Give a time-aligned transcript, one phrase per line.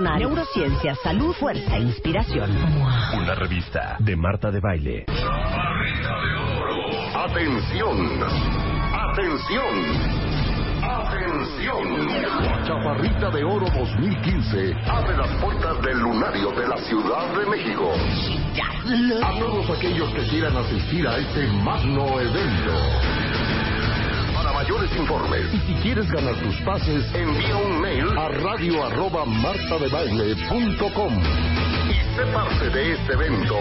[0.00, 2.50] neurociencia, salud, fuerza e inspiración.
[3.16, 5.06] Una revista de Marta de Baile.
[7.14, 8.22] Atención,
[8.92, 10.24] atención.
[10.84, 12.64] ¡Atención!
[12.66, 17.90] Chaparrita de Oro 2015 abre las puertas del lunario de la Ciudad de México.
[19.22, 23.63] A todos aquellos que quieran asistir a este magno evento.
[24.54, 31.22] Mayores informes y si quieres ganar tus pases, envía un mail a radio arroba martadebaile.com
[31.90, 33.58] y sé parte de este evento.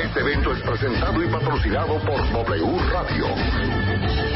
[0.00, 4.35] Este evento es presentado y patrocinado por W Radio.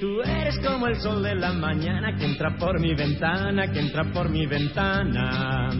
[0.00, 4.04] Tú eres como el sol de la mañana que entra por mi ventana, que entra
[4.12, 5.70] por mi ventana.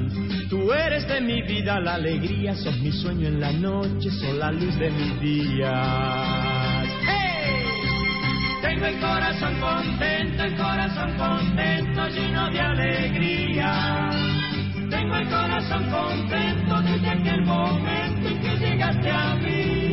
[0.50, 4.50] Tú eres de mi vida la alegría, sos mi sueño en la noche, sos la
[4.50, 6.88] luz de mis días.
[7.06, 7.62] ¡Hey!
[8.60, 14.10] Tengo el corazón contento, el corazón contento, lleno de alegría.
[14.90, 19.87] Tengo el corazón contento desde aquel momento en que llegaste a mí.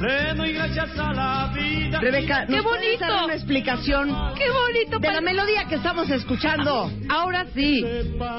[0.00, 2.00] Le doy gracias a la vida.
[2.00, 3.24] Rebeca, ¿nos ¡Qué puedes dar bonito!
[3.24, 4.98] una explicación ¡Qué bonito!
[4.98, 6.90] de la melodía que estamos escuchando?
[7.08, 7.84] Ahora sí,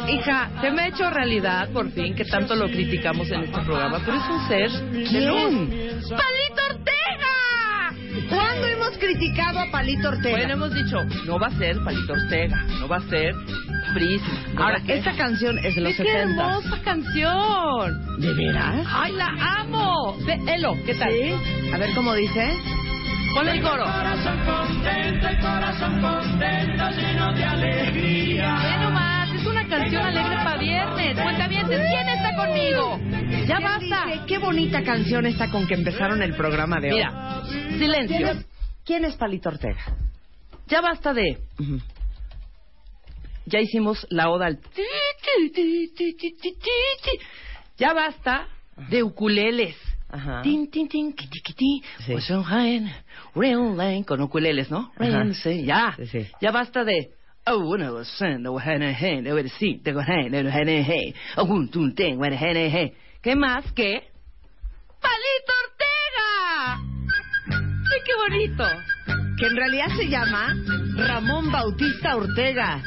[0.10, 4.00] hija, se me ha hecho realidad por fin que tanto lo criticamos en este programa,
[4.06, 5.50] pero es un ser de luz.
[5.50, 5.70] ¿Quién?
[6.10, 7.37] ¡Palito Ortega!
[8.30, 10.38] ¿Cuándo hemos criticado a Palito Ortega?
[10.38, 13.34] Bueno, hemos dicho, no va a ser Palito Ortega, no va a ser
[13.94, 14.28] Prisma.
[14.54, 16.22] no Ahora, esta canción es de los ¡Qué 70.
[16.22, 18.20] hermosa canción!
[18.20, 18.86] ¿De veras?
[18.92, 19.28] ¡Ay, la
[19.60, 20.18] amo!
[20.26, 21.12] Ve, Elo, ¿qué tal?
[21.12, 21.72] ¿Sí?
[21.74, 22.54] A ver cómo dice.
[23.34, 23.84] Ponle el coro.
[23.84, 28.56] corazón contento, el corazón contento, lleno de alegría.
[28.56, 29.17] Ve nomás,
[29.70, 31.20] canción alegre para viernes.
[31.22, 33.00] Cuenta bien, ¿quién está conmigo?
[33.48, 34.06] Ya ¿Quién basta.
[34.08, 36.98] dice, qué bonita canción está con que empezaron el programa de hoy.
[36.98, 38.28] Mira, ¿Quién silencio.
[38.32, 38.46] es,
[38.86, 39.80] quién es Palito Ortega?
[40.68, 41.38] Ya basta de.
[43.46, 44.60] Ya hicimos la oda al.
[47.78, 48.48] Ya basta
[48.90, 49.76] de ukuleles.
[50.10, 50.42] Ajá.
[50.42, 51.82] Tin, tin, tin, kiti.
[52.06, 52.12] Sí.
[52.14, 52.44] Pues son
[54.04, 54.92] con ukuleles, ¿no?
[54.98, 55.24] Ajá.
[55.64, 55.94] Ya.
[55.98, 56.28] Sí, sí.
[56.42, 57.12] Ya basta de.
[57.50, 61.16] Oh, bueno, lo sé, no, jene, jene, no, bueno, sí, tengo jene, no, jene, jene.
[61.38, 62.94] Oh, un, tun, ten, bueno, jene, jene.
[63.22, 64.10] ¿Qué más que?
[65.02, 66.80] ¡Palito Ortega!
[67.90, 68.66] ¡Sí, qué bonito!
[69.38, 70.56] que en realidad se llama
[70.96, 72.82] Ramón Bautista Ortega,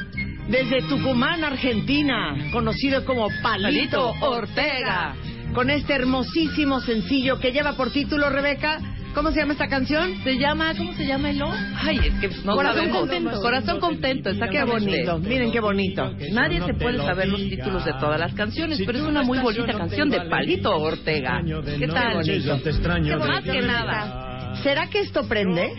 [0.48, 5.14] desde Tucumán, Argentina, conocido como Palito, Palito Ortega.
[5.54, 8.80] con este hermosísimo sencillo que lleva por título, Rebeca,
[9.14, 10.14] ¿cómo se llama esta canción?
[10.24, 13.00] Se llama, ¿cómo se llama el Ay, es que no Corazón sabemos.
[13.00, 13.40] contento.
[13.40, 14.72] Corazón contento, Qué exactamente.
[14.72, 16.14] bonito, miren qué bonito.
[16.32, 19.72] Nadie se puede saber los títulos de todas las canciones, pero es una muy bonita
[19.72, 21.40] canción de Palito Ortega.
[21.78, 22.16] ¿Qué tal?
[22.16, 24.19] Más que nada.
[24.62, 25.72] ¿Será que esto prende?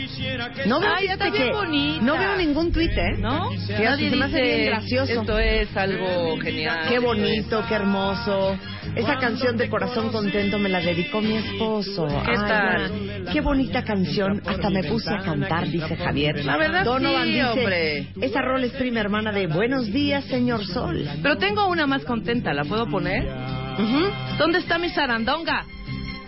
[0.66, 3.18] No veo, Ay, está bien que no veo ningún tuit, ¿eh?
[3.20, 3.52] ¿No?
[3.52, 5.22] Fíjate, Nadie se me hace bien gracioso.
[5.22, 6.86] Esto es algo genial.
[6.90, 8.58] Qué bonito, qué hermoso.
[8.96, 12.08] Esa canción de Corazón Contento me la dedicó mi esposo.
[12.26, 13.26] ¿Qué Ay, tal?
[13.32, 14.42] Qué bonita canción.
[14.46, 16.44] Hasta me puse a cantar, dice Javier.
[16.44, 18.08] La verdad Donovan sí, dice, hombre.
[18.20, 21.08] Esa rol es prima hermana de Buenos días, señor Sol.
[21.22, 23.24] Pero tengo una más contenta, ¿la puedo poner?
[23.26, 24.10] Ujú.
[24.38, 25.66] ¿Dónde está mi zarandonga?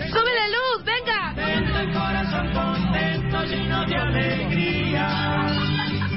[0.09, 1.33] ¡Súbele luz, venga!
[1.35, 5.07] Tengo el corazón contento, lleno de alegría.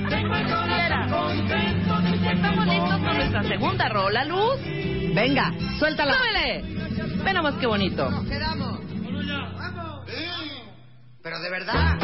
[0.08, 1.98] Tengo el corazón contento,
[2.30, 4.60] Estamos listos con nuestra segunda rola, Luz.
[5.14, 6.14] Venga, suéltala.
[6.14, 6.64] ¡Súbele!
[7.24, 8.08] Ve nomás qué bonito.
[11.22, 11.98] Pero de verdad.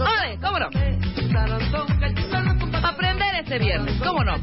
[0.00, 0.38] ¡Ole!
[0.40, 0.68] ¿Cómo no?
[2.72, 4.34] Para aprender este viernes, ¿cómo no?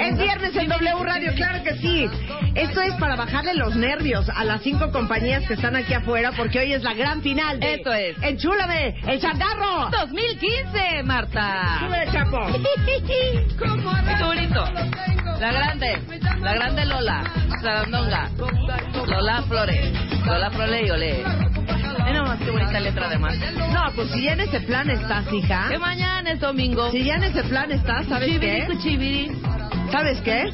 [0.00, 2.06] Es viernes en W Radio, claro que sí.
[2.54, 6.58] Esto es para bajarle los nervios a las cinco compañías que están aquí afuera porque
[6.58, 8.16] hoy es la gran final de Esto es.
[8.22, 9.90] Enchúlame, el changarro.
[9.90, 11.78] 2015, Marta.
[11.80, 12.46] Súbele, Chapo.
[14.18, 14.64] Qué bonito.
[15.40, 15.98] La grande,
[16.40, 17.22] la grande Lola,
[17.62, 18.30] Sarandonga,
[19.06, 19.92] Lola Flores,
[20.24, 21.24] Lola Flores y Olé.
[22.26, 23.36] Mira nomás qué bonita letra además.
[23.72, 25.68] No, pues si ya en ese plan estás, hija.
[25.70, 26.90] Que mañana es domingo.
[26.90, 28.66] Si ya en ese plan estás, ¿sabes Cuchibiri, qué?
[28.66, 29.30] cuchibiri.
[29.92, 30.44] ¿Sabes qué?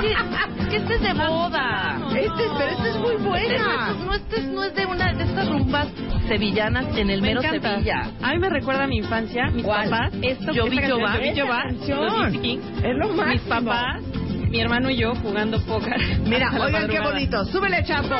[0.00, 1.98] Que, que este es de boda.
[2.14, 3.94] Este, pero esta es muy buena.
[4.04, 5.88] No, este es- no es de una de estas rumbas
[6.28, 7.70] sevillanas en el Me mero encanta.
[7.76, 8.10] Sevilla.
[8.22, 9.88] A mí me recuerda a mi infancia, mis ¿Cuál?
[9.90, 10.12] papás.
[10.22, 11.18] Esto, Yo vi, yo va.
[11.32, 11.62] Yo va.
[11.68, 13.26] Es lo máximo.
[13.26, 14.02] Mis papás,
[14.50, 15.96] mi hermano y yo jugando póker.
[16.26, 17.44] Mira, oigan qué bonito.
[17.46, 18.16] Súbele, Chapo.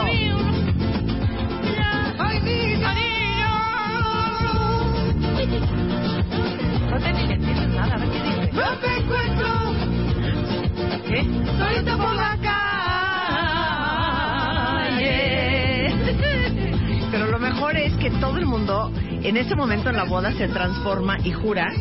[19.27, 21.73] En ese momento en la boda se transforma y jura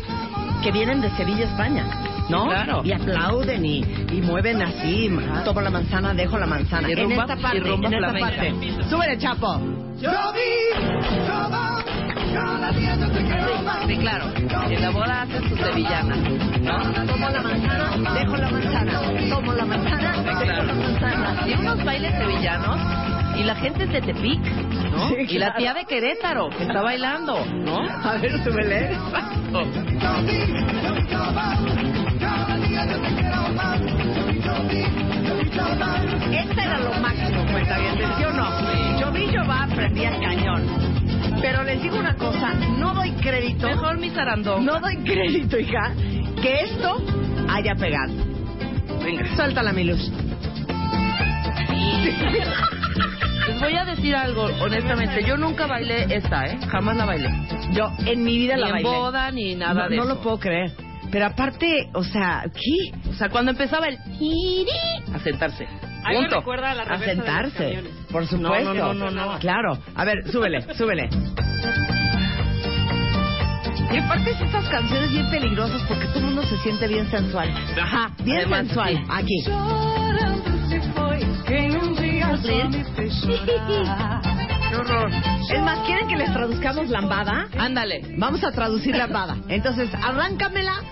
[0.62, 2.15] que vienen de Sevilla, España.
[2.28, 2.46] ¿No?
[2.46, 2.82] Claro.
[2.84, 3.78] Y aplauden y,
[4.12, 5.08] y mueven así,
[5.44, 6.88] tomo la manzana, dejo la manzana.
[6.88, 8.54] Y en rumba- esta parte, y rumba en esta parte.
[8.90, 9.60] Súbele, Chapo.
[13.86, 14.24] Sí, claro.
[14.36, 16.18] En la boda hacen sus sevillanas.
[16.18, 17.06] ¿no?
[17.06, 19.00] Tomo la manzana, dejo la manzana.
[19.30, 20.62] Tomo la manzana, dejo Claro.
[20.64, 21.48] la manzana.
[21.48, 22.76] Y unos bailes sevillanos
[23.38, 24.40] y la gente es de Tepic,
[24.90, 25.08] ¿no?
[25.10, 25.58] Sí, Y la claro.
[25.58, 27.78] tía de Querétaro que está bailando, ¿no?
[28.04, 28.90] A ver, súbele.
[36.32, 39.00] Este era lo máximo, cuenta bien, ¿sí o no?
[39.00, 40.62] Yo vi, yo va, aprendí al cañón.
[41.40, 44.64] Pero les digo una cosa, no doy crédito, Mejor mi zarandón.
[44.66, 45.92] no doy crédito, hija,
[46.42, 47.02] que esto
[47.48, 48.12] haya pegado.
[49.02, 49.24] Venga.
[49.36, 50.12] Suéltala, mi luz.
[53.48, 55.24] Les voy a decir algo, honestamente.
[55.24, 56.58] Yo nunca bailé esta, ¿eh?
[56.68, 57.30] Jamás la bailé.
[57.72, 58.88] Yo en mi vida Ni la en bailé.
[58.90, 60.14] boda, ni nada no, de no eso.
[60.14, 60.72] lo puedo creer.
[61.10, 63.10] Pero aparte, o sea, ¿qué?
[63.10, 63.98] O sea, cuando empezaba el...
[65.14, 65.66] A sentarse.
[66.04, 66.36] A mí me Punto.
[66.36, 67.82] recuerda a la A reversa de los sentarse,
[68.12, 68.74] por supuesto.
[68.74, 69.38] No, no, no, no, no.
[69.38, 69.78] Claro.
[69.94, 71.08] A ver, súbele, súbele.
[73.92, 77.48] Y aparte es estas canciones bien peligrosas porque todo el mundo se siente bien sensual.
[77.80, 78.10] Ajá.
[78.22, 78.96] Bien además, sensual.
[78.96, 79.04] sí.
[79.08, 79.44] Aquí.
[84.68, 85.10] Qué horror.
[85.52, 87.48] Es más, ¿quieren que les traduzcamos lambada?
[87.58, 88.02] Ándale.
[88.16, 89.36] Vamos a traducir lambada.
[89.48, 90.82] Entonces, arráncamela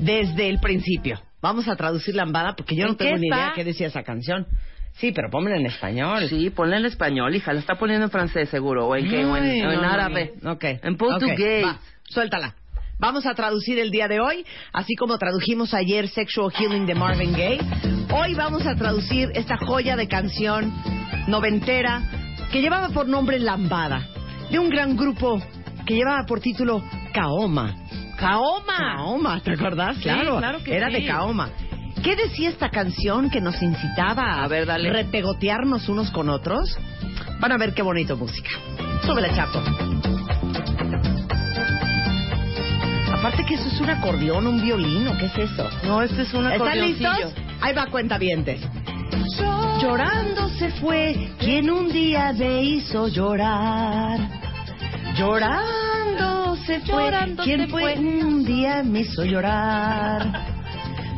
[0.00, 1.20] desde el principio.
[1.40, 4.46] Vamos a traducir lambada porque yo ¿En no tengo ni idea qué decía esa canción.
[4.94, 6.28] Sí, pero pónmela en español.
[6.28, 7.52] Sí, ponle en español, hija.
[7.52, 8.88] La está poniendo en francés, seguro.
[8.88, 10.32] O en, qué, o en, Ay, o en no, árabe.
[10.42, 10.52] no.
[10.52, 10.64] Ok.
[10.82, 11.64] En portugués.
[11.64, 12.54] Ok, va, suéltala.
[12.98, 14.44] Vamos a traducir el día de hoy,
[14.74, 17.60] así como tradujimos ayer Sexual Healing de Marvin Gaye.
[18.12, 20.70] Hoy vamos a traducir esta joya de canción
[21.26, 22.02] noventera
[22.50, 24.06] que llevaba por nombre Lambada,
[24.50, 25.40] de un gran grupo
[25.86, 27.74] que llevaba por título Kaoma.
[28.18, 28.76] ¡Kaoma!
[28.96, 29.96] Kaoma, ¿te acordás?
[29.96, 30.94] Sí, claro, claro que era sí.
[30.94, 31.48] de Kaoma.
[32.02, 34.90] ¿Qué decía esta canción que nos incitaba A ver, dale.
[34.90, 36.78] repegotearnos unos con otros?
[37.40, 38.50] Van a ver qué bonito música.
[39.04, 39.60] Súbele, Chapo.
[43.12, 45.68] Aparte que eso es un acordeón, un violín, ¿o qué es eso?
[45.84, 47.10] No, este es un ¿Están acordeoncillo.
[47.12, 47.32] listos?
[47.60, 48.60] Ahí va cuenta vientes.
[49.80, 54.18] Llorando se fue quien un día me hizo llorar.
[55.16, 57.98] Llorando se fue Llorando quien fue fue.
[57.98, 60.50] un día me hizo llorar.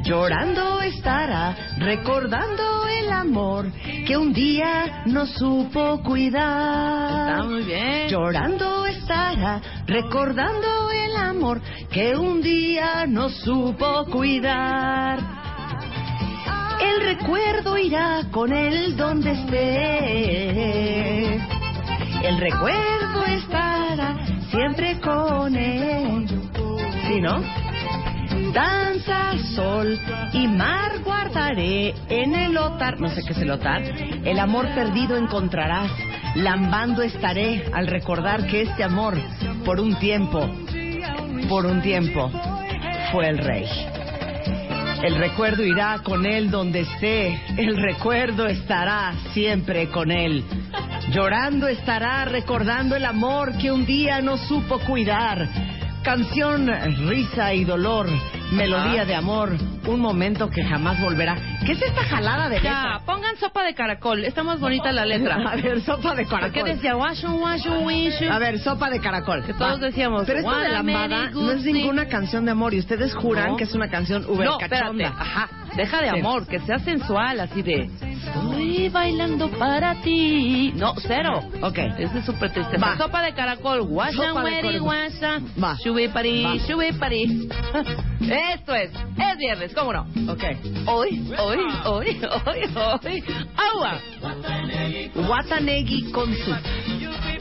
[0.05, 3.71] Llorando estará, recordando el amor
[4.07, 7.31] que un día no supo cuidar.
[7.31, 8.09] Está muy bien.
[8.09, 15.43] Llorando estará, recordando el amor que un día no supo cuidar.
[16.83, 21.35] El recuerdo irá con él donde esté.
[22.27, 24.17] El recuerdo estará
[24.51, 26.27] siempre con él.
[27.07, 27.43] ¿Sí, no?
[28.53, 29.99] Danza, sol
[30.33, 35.17] y mar guardaré en el otar, no sé qué es el otar, el amor perdido
[35.17, 35.91] encontrarás,
[36.35, 39.17] lambando estaré al recordar que este amor,
[39.65, 40.51] por un tiempo,
[41.49, 42.31] por un tiempo,
[43.11, 43.65] fue el rey.
[45.03, 50.45] El recuerdo irá con él donde esté, el recuerdo estará siempre con él.
[51.11, 55.49] Llorando estará recordando el amor que un día no supo cuidar.
[56.05, 56.69] Canción,
[57.09, 58.07] risa y dolor,
[58.53, 59.57] melodía de amor,
[59.87, 61.37] un momento que jamás volverá.
[61.65, 64.25] ¿Qué es esta jalada de Ya, pongan sopa de caracol.
[64.25, 65.37] Está más bonita la letra.
[65.53, 66.65] A ver, sopa de ¿Por qué caracol.
[66.65, 68.31] decía washu, washu, wishu?
[68.31, 69.45] A ver, sopa de caracol.
[69.45, 69.87] Que todos Va.
[69.87, 71.73] decíamos, Pero esto de "What a lambada very good no es thing".
[71.75, 73.57] ninguna canción de amor y ustedes juran No.
[73.57, 75.09] que es una canción uber No, cachonda.
[75.19, 75.49] Ajá.
[75.77, 76.19] Deja de Sí.
[76.19, 77.89] amor, que sea sensual, así de.
[78.03, 80.73] Estoy bailando para ti.
[80.77, 81.41] No, cero.
[81.63, 81.79] Ok.
[81.99, 82.77] Ese es súper triste.
[82.79, 82.97] Va.
[82.99, 83.83] Sopa de caracol.
[83.83, 84.81] Guasa, güeri, caracol.
[84.81, 85.39] guasa.
[85.63, 85.77] Va.
[85.77, 86.59] Sube parí, Va.
[86.67, 87.49] sube parí.
[88.51, 88.91] Esto es.
[88.91, 90.03] Es viernes, ¿cómo no?
[90.31, 90.43] Ok.
[90.87, 93.25] Hoy, hoy, hoy, hoy, hoy.
[93.57, 94.01] Agua.
[95.29, 96.55] Watanegi con su.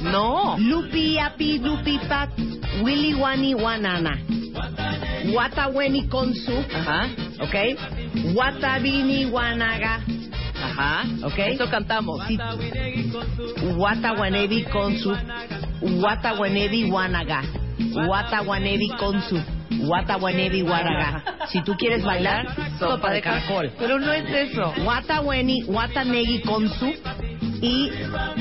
[0.02, 0.58] No.
[0.60, 2.30] Lupi api lupi pat.
[2.84, 4.20] Willy wani wanana.
[5.34, 6.54] Wataweni con su.
[6.76, 7.08] Ajá.
[7.40, 8.36] Ok.
[8.36, 10.02] Watabini wanaga.
[10.64, 11.04] Ajá.
[11.24, 11.40] Ok.
[11.40, 12.22] Eso cantamos.
[13.78, 15.16] Watawanebi con su.
[15.82, 17.44] Watawanebi wanaga.
[18.08, 19.42] Watawanebi con su.
[19.80, 21.24] Watawanebi wanaga.
[21.50, 22.48] Si tú quieres bailar,
[22.80, 23.72] sopa de caracol.
[23.80, 24.74] Pero no es eso.
[24.86, 26.94] Wataweni, Watanegi con su
[27.62, 27.92] y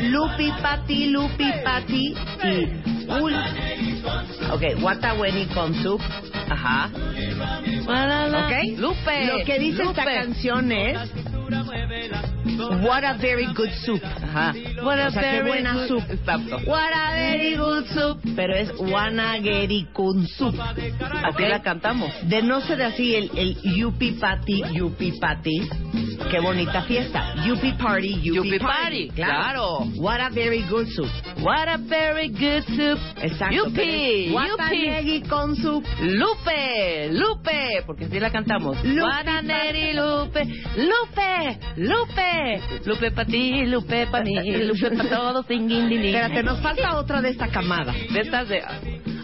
[0.09, 3.35] Lupi Pati, Lupi Pati y Ul.
[4.53, 5.99] Ok, Wataweni con su.
[6.49, 6.91] Ajá.
[6.95, 8.79] Ok.
[8.79, 9.27] Lupe.
[9.27, 10.99] Lo que dice esta canción es
[12.59, 14.03] What a very good soup.
[14.05, 14.53] Ajá.
[14.83, 16.05] What a O sea, qué very buena good- soup.
[16.11, 16.59] Exacto.
[16.67, 18.21] What a very good soup.
[18.37, 20.55] Pero es Wanageri kun soup.
[20.59, 22.11] Así la cantamos.
[22.29, 25.69] De no ser así el, el Yupi Party, Yupi Party.
[26.31, 27.35] Qué bonita fiesta.
[27.47, 29.81] Yupi Party, Yupi, Yupi Party, claro.
[29.97, 31.09] What a very good soup.
[31.41, 32.99] What a very good soup.
[33.23, 33.55] Exacto.
[33.55, 34.33] Yupi.
[34.91, 35.85] negi con soup.
[36.01, 38.77] Lupe, Lupe, porque así la cantamos.
[38.83, 40.45] Guaraneri, Lupe,
[40.77, 42.40] Lupe, Lupe,
[42.85, 45.47] Lupe para ti, Lupe para mí, Lupe para todos.
[45.49, 47.93] Espérate, nos falta otra de esta camada.
[47.93, 48.63] De estas de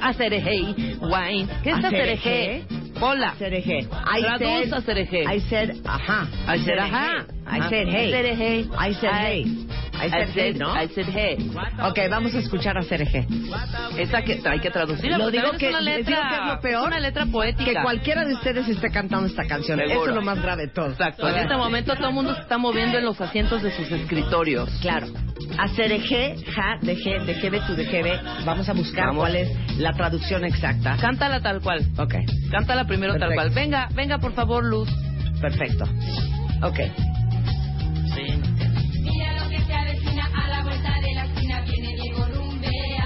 [0.00, 1.48] Acerejei, wine.
[1.62, 1.84] ¿Qué es?
[1.84, 2.64] Acerejei?
[3.00, 3.34] Hola.
[3.38, 3.80] Cereje.
[3.80, 5.24] I Traduz said, Acerejei.
[5.26, 6.28] I said, ajá.
[6.48, 7.26] I said, ajá.
[7.46, 8.12] I said, hey.
[8.12, 8.70] Acerejei.
[8.78, 9.65] I said, hey.
[9.98, 10.74] I said, hey, ¿no?
[10.74, 11.50] I said, hey.
[11.82, 13.26] Ok, vamos a escuchar a Cereje.
[13.96, 15.18] Esa que hay que traducirla.
[15.18, 16.86] Lo digo que, es una les letra, digo que es lo peor.
[16.88, 17.70] Una letra poética.
[17.72, 19.78] Que cualquiera de ustedes esté cantando esta canción.
[19.78, 20.00] Seguro.
[20.02, 20.90] Eso es lo más grave de todo.
[20.90, 21.28] Exacto.
[21.28, 24.70] En este momento todo el mundo se está moviendo en los asientos de sus escritorios.
[24.80, 25.06] Claro.
[25.58, 28.20] Acereje, ja, deje, dejebe, tu dejebe.
[28.44, 29.22] Vamos a buscar Vamos.
[29.22, 30.96] cuál es la traducción exacta.
[31.00, 31.86] Cántala tal cual.
[31.98, 32.14] Ok,
[32.50, 33.50] Cántala primero tal cual.
[33.50, 34.88] Venga, venga por favor, Luz.
[35.40, 35.84] perfecto.
[36.62, 36.80] Ok.
[38.16, 38.45] Mira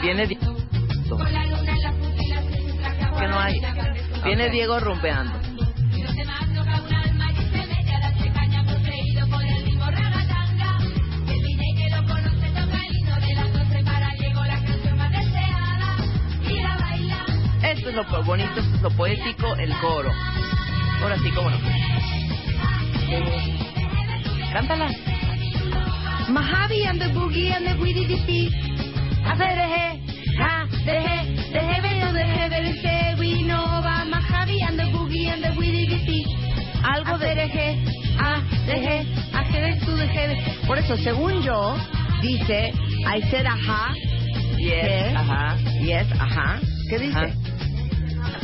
[0.00, 1.16] su
[2.78, 3.60] traje que no hay.
[4.24, 4.52] Viene Ok.
[4.52, 5.38] Diego rumbeando.
[5.40, 6.10] Diego.
[17.62, 20.10] Esto es lo bonito, esto es lo poético, el coro.
[21.02, 21.58] Ahora sí, cómo no.
[24.52, 24.90] Cántala.
[26.28, 28.06] Mahavi and the boogie and the witty
[29.36, 30.00] deje,
[31.52, 31.80] deje,
[32.12, 33.64] deje, verse, we know
[34.10, 36.24] Majavi and the boogie and the bitty.
[36.82, 37.26] Algo de...
[37.30, 37.78] Acereje,
[38.18, 41.76] ah, deje, acereje, tu deje, de- Por eso, según yo,
[42.22, 42.72] dice,
[43.06, 43.94] I said ajá,
[44.58, 45.16] Yes, Yes.
[45.16, 45.56] ajá.
[45.80, 46.60] yes, ajá.
[46.88, 47.18] ¿Qué dice?
[47.18, 47.49] Ajá.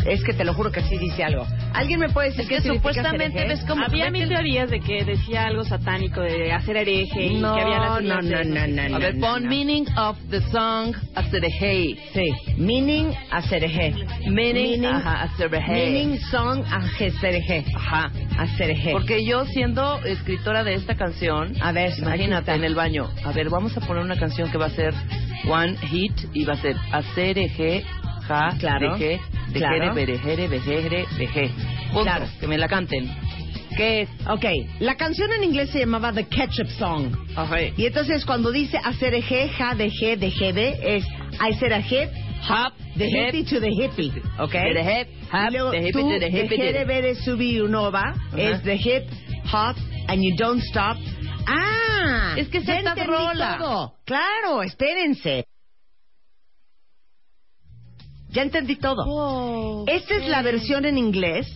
[0.06, 1.46] Es que te lo juro que sí dice algo.
[1.74, 3.84] ¿Alguien me puede decir Es qué que significa supuestamente ves como...
[3.84, 8.02] Había mil teorías de que decía algo satánico, de hacer hereje y que había las
[8.02, 9.48] no, no, no, no, A ver, no, pon no.
[9.50, 11.98] meaning of the song Acerejei.
[12.14, 13.94] Sí, meaning acereje.
[14.30, 15.90] Meaning, ajá, Acerejei.
[15.92, 17.64] Meaning song acereje.
[17.74, 18.10] Ajá.
[18.38, 18.92] Acereje.
[18.92, 22.54] Porque yo siendo escritora de esta canción, A ver, imagínate está.
[22.54, 24.94] en el baño, a ver, vamos a poner una canción que va a ser
[25.48, 27.84] one hit y va a ser hacer eje,
[28.28, 29.20] ja, Claro, deje,
[29.52, 29.94] dejere, claro.
[29.94, 31.50] berejere, vejere, veje.
[31.92, 32.02] Punto.
[32.02, 32.26] Claro.
[32.40, 33.08] Que me la canten.
[33.76, 34.08] ¿Qué es?
[34.28, 34.44] Ok,
[34.80, 37.14] la canción en inglés se llamaba The Ketchup Song.
[37.76, 41.04] Y entonces cuando dice hacer eje, ja, de G, de G, de, es
[41.40, 42.08] I said a hip,
[42.48, 44.12] hop, the hip, hippie to the hippie.
[44.38, 44.52] Ok.
[44.52, 47.02] The hip, hop, luego the hippie tú, to the hippie, de G, de to- B,
[47.02, 49.04] de subir unova, es the hip,
[49.52, 49.76] hop,
[50.08, 50.96] and you don't stop.
[51.46, 53.56] Ah, Es que es ya esta entendí rola.
[53.58, 53.92] todo.
[54.06, 55.44] Claro, espérense.
[58.36, 59.86] Ya entendí todo.
[59.86, 61.46] Esta es la versión en inglés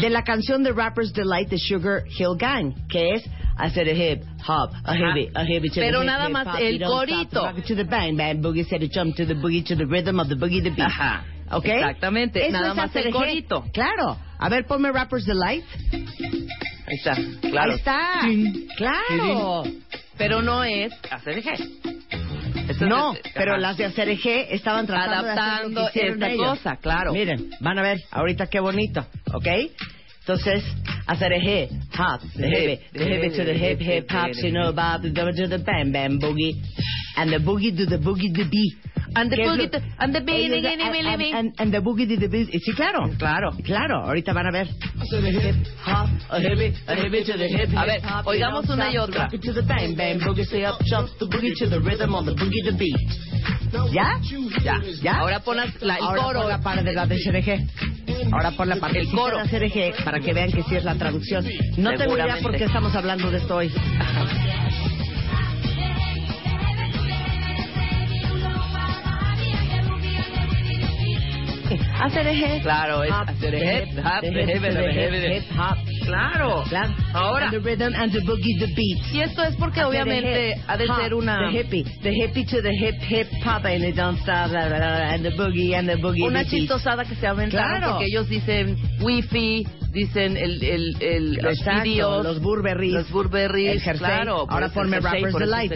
[0.00, 3.24] de la canción de Rapper's Delight de Sugar Hill Gang, que es
[3.58, 6.46] hacer a hip hop, a hippie, a hippie to Pero the hip, nada hip, más
[6.46, 7.58] hop, el stop, corito.
[7.58, 10.30] it to the bang bang boogie, a jump to the boogie to the rhythm of
[10.30, 10.86] the boogie the beat.
[10.86, 11.22] Ajá.
[11.50, 11.66] ¿Ok?
[11.66, 13.64] Exactamente, Eso nada es más el corito.
[13.74, 14.16] Claro.
[14.38, 15.64] A ver, ponme Rapper's Delight.
[15.92, 17.14] Ahí está,
[17.50, 17.72] claro.
[17.72, 18.20] Ahí está.
[18.78, 19.64] Claro.
[20.16, 21.52] Pero no es hacer eje.
[21.52, 22.01] Esto
[22.80, 23.60] No, de- pero ajá.
[23.60, 26.48] las de hacer eje estaban tratando de hacer lo Adaptando que hicieron esta ellos.
[26.58, 27.12] cosa, claro.
[27.12, 29.46] Miren, van a ver ahorita qué bonito, ¿ok?
[30.26, 30.62] Entonces,
[31.08, 35.02] hacer eje, hop, the hip, the hip to the hip, hip hop, you know about
[35.02, 36.54] the double to the bam bam boogie,
[37.16, 38.74] and the boogie to the boogie to beat.
[39.14, 41.72] And the ¿Qué es boogie to- and the beat, Ellos- gini, and- and- and- and
[41.74, 42.48] the boogie to the beat.
[42.52, 43.10] Sí, claro.
[43.18, 43.50] Claro.
[43.64, 44.68] Claro, ahorita van a ver.
[44.68, 48.90] Hip hop, a hip, a hip to the hip, A ver, hip hop, oigamos una
[48.90, 49.28] y otra.
[49.28, 52.32] to the bang bang boogie, say up, jump the boogie to the rhythm of the
[52.32, 52.94] boogie to beat.
[53.92, 54.18] ¿Ya?
[54.62, 55.14] Ya, ¿Ya?
[55.18, 56.40] Ahora pon la- la- el Ahora coro.
[56.40, 57.66] pon la parte de la de CRG.
[58.32, 59.38] Ahora pon la parte El coro.
[59.42, 61.44] de CRG para que vean que sí es la traducción.
[61.76, 63.72] No tengo idea por qué estamos hablando de esto hoy.
[72.00, 72.62] Hacer.
[72.62, 75.91] Claro, es hacer hip, hop, hip, hop.
[76.04, 76.64] Claro.
[76.68, 76.94] Claro.
[77.14, 77.46] Ahora.
[77.46, 78.98] And the rhythm and the boogie the beat.
[79.12, 82.72] Y esto es porque obviamente ha de ser una The hippie, the hippie to the
[82.72, 86.22] hip hip hop and it don't stop, and the boogie and the boogie.
[86.26, 86.60] una the beat.
[86.62, 87.90] chistosada que se aventaron Claro.
[87.92, 93.70] porque ellos dicen wifi, dicen el, el, el, los Exacto, videos, los Burberrys, los Burberrys,
[93.70, 94.06] el jersey.
[94.06, 94.46] claro.
[94.48, 95.72] Ahora ponme Rapper's Delight.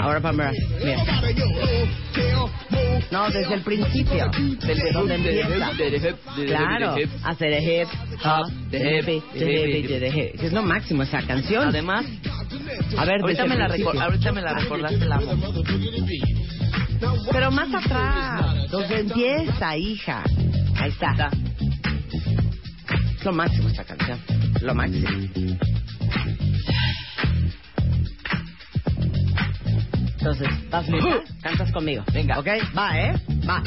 [0.00, 0.50] Ahora ponme
[0.84, 1.04] mira.
[3.10, 4.30] No, desde el principio,
[4.60, 5.70] desde donde empieza.
[6.46, 7.88] Claro, hacer el hip,
[8.24, 10.32] hop, hippie, the hippie.
[10.38, 11.68] Que Es lo máximo esa canción.
[11.68, 12.06] Además,
[12.96, 13.66] a ver, ahorita me, la
[14.04, 15.20] ahorita me la recordaste, la.
[17.32, 20.22] Pero más atrás, donde empieza, hija.
[20.76, 21.30] Ahí está.
[23.20, 24.18] Es lo máximo esta canción.
[24.62, 25.08] Lo máximo.
[30.18, 31.20] Entonces, ¿vas lista?
[31.42, 32.02] Cantas conmigo.
[32.14, 32.38] Venga.
[32.38, 32.46] ¿Ok?
[32.74, 33.12] Va, ¿eh?
[33.46, 33.62] Va.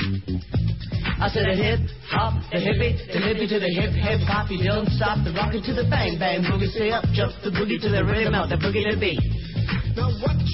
[1.20, 4.90] Hacer el hip hop, the hippie, the hippie to the hip hip hop, you don't
[4.90, 8.04] stop the rocket to the bang bang boogie, stay up, jump the boogie to the
[8.04, 9.20] rhythm of the boogie to beat.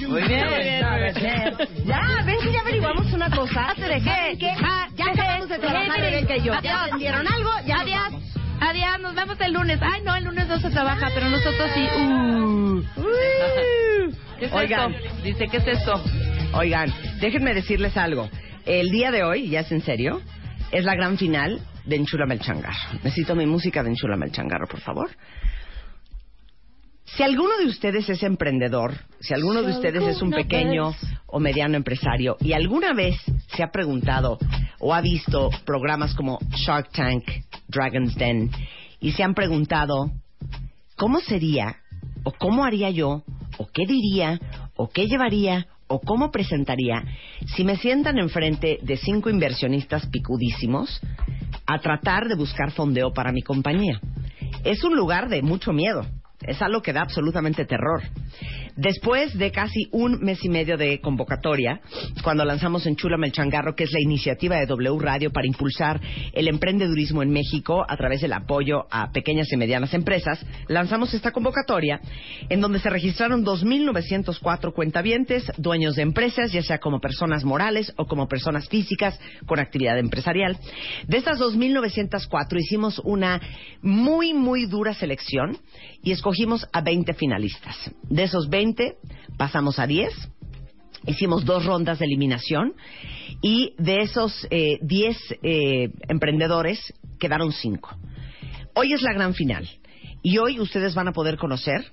[0.09, 0.45] Muy bien.
[1.85, 3.73] Ya, ven que ya averiguamos una cosa.
[3.79, 4.37] ¿Saben qué?
[4.95, 6.53] Ya acabamos de trabajar, Eren que yo.
[6.61, 7.51] ¿Ya entendieron algo?
[7.65, 8.28] Ya Adiós.
[8.61, 9.79] Adiós, nos vemos el lunes.
[9.81, 11.87] Ay, no, el lunes no se trabaja, pero nosotros sí.
[11.97, 12.83] Uh.
[14.37, 14.93] ¿Qué es Oigan.
[14.93, 15.23] esto?
[15.23, 16.01] Dice, ¿qué es esto?
[16.53, 18.29] Oigan, déjenme decirles algo.
[18.65, 20.21] El día de hoy, ya es en serio,
[20.71, 22.93] es la gran final de Enchúlame el Changarro.
[23.03, 25.09] Necesito mi música de Enchúlame el Changarro, por favor.
[27.05, 30.93] Si alguno de ustedes es emprendedor, si alguno de ustedes es un pequeño
[31.25, 33.15] o mediano empresario y alguna vez
[33.47, 34.37] se ha preguntado
[34.79, 37.23] o ha visto programas como Shark Tank,
[37.69, 38.51] Dragon's Den
[38.99, 40.11] y se han preguntado
[40.95, 41.77] cómo sería
[42.23, 43.23] o cómo haría yo
[43.57, 44.39] o qué diría
[44.75, 47.03] o qué llevaría o cómo presentaría
[47.55, 51.01] si me sientan enfrente de cinco inversionistas picudísimos
[51.65, 53.99] a tratar de buscar fondeo para mi compañía.
[54.63, 56.05] Es un lugar de mucho miedo.
[56.41, 58.01] Es algo que da absolutamente terror.
[58.79, 61.81] Después de casi un mes y medio de convocatoria,
[62.23, 65.99] cuando lanzamos en Chula el Changarro, que es la iniciativa de W Radio para impulsar
[66.31, 71.31] el emprendedurismo en México a través del apoyo a pequeñas y medianas empresas, lanzamos esta
[71.31, 71.99] convocatoria
[72.47, 78.05] en donde se registraron 2.904 cuentavientes, dueños de empresas, ya sea como personas morales o
[78.05, 80.57] como personas físicas con actividad empresarial.
[81.05, 83.41] De estas 2.904 hicimos una
[83.81, 85.57] muy, muy dura selección
[86.03, 87.91] y escogimos a 20 finalistas.
[88.03, 88.97] De esos 20
[89.37, 90.13] pasamos a 10.
[91.05, 92.73] Hicimos dos rondas de eliminación
[93.41, 97.97] y de esos eh, 10 eh, emprendedores quedaron 5.
[98.75, 99.67] Hoy es la gran final
[100.21, 101.85] y hoy ustedes van a poder conocer,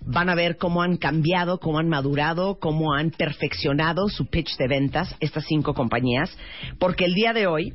[0.00, 4.68] van a ver cómo han cambiado, cómo han madurado, cómo han perfeccionado su pitch de
[4.68, 6.36] ventas estas cinco compañías,
[6.78, 7.74] porque el día de hoy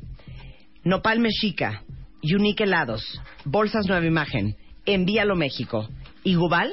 [0.84, 1.82] Nopal Mexica,
[2.22, 5.88] Unique Helados, Bolsas Nueva Imagen, Envíalo México.
[6.22, 6.72] Y Gubal,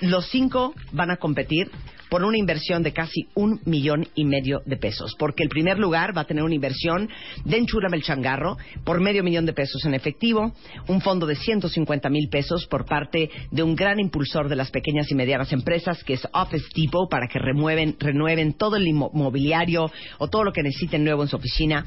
[0.00, 1.70] los cinco van a competir
[2.12, 5.16] por una inversión de casi un millón y medio de pesos.
[5.18, 7.08] Porque el primer lugar va a tener una inversión
[7.46, 10.52] de Enchúrame el Changarro por medio millón de pesos en efectivo,
[10.88, 15.10] un fondo de 150 mil pesos por parte de un gran impulsor de las pequeñas
[15.10, 20.28] y medianas empresas, que es Office Depot, para que remueven, renueven todo el mobiliario o
[20.28, 21.86] todo lo que necesiten nuevo en su oficina.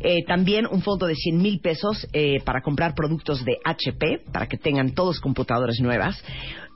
[0.00, 4.46] Eh, también un fondo de 100 mil pesos eh, para comprar productos de HP, para
[4.46, 6.22] que tengan todos computadoras nuevas.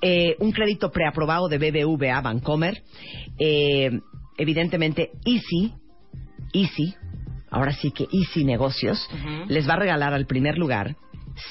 [0.01, 2.83] Eh, un crédito preaprobado de BBVA Bancomer.
[4.37, 5.73] evidentemente, Easy,
[6.53, 6.95] Easy,
[7.51, 9.09] ahora sí que Easy Negocios,
[9.49, 10.97] les va a regalar al primer lugar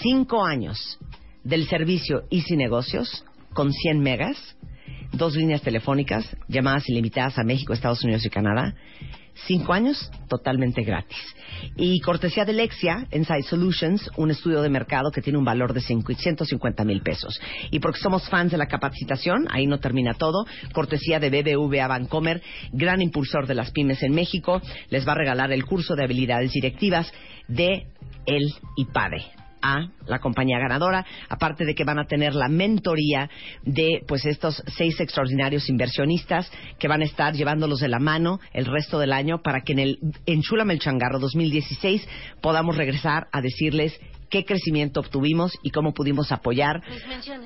[0.01, 0.99] cinco años
[1.43, 4.57] del servicio Easy Negocios con 100 megas,
[5.13, 8.75] dos líneas telefónicas, llamadas ilimitadas a México, Estados Unidos y Canadá,
[9.45, 11.17] cinco años totalmente gratis.
[11.75, 15.81] Y cortesía de Lexia, Inside Solutions, un estudio de mercado que tiene un valor de
[15.81, 17.39] 150 mil pesos.
[17.71, 22.41] Y porque somos fans de la capacitación, ahí no termina todo, cortesía de BBVA Bancomer,
[22.71, 26.51] gran impulsor de las pymes en México, les va a regalar el curso de habilidades
[26.51, 27.11] directivas
[27.47, 27.87] de
[28.25, 33.29] el IPADE a la compañía ganadora, aparte de que van a tener la mentoría
[33.63, 38.65] de pues estos seis extraordinarios inversionistas que van a estar llevándolos de la mano el
[38.65, 42.07] resto del año para que en el Enchúlame el Changarro 2016
[42.41, 46.81] podamos regresar a decirles qué crecimiento obtuvimos y cómo pudimos apoyar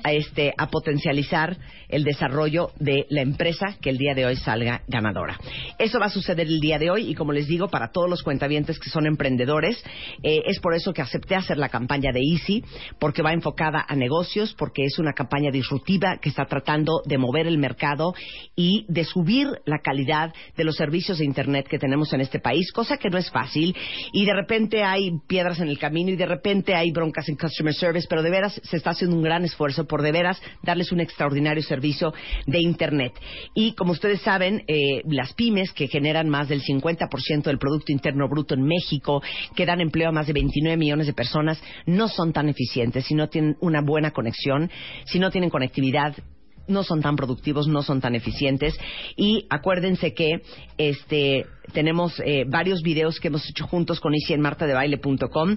[0.02, 1.56] a este a potencializar
[1.88, 5.38] el desarrollo de la empresa que el día de hoy salga ganadora.
[5.78, 8.22] Eso va a suceder el día de hoy y como les digo para todos los
[8.22, 9.82] cuentavientes que son emprendedores
[10.22, 12.64] eh, es por eso que acepté hacer la campaña de Easy
[12.98, 17.46] porque va enfocada a negocios porque es una campaña disruptiva que está tratando de mover
[17.46, 18.14] el mercado
[18.56, 22.72] y de subir la calidad de los servicios de internet que tenemos en este país
[22.72, 23.76] cosa que no es fácil
[24.12, 27.74] y de repente hay piedras en el camino y de repente hay broncas en customer
[27.74, 31.00] service, pero de veras se está haciendo un gran esfuerzo por de veras darles un
[31.00, 32.12] extraordinario servicio
[32.46, 33.12] de Internet.
[33.54, 38.28] Y como ustedes saben, eh, las pymes que generan más del 50% del Producto Interno
[38.28, 39.22] Bruto en México,
[39.54, 43.14] que dan empleo a más de 29 millones de personas, no son tan eficientes si
[43.14, 44.70] no tienen una buena conexión,
[45.04, 46.14] si no tienen conectividad
[46.68, 48.78] no son tan productivos, no son tan eficientes
[49.16, 50.42] y acuérdense que
[50.78, 55.56] este tenemos eh, varios videos que hemos hecho juntos con Easy en martadebaile.com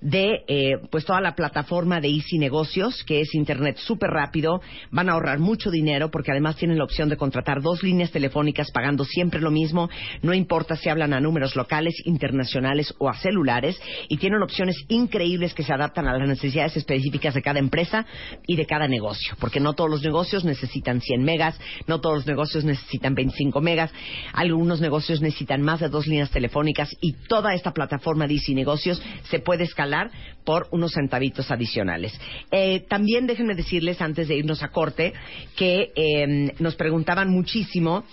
[0.00, 5.08] de eh, pues toda la plataforma de Easy Negocios, que es internet súper rápido, van
[5.08, 9.04] a ahorrar mucho dinero porque además tienen la opción de contratar dos líneas telefónicas pagando
[9.04, 9.88] siempre lo mismo,
[10.22, 15.54] no importa si hablan a números locales, internacionales o a celulares, y tienen opciones increíbles
[15.54, 18.06] que se adaptan a las necesidades específicas de cada empresa
[18.46, 22.26] y de cada negocio, porque no todos los negocios necesitan 100 megas, no todos los
[22.26, 23.90] negocios necesitan 25 megas,
[24.32, 29.02] algunos negocios necesitan más de dos líneas telefónicas y toda esta plataforma de Easy Negocios
[29.30, 30.10] se puede escalar
[30.44, 32.18] por unos centavitos adicionales.
[32.50, 35.12] Eh, también déjenme decirles, antes de irnos a corte,
[35.56, 38.04] que em, nos preguntaban muchísimo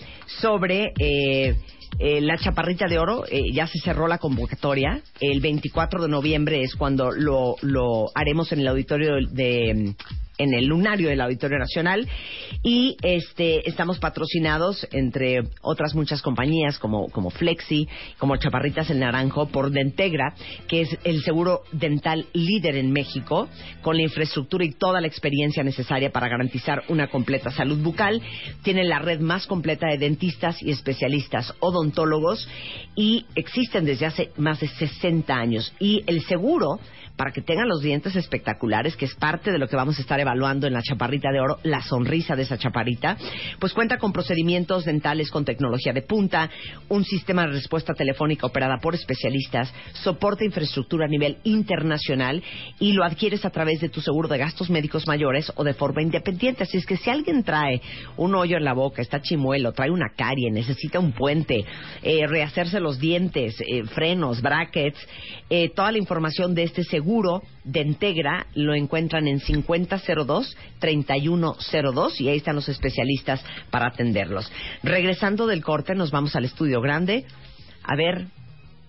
[0.42, 0.94] sobre...
[1.00, 1.56] Eh,
[2.00, 5.00] eh, la Chaparrita de Oro, ya se cerró la convocatoria.
[5.20, 9.94] El 24 de noviembre es cuando lo, lo haremos en el auditorio de,
[10.38, 12.08] en el lunario del Auditorio Nacional
[12.64, 19.48] y este estamos patrocinados entre otras muchas compañías como, como Flexi, como Chaparritas el Naranjo
[19.48, 20.34] por Dentegra,
[20.68, 23.48] que es el seguro dental líder en México
[23.82, 28.22] con la infraestructura y toda la experiencia necesaria para garantizar una completa salud bucal.
[28.64, 32.48] Tiene la red más completa de dentistas y especialistas odontólogos
[32.96, 36.80] y existen desde hace más de 60 años y el seguro
[37.16, 40.20] para que tengan los dientes espectaculares, que es parte de lo que vamos a estar
[40.20, 43.18] evaluando en la chaparrita de oro, la sonrisa de esa chaparrita,
[43.60, 46.50] pues cuenta con procedimientos dentales con tecnología de punta,
[46.90, 52.42] un sistema de respuesta telefónica operada por especialistas, soporte infraestructura a nivel internacional
[52.80, 56.02] y lo adquieres a través de tu seguro de gastos médicos mayores o de forma
[56.02, 56.64] independiente.
[56.64, 57.80] Así es que si alguien trae
[58.18, 61.64] un hoyo en la boca, está chimuelo, trae una carie, necesita un puente,
[62.02, 65.00] eh, rehacerse los dientes, eh, frenos, brackets,
[65.50, 72.30] eh, toda la información de este seguro seguro de Integra lo encuentran en 5002-3102 y
[72.30, 74.50] ahí están los especialistas para atenderlos.
[74.84, 77.26] Regresando del corte, nos vamos al estudio grande
[77.84, 78.28] a ver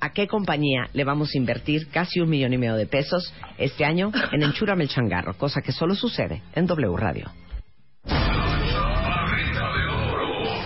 [0.00, 3.84] a qué compañía le vamos a invertir casi un millón y medio de pesos este
[3.84, 7.32] año en Enchúrame el Changarro, cosa que solo sucede en W Radio.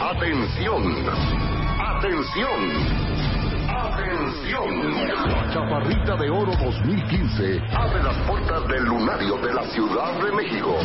[0.01, 0.83] Atención,
[1.81, 3.08] atención.
[3.79, 10.77] La Chaparrita de Oro 2015 abre las puertas del lunario de la Ciudad de México.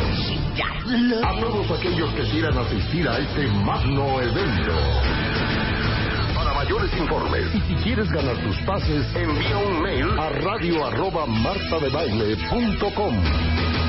[1.26, 4.74] A todos aquellos que quieran asistir a este magno evento.
[6.36, 11.26] Para mayores informes y si quieres ganar tus pases, envía un mail a radio arroba
[11.26, 13.16] martadebaile.com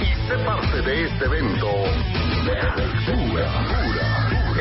[0.01, 1.69] y sé parte de este evento
[2.45, 2.55] de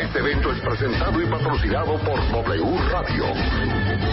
[0.01, 4.12] Este evento es presentado y patrocinado por W Radio.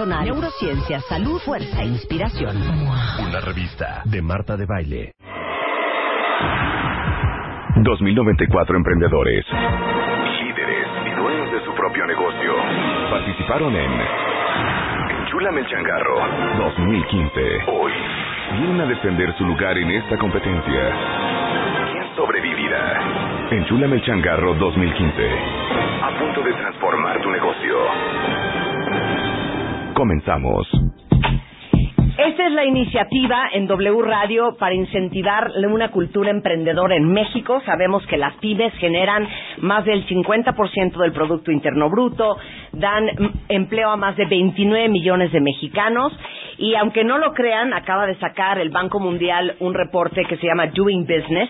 [0.05, 2.57] neurociencia, salud, fuerza e inspiración.
[2.57, 5.13] Una revista de Marta de Baile.
[7.83, 9.45] 2094 emprendedores,
[10.41, 12.53] líderes y dueños de su propio negocio
[13.09, 13.91] participaron en
[15.21, 16.19] Enchúlame el Changarro
[16.57, 17.41] 2015.
[17.67, 17.91] Hoy
[18.57, 20.81] vienen a defender su lugar en esta competencia.
[21.91, 23.47] ¿Quién sobrevivirá?
[23.49, 25.29] Enchúlame el Changarro 2015.
[26.03, 28.50] A punto de transformar tu negocio.
[30.01, 30.65] Comenzamos.
[32.23, 37.63] Esta es la iniciativa en W Radio para incentivar una cultura emprendedora en México.
[37.65, 42.37] Sabemos que las pymes generan más del 50% del Producto Interno Bruto,
[42.73, 43.09] dan
[43.49, 46.13] empleo a más de 29 millones de mexicanos
[46.59, 50.45] y aunque no lo crean, acaba de sacar el Banco Mundial un reporte que se
[50.45, 51.49] llama Doing Business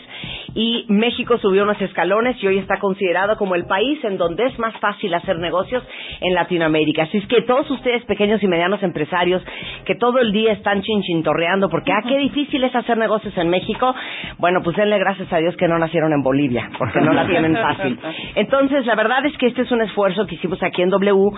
[0.55, 4.57] y México subió unos escalones y hoy está considerado como el país en donde es
[4.57, 5.83] más fácil hacer negocios
[6.21, 7.03] en Latinoamérica.
[7.03, 9.41] Así es que todos ustedes pequeños y medianos empresarios
[9.85, 13.93] que todo el día están chinchintorreando porque ah, qué difícil es hacer negocios en México,
[14.37, 17.55] bueno, pues denle gracias a Dios que no nacieron en Bolivia, porque no la tienen
[17.55, 17.99] fácil.
[18.35, 21.31] Entonces, la verdad es que este es un esfuerzo que hicimos aquí en W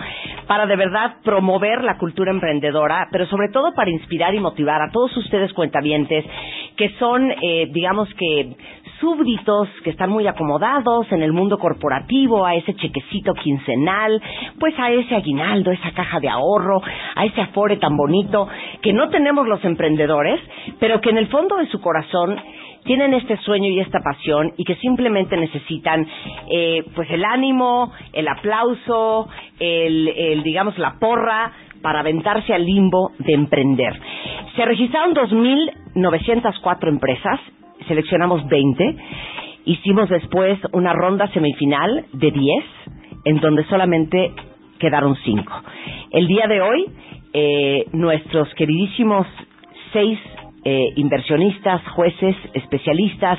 [0.46, 4.90] para de verdad promover la cultura emprendedora, pero sobre todo para inspirar y motivar a
[4.90, 6.24] todos ustedes cuentavientes
[6.76, 8.56] que son, eh, digamos que,
[9.04, 14.18] súbditos que están muy acomodados en el mundo corporativo, a ese chequecito quincenal,
[14.58, 16.80] pues a ese aguinaldo, esa caja de ahorro,
[17.14, 18.48] a ese afore tan bonito
[18.80, 20.40] que no tenemos los emprendedores,
[20.80, 22.40] pero que en el fondo de su corazón
[22.84, 26.06] tienen este sueño y esta pasión y que simplemente necesitan
[26.50, 29.28] eh, pues el ánimo, el aplauso,
[29.60, 34.00] el, el digamos la porra para aventarse al limbo de emprender.
[34.56, 37.38] Se registraron 2.904 empresas,
[37.88, 38.96] seleccionamos 20,
[39.66, 42.64] hicimos después una ronda semifinal de 10,
[43.24, 44.32] en donde solamente
[44.78, 45.52] quedaron 5.
[46.10, 46.86] El día de hoy,
[47.32, 49.26] eh, nuestros queridísimos
[49.92, 50.18] seis
[50.64, 53.38] eh, inversionistas, jueces, especialistas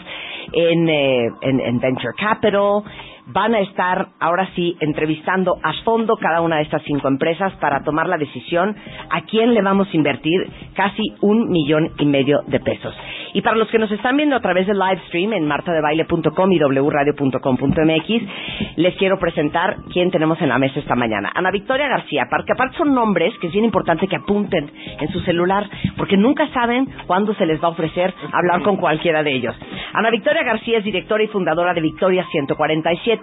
[0.54, 2.84] en, eh, en, en Venture Capital,
[3.28, 7.84] van a estar ahora sí entrevistando a fondo cada una de estas cinco empresas para
[7.84, 8.76] tomar la decisión
[9.10, 12.94] a quién le vamos a invertir casi un millón y medio de pesos.
[13.34, 16.60] Y para los que nos están viendo a través del live stream en martadebaile.com y
[16.60, 21.34] wradio.com.mx, les quiero presentar quién tenemos en la mesa esta mañana.
[21.36, 25.20] Ana Victoria García, porque aparte son nombres que es bien importante que apunten en su
[25.22, 29.56] celular, porque nunca saben cuándo se les va a ofrecer hablar con cualquiera de ellos.
[29.94, 33.15] Ana Victoria García es directora y fundadora de Victoria 147,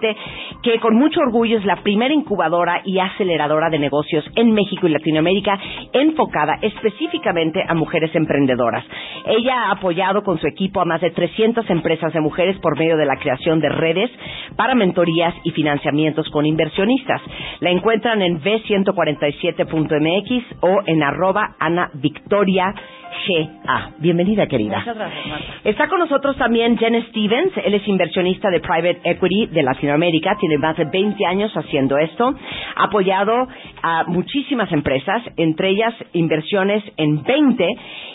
[0.61, 4.91] que con mucho orgullo es la primera incubadora y aceleradora de negocios en México y
[4.91, 5.59] Latinoamérica,
[5.93, 8.85] enfocada específicamente a mujeres emprendedoras.
[9.25, 12.97] Ella ha apoyado con su equipo a más de 300 empresas de mujeres por medio
[12.97, 14.09] de la creación de redes
[14.55, 17.21] para mentorías y financiamientos con inversionistas.
[17.59, 22.73] La encuentran en v147.mx o en arroba Ana Victoria
[23.27, 23.91] GA.
[23.99, 24.79] Bienvenida, querida.
[24.79, 25.53] Muchas gracias, Marta.
[25.63, 27.53] Está con nosotros también Jen Stevens.
[27.63, 30.37] Él es inversionista de Private Equity de Latinoamérica.
[30.39, 32.33] Tiene más de 20 años haciendo esto.
[32.75, 33.47] Ha apoyado
[33.81, 37.67] a muchísimas empresas, entre ellas inversiones en 20,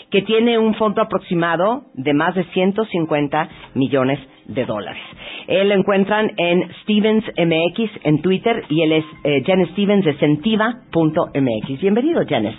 [0.09, 5.01] que tiene un fondo aproximado de más de 150 millones de dólares.
[5.47, 11.81] Él lo encuentran en Stevens MX en Twitter y él es eh, Stevens de Sentiva.mx.
[11.81, 12.55] Bienvenido, Janes.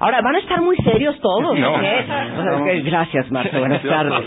[0.00, 1.74] Ahora, van a estar muy serios todos, ¿no?
[2.34, 2.62] No.
[2.62, 3.58] Ok, Gracias, Marta.
[3.58, 4.24] Buenas tardes.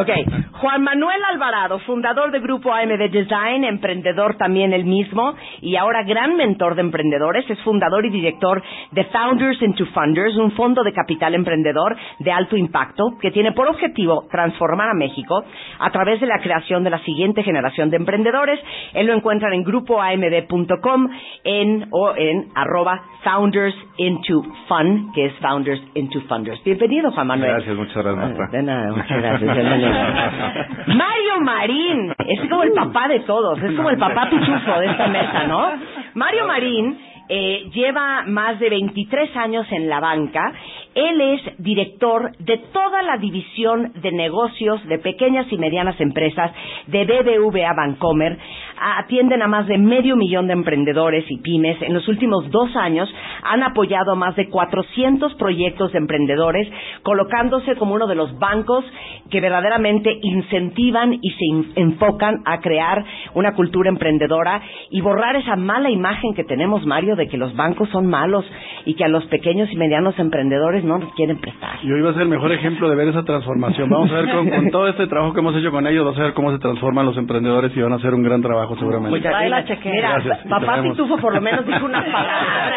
[0.00, 0.10] Ok.
[0.52, 6.36] Juan Manuel Alvarado, fundador de Grupo AMD Design, emprendedor también él mismo y ahora gran
[6.36, 7.48] mentor de emprendedores.
[7.48, 12.56] Es fundador y director de Founders into Funders, un fondo de capital emprendedor de alto
[12.56, 15.44] impacto que tiene por objetivo transformar a México
[15.78, 18.60] a través de la creación de la siguiente generación de emprendedores.
[18.94, 21.08] Él lo encuentran en grupoamd.com
[21.44, 26.62] en, o en arroba Founders into Fun, que es Founders into Funders.
[26.64, 27.50] Bienvenido, Juan Manuel.
[27.50, 28.56] Gracias, muchas gracias, Marta.
[28.56, 29.56] De nada, muchas gracias.
[30.86, 35.08] Mario Marín, es como el papá de todos, es como el papá pitufo de esta
[35.08, 35.72] mesa, ¿no?
[36.14, 36.96] Mario Marín
[37.28, 40.52] eh, lleva más de 23 años en la banca.
[40.96, 46.50] Él es director de toda la división de negocios de pequeñas y medianas empresas
[46.86, 48.38] de BBVA Bancomer.
[48.78, 51.80] Atienden a más de medio millón de emprendedores y pymes.
[51.82, 53.08] En los últimos dos años
[53.42, 56.68] han apoyado a más de 400 proyectos de emprendedores,
[57.02, 58.84] colocándose como uno de los bancos
[59.30, 64.60] que verdaderamente incentivan y se enfocan a crear una cultura emprendedora
[64.90, 68.44] y borrar esa mala imagen que tenemos, Mario, de que los bancos son malos
[68.84, 71.78] y que a los pequeños y medianos emprendedores no nos quieren prestar.
[71.82, 73.88] Y hoy va a ser el mejor ejemplo de ver esa transformación.
[73.90, 76.24] Vamos a ver con, con todo este trabajo que hemos hecho con ellos, vamos a
[76.24, 79.16] ver cómo se transforman los emprendedores y van a hacer un gran trabajo seguramente.
[79.16, 79.78] Muchas la gracias.
[79.84, 80.82] Mira, papá.
[80.82, 82.72] Pitufo por lo menos dijo una palabra.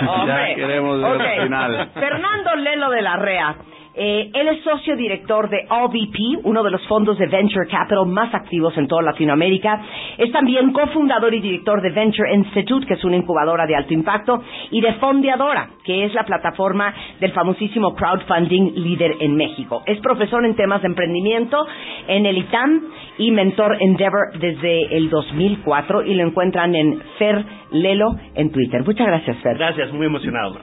[0.00, 0.54] Ya Hombre.
[0.56, 1.20] queremos ver Ok.
[1.20, 1.88] el final.
[1.94, 3.54] Fernando Lelo de la REA.
[3.98, 8.34] Eh, él es socio director de OVP, uno de los fondos de Venture Capital más
[8.34, 9.80] activos en toda Latinoamérica.
[10.18, 14.42] Es también cofundador y director de Venture Institute, que es una incubadora de alto impacto,
[14.70, 19.82] y de Fondeadora, que es la plataforma del famosísimo crowdfunding líder en México.
[19.86, 21.66] Es profesor en temas de emprendimiento
[22.06, 22.82] en el ITAM
[23.18, 28.82] y mentor Endeavor desde el 2004 y lo encuentran en Fer Lelo en Twitter.
[28.84, 29.56] Muchas gracias, Fer.
[29.56, 30.60] Gracias, muy emocionado.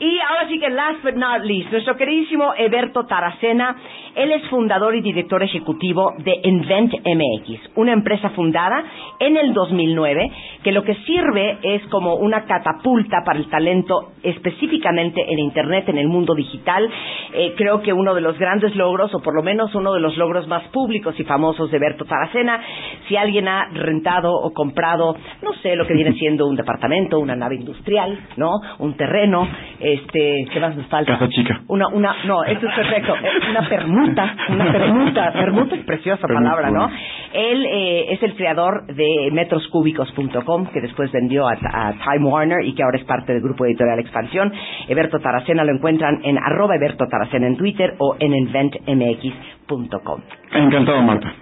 [0.00, 3.76] Y ahora sí que last but not least, nuestro queridísimo Eberto Taracena,
[4.18, 8.82] él es fundador y director ejecutivo de Invent MX, una empresa fundada
[9.20, 10.30] en el 2009
[10.62, 15.98] que lo que sirve es como una catapulta para el talento específicamente en Internet, en
[15.98, 16.88] el mundo digital.
[17.32, 20.16] Eh, creo que uno de los grandes logros, o por lo menos uno de los
[20.16, 22.60] logros más públicos y famosos de Eberto Taracena,
[23.06, 27.36] si alguien ha rentado o comprado, no sé, lo que viene siendo un departamento, una
[27.36, 28.50] nave industrial, ¿no?
[28.78, 31.12] Un terreno, este, ¿qué más nos falta?
[31.12, 31.62] Casa chica.
[31.68, 34.07] Una, una, no, esto es perfecto, eh, una permuta,
[34.50, 36.90] una permuta, permuta es preciosa Permuta, palabra, ¿no?
[37.32, 42.74] Él eh, es el creador de metroscúbicos.com, que después vendió a, a Time Warner y
[42.74, 44.52] que ahora es parte del grupo editorial Expansión.
[44.88, 50.20] Eberto Taracena lo encuentran en arroba Eberto Taracena en Twitter o en inventmx.com.
[50.52, 51.32] Encantado, Marta.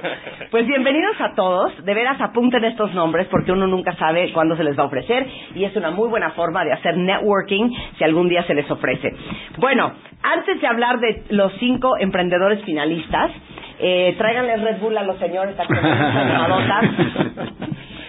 [0.50, 1.84] Pues bienvenidos a todos.
[1.84, 5.26] De veras apunten estos nombres porque uno nunca sabe cuándo se les va a ofrecer
[5.54, 9.14] y es una muy buena forma de hacer networking si algún día se les ofrece.
[9.58, 13.30] Bueno, antes de hablar de los cinco emprendedores finalistas,
[13.78, 16.80] eh, tráiganle Red Bull a los señores animadota.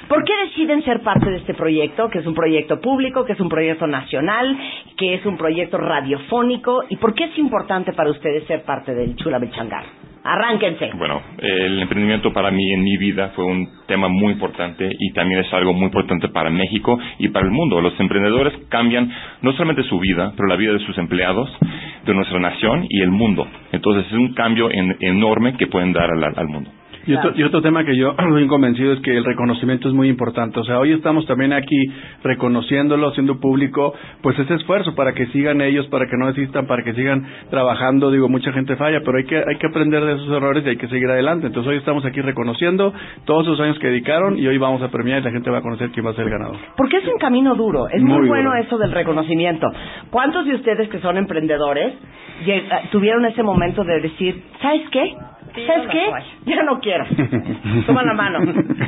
[0.08, 3.40] ¿Por qué deciden ser parte de este proyecto, que es un proyecto público, que es
[3.40, 4.58] un proyecto nacional,
[4.98, 6.84] que es un proyecto radiofónico?
[6.90, 10.01] ¿Y por qué es importante para ustedes ser parte del Chula Bechangar?
[10.24, 10.92] Arránquense.
[10.98, 15.42] Bueno, el emprendimiento para mí en mi vida fue un tema muy importante y también
[15.42, 17.82] es algo muy importante para México y para el mundo.
[17.82, 21.50] Los emprendedores cambian no solamente su vida, pero la vida de sus empleados,
[22.06, 23.48] de nuestra nación y el mundo.
[23.72, 26.70] Entonces es un cambio en- enorme que pueden dar al, al mundo.
[27.08, 30.10] Y otro, y otro tema que yo estoy convencido es que el reconocimiento es muy
[30.10, 30.60] importante.
[30.60, 31.78] O sea, hoy estamos también aquí
[32.24, 36.84] reconociéndolo, haciendo público, pues ese esfuerzo para que sigan ellos, para que no desistan, para
[36.84, 38.12] que sigan trabajando.
[38.12, 40.78] Digo, mucha gente falla, pero hay que, hay que aprender de esos errores y hay
[40.78, 41.48] que seguir adelante.
[41.48, 42.94] Entonces hoy estamos aquí reconociendo
[43.26, 45.62] todos esos años que dedicaron y hoy vamos a premiar y la gente va a
[45.62, 46.58] conocer quién va a ser el ganador.
[46.78, 48.62] Porque es un camino duro, es muy, Muy bueno duro.
[48.62, 49.68] eso del reconocimiento.
[50.10, 51.96] ¿Cuántos de ustedes que son emprendedores
[52.92, 55.16] tuvieron ese momento de decir, ¿sabes qué?
[55.68, 56.10] ¿Sabes qué?
[56.46, 56.91] Ya no quiero.
[57.86, 58.40] Toma la mano.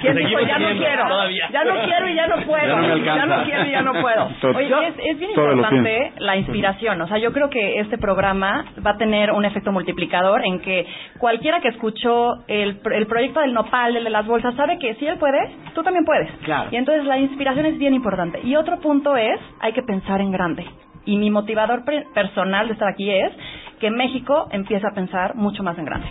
[0.02, 1.08] ¿Quién dijo Seguimos ya no quiero?
[1.08, 1.50] todavía.
[1.52, 2.68] Ya no quiero y ya no puedo.
[2.68, 3.38] Ya no me Ya alcanza.
[3.38, 4.30] no quiero y ya no puedo.
[4.58, 7.02] Oye, Yo- es, es bien importante la inspiración.
[7.02, 10.86] O sea, yo creo que este programa va a tener un efecto multiplicador en que
[11.20, 15.08] cualquiera que escuchó el, el proyecto del nopal, el de las bolsas, sabe que si
[15.08, 15.40] él puede,
[15.74, 16.30] tú también puedes.
[16.44, 16.70] Claro.
[16.72, 18.40] Y entonces la inspiración es bien importante.
[18.44, 20.66] Y otro punto es, hay que pensar en grande.
[21.06, 23.32] Y mi motivador personal de estar aquí es
[23.80, 26.08] que México empiece a pensar mucho más en grande.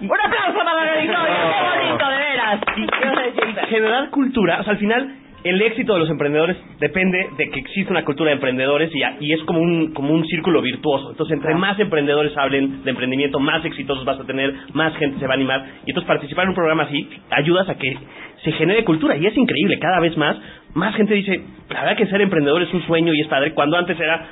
[0.00, 2.60] Un aplauso para la victoria, qué bonito, de veras.
[2.74, 3.68] ¿Qué vas a decir?
[3.68, 7.90] Generar cultura, o sea, al final el éxito de los emprendedores depende de que existe
[7.90, 11.10] una cultura de emprendedores y, a- y es como un como un círculo virtuoso.
[11.10, 15.26] Entonces, entre más emprendedores hablen de emprendimiento, más exitosos vas a tener, más gente se
[15.26, 15.64] va a animar.
[15.84, 17.96] Y entonces participar en un programa así ayudas a que
[18.44, 20.36] se genere cultura y es increíble, cada vez más
[20.74, 23.76] más gente dice, la verdad que ser emprendedor es un sueño y es padre, cuando
[23.76, 24.24] antes era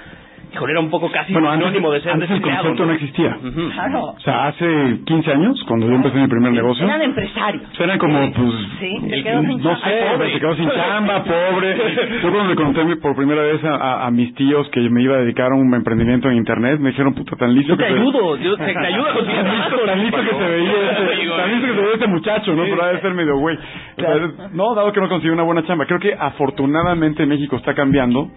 [0.53, 2.93] híjole, era un poco casi Bueno, antes, sinónimo de ser antes el concepto no ¿no?
[2.93, 3.37] existía.
[3.75, 4.01] Claro.
[4.17, 7.63] O sea, hace 15 años, cuando yo empecé mi primer negocio, Eran empresarios.
[7.81, 10.33] eran como, pues, Sí, el- quedó sin no sé, Pobre.
[10.33, 11.77] se quedó sin chamba, pobre.
[12.23, 15.03] Yo cuando le conté mi- por primera vez a, a- a mis tíos que me
[15.03, 17.85] iba a dedicar a un emprendimiento en internet, me dijeron, puta, tan listo Yo te
[17.85, 19.87] que se- ayudo, yo te, te ayudo a conseguir tan listo, trabajo.
[19.87, 22.63] tan listo que se veía este, tan listo que se veía este muchacho, ¿no?
[22.65, 23.57] Pero ha de ser medio güey.
[23.57, 24.15] O sea,
[24.53, 25.87] no, dado que no consiguió una buena chamba.
[25.87, 28.29] Creo que afortunadamente México está cambiando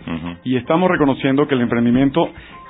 [0.43, 2.02] y estamos reconociendo que el emprendimiento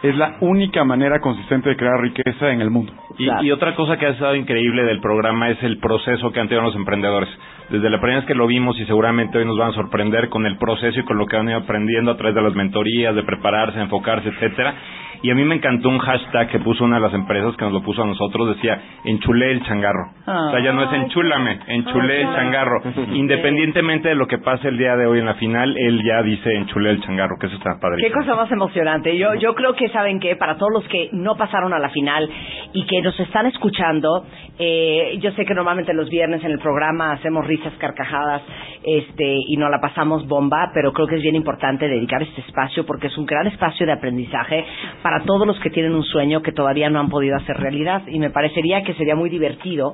[0.04, 2.92] es la única manera consistente de crear riqueza en el mundo.
[3.18, 6.50] Y, y otra cosa que ha estado increíble del programa es el proceso que han
[6.50, 7.30] tenido los emprendedores.
[7.70, 10.46] Desde la primera vez que lo vimos y seguramente hoy nos van a sorprender con
[10.46, 13.24] el proceso y con lo que han ido aprendiendo a través de las mentorías, de
[13.24, 14.76] prepararse, enfocarse, etcétera.
[15.24, 17.74] Y a mí me encantó un hashtag que puso una de las empresas que nos
[17.74, 20.12] lo puso a nosotros, decía, enchulé el changarro.
[20.28, 22.82] o sea, ya no es enchúlame, enchulé el changarro.
[23.14, 26.54] Independientemente de lo que pase el día de hoy en la final, él ya dice
[26.54, 28.16] enchulé el changarro, que eso está Qué padrísimo.
[28.20, 29.18] cosa más emocionante.
[29.18, 32.30] Yo, yo creo que saben que para todos los que no pasaron a la final
[32.74, 34.26] y que nos están escuchando,
[34.60, 38.42] eh, yo sé que normalmente los viernes en el programa hacemos risas, carcajadas,
[38.84, 42.86] este, y no la pasamos bomba, pero creo que es bien importante dedicar este espacio
[42.86, 44.66] porque es un gran espacio de aprendizaje
[45.02, 48.02] para todos los que tienen un sueño que todavía no han podido hacer realidad.
[48.08, 49.94] Y me parecería que sería muy divertido,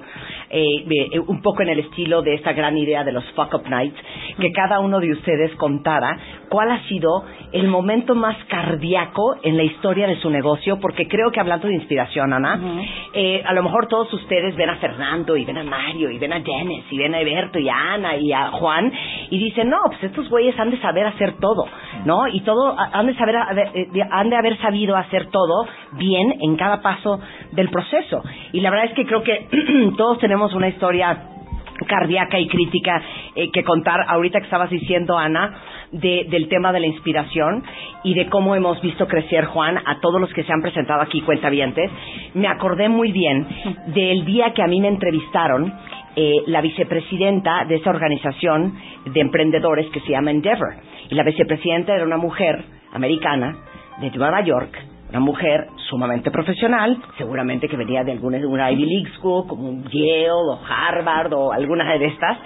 [0.50, 3.70] eh, eh, un poco en el estilo de esta gran idea de los fuck up
[3.70, 3.98] nights,
[4.40, 6.18] que cada uno de ustedes contara
[6.50, 11.32] cuál ha sido el momento más cardíaco en la historia de su negocio, porque creo
[11.32, 12.60] que hablando de inspiración, Ana,
[13.14, 16.34] eh, a lo mejor todos ustedes ven a Fernando y ven a Mario y ven
[16.34, 18.92] a Dennis y ven a Eberto y a Ana y a Juan
[19.30, 21.66] y dicen, no, pues estos güeyes han de saber hacer todo,
[22.06, 22.28] ¿no?
[22.28, 26.56] Y todo, han de saber, haber- eh, han de haber sabido hacer todo bien en
[26.56, 27.20] cada paso
[27.52, 28.24] del proceso.
[28.54, 29.48] Y la verdad es que creo que
[29.98, 31.18] todos tenemos una historia
[31.88, 33.02] cardíaca y crítica
[33.36, 35.54] eh, que contar ahorita que estabas diciendo Ana
[35.94, 37.64] de- del tema de la inspiración
[38.04, 41.22] y de cómo hemos visto crecer Juan a todos los que se han presentado aquí
[41.22, 41.90] cuentavientes
[42.34, 43.48] me acordé muy bien
[43.88, 45.74] del día que a mí me entrevistaron
[46.18, 48.74] eh, la vicepresidenta de esa organización
[49.06, 50.76] de emprendedores que se llama Endeavor
[51.10, 53.56] y la vicepresidenta era una mujer americana
[54.02, 54.78] de Nueva York
[55.10, 59.68] una mujer sumamente profesional, seguramente que venía de alguna de una Ivy League School, como
[59.70, 62.38] un Yale o Harvard o alguna de estas,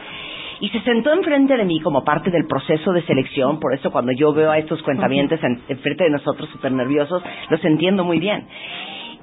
[0.61, 4.13] y se sentó enfrente de mí como parte del proceso de selección, por eso cuando
[4.13, 8.47] yo veo a estos cuentavientes en- enfrente de nosotros súper nerviosos, los entiendo muy bien.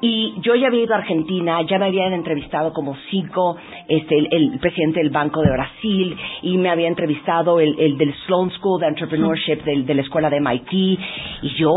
[0.02, 4.28] Y yo ya había ido a Argentina, ya me habían entrevistado como cinco, este, el,
[4.32, 8.80] el presidente del Banco de Brasil, y me había entrevistado el, el del Sloan School
[8.80, 11.70] de Entrepreneurship del- de la escuela de MIT, y yo,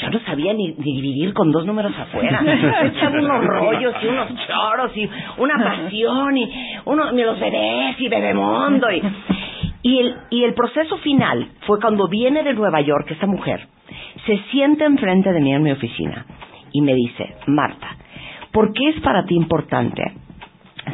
[0.00, 2.40] yo no sabía ni, ni dividir con dos números afuera.
[2.94, 5.08] Echaba unos rollos y unos choros y
[5.38, 6.48] una pasión y
[6.84, 9.02] uno, y los bebés y bebemondo y,
[9.82, 13.66] y el, y el proceso final fue cuando viene de Nueva York esta mujer,
[14.26, 16.24] se sienta enfrente de mí en mi oficina
[16.74, 17.96] y me dice, Marta,
[18.52, 20.02] ¿por qué es para ti importante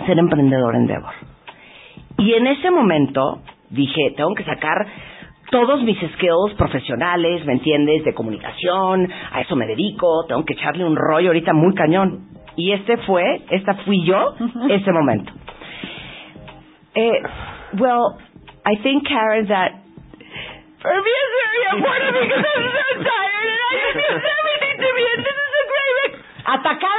[0.06, 1.14] ser emprendedor en Endeavor?
[2.18, 4.86] Y en ese momento dije, tengo que sacar
[5.50, 8.04] todos mis skills profesionales, ¿me entiendes?
[8.04, 12.28] De comunicación, a eso me dedico, tengo que echarle un rollo ahorita muy cañón.
[12.56, 14.34] Y este fue, esta fui yo,
[14.68, 15.32] ese momento.
[16.94, 17.22] Eh,
[17.78, 18.18] well,
[18.66, 19.72] I think, Karen, that
[20.82, 24.90] for me it's very important because I'm so tired and I just use everything to
[25.24, 25.49] this
[26.44, 26.94] atacada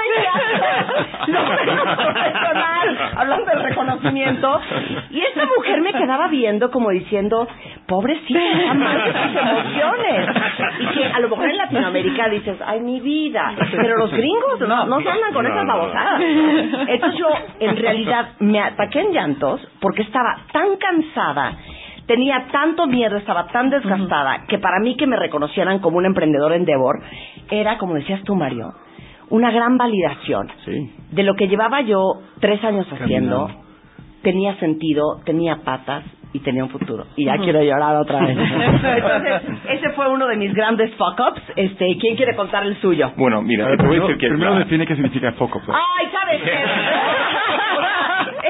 [1.28, 4.62] en lo profesional, hablando del reconocimiento.
[5.10, 7.48] Y esta mujer me quedaba viendo como diciendo,
[7.88, 10.30] pobrecita, mal de sus emociones.
[10.80, 13.54] Y que a lo mejor en Latinoamérica dices, ay, mi vida.
[13.72, 15.74] Pero los gringos no, no se andan con No, esas no.
[15.78, 16.22] babosadas.
[16.88, 21.54] Entonces yo, en realidad, me ataqué en llantos porque estaba tan cansada
[22.08, 26.54] tenía tanto miedo, estaba tan desgastada, que para mí que me reconocieran como un emprendedor
[26.54, 27.02] Endeavor
[27.50, 28.74] era, como decías tú, Mario,
[29.30, 30.50] una gran validación
[31.12, 33.50] de lo que llevaba yo tres años haciendo.
[34.24, 37.06] Tenía sentido, tenía patas y tenía un futuro.
[37.16, 38.38] Y ya quiero llorar otra vez.
[38.84, 41.42] Entonces, ese fue uno de mis grandes fuck-ups.
[41.56, 43.12] Este, ¿Quién quiere contar el suyo?
[43.18, 45.60] Bueno, mira, ver, te voy a primero, decir que primero define qué significa foco.
[45.66, 45.76] pues.
[45.78, 46.52] ¡Ay, sabes qué!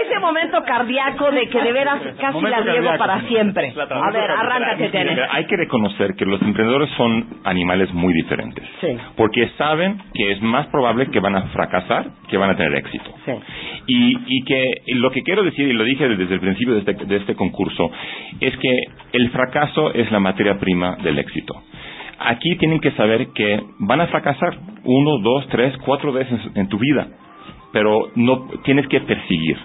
[0.06, 3.74] Ese momento cardíaco de que de veras casi Momento la riego para siempre.
[3.78, 5.20] A ver, arráncate, Dennis.
[5.32, 8.64] Hay que reconocer que los emprendedores son animales muy diferentes.
[8.80, 8.88] Sí.
[9.16, 13.12] Porque saben que es más probable que van a fracasar que van a tener éxito.
[13.26, 13.32] Sí.
[13.88, 17.06] Y, y que lo que quiero decir, y lo dije desde el principio de este,
[17.06, 17.91] de este concurso,
[18.39, 18.70] es que
[19.14, 21.54] el fracaso es la materia prima del éxito.
[22.20, 26.78] Aquí tienen que saber que van a fracasar uno, dos, tres, cuatro veces en tu
[26.78, 27.08] vida,
[27.74, 29.58] pero no tienes que perseguir.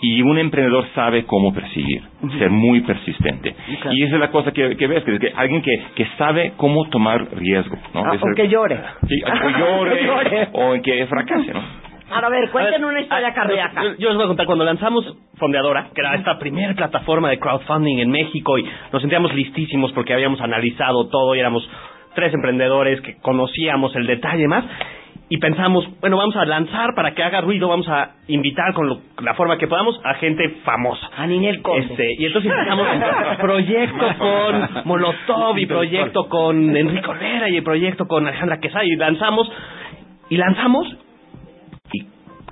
[0.00, 2.02] Y un emprendedor sabe cómo perseguir,
[2.38, 3.54] ser muy persistente.
[3.90, 6.88] Y esa es la cosa que, que ves, que, que alguien que, que sabe cómo
[6.90, 7.76] tomar riesgo.
[7.94, 8.04] ¿no?
[8.04, 8.78] Ah, o el- que llore.
[9.08, 10.48] Sí, o llore, Llore.
[10.52, 11.62] o en que fracase, ¿no?
[12.08, 13.82] Ahora, a ver, cuenten una historia cardíaca.
[13.82, 17.38] Yo, yo les voy a contar, cuando lanzamos Fondeadora, que era esta primera plataforma de
[17.40, 21.68] crowdfunding en México, y nos sentíamos listísimos porque habíamos analizado todo y éramos
[22.14, 24.64] tres emprendedores que conocíamos el detalle más,
[25.28, 29.00] y pensamos, bueno, vamos a lanzar para que haga ruido, vamos a invitar con lo-
[29.22, 31.10] la forma que podamos a gente famosa.
[31.16, 31.86] A Ninel Conde.
[31.86, 32.86] Este, y entonces empezamos
[33.40, 38.94] proyecto con Molotov y proyecto con Enrique Olvera y el proyecto con Alejandra Quesada y
[38.94, 39.50] lanzamos
[40.28, 40.96] y lanzamos
[41.92, 42.00] y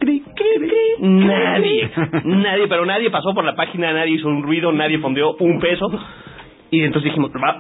[0.00, 1.90] cri, cri, cri, nadie,
[2.24, 5.86] nadie, pero nadie pasó por la página, nadie hizo un ruido, nadie fondeó un peso.
[6.76, 7.58] Y entonces dijimos, "Va-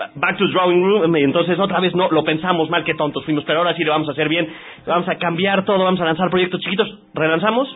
[0.00, 1.16] va- back to drawing room.
[1.16, 3.92] Y entonces otra vez no, lo pensamos mal, que tontos fuimos, pero ahora sí lo
[3.92, 4.48] vamos a hacer bien.
[4.86, 6.88] Vamos a cambiar todo, vamos a lanzar proyectos chiquitos.
[7.14, 7.68] Relanzamos.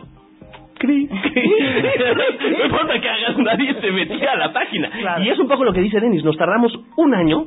[0.77, 1.49] Cri, cri.
[2.57, 4.89] no importa que hagas, nadie se metía a la página.
[5.23, 7.45] Y es un poco lo que dice Denis, nos tardamos un año.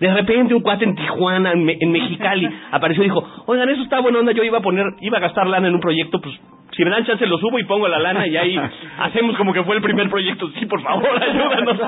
[0.00, 3.82] De repente un cuate en Tijuana, en, Me- en Mexicali, apareció y dijo, oigan, eso
[3.82, 6.34] está buena onda, yo iba a poner, iba a gastar lana en un proyecto, pues
[6.76, 8.56] si me dan chance lo subo y pongo la lana y ahí
[8.98, 10.48] hacemos como que fue el primer proyecto.
[10.58, 11.78] Sí, por favor, ayúdanos.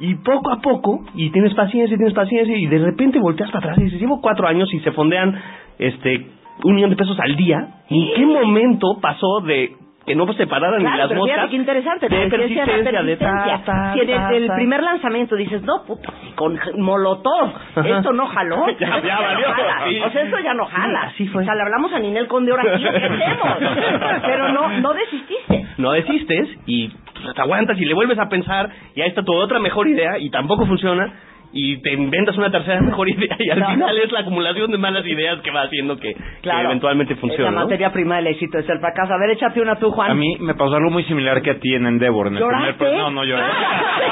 [0.00, 3.66] Y poco a poco, y tienes paciencia, y tienes paciencia, y de repente volteas para
[3.66, 5.40] atrás y dices, llevo cuatro años y se fondean
[5.78, 6.26] este
[6.64, 7.58] un millón de pesos al día.
[7.88, 9.72] ¿En qué momento pasó de
[10.06, 11.36] que no se pararan ni las pero moscas?
[11.36, 12.08] fíjate qué interesante.
[12.08, 16.58] de persistencia, de ta, si en el, ta, primer lanzamiento dices, no, puta, si con
[16.78, 17.52] Molotov,
[17.84, 18.66] esto no jaló.
[18.82, 19.46] Ya, ya esto no valió.
[19.52, 19.84] jala.
[19.88, 20.00] Sí.
[20.00, 21.02] O sea, esto ya no jala.
[21.02, 21.42] Así fue.
[21.42, 24.22] O sea, le hablamos a Ninel Conde ahora ¿qué hacemos?
[24.22, 25.66] Pero no, no desististe.
[25.78, 29.32] no desistes y pues, te aguantas y le vuelves a pensar y ahí está tu
[29.34, 31.12] otra mejor idea y tampoco funciona
[31.52, 33.70] y te inventas una tercera mejor idea y al No.
[33.70, 37.44] final es la acumulación de malas ideas que va haciendo que, que eventualmente funcione.
[37.44, 37.60] La ¿no?
[37.64, 39.12] materia prima del éxito es el fracaso.
[39.12, 40.10] A ver, échate una tú, Juan.
[40.10, 42.28] A mí me pasó algo muy similar que a ti en Endeavor.
[42.28, 42.72] En el ¿Lloraste?
[42.74, 43.42] primer no, no lloré.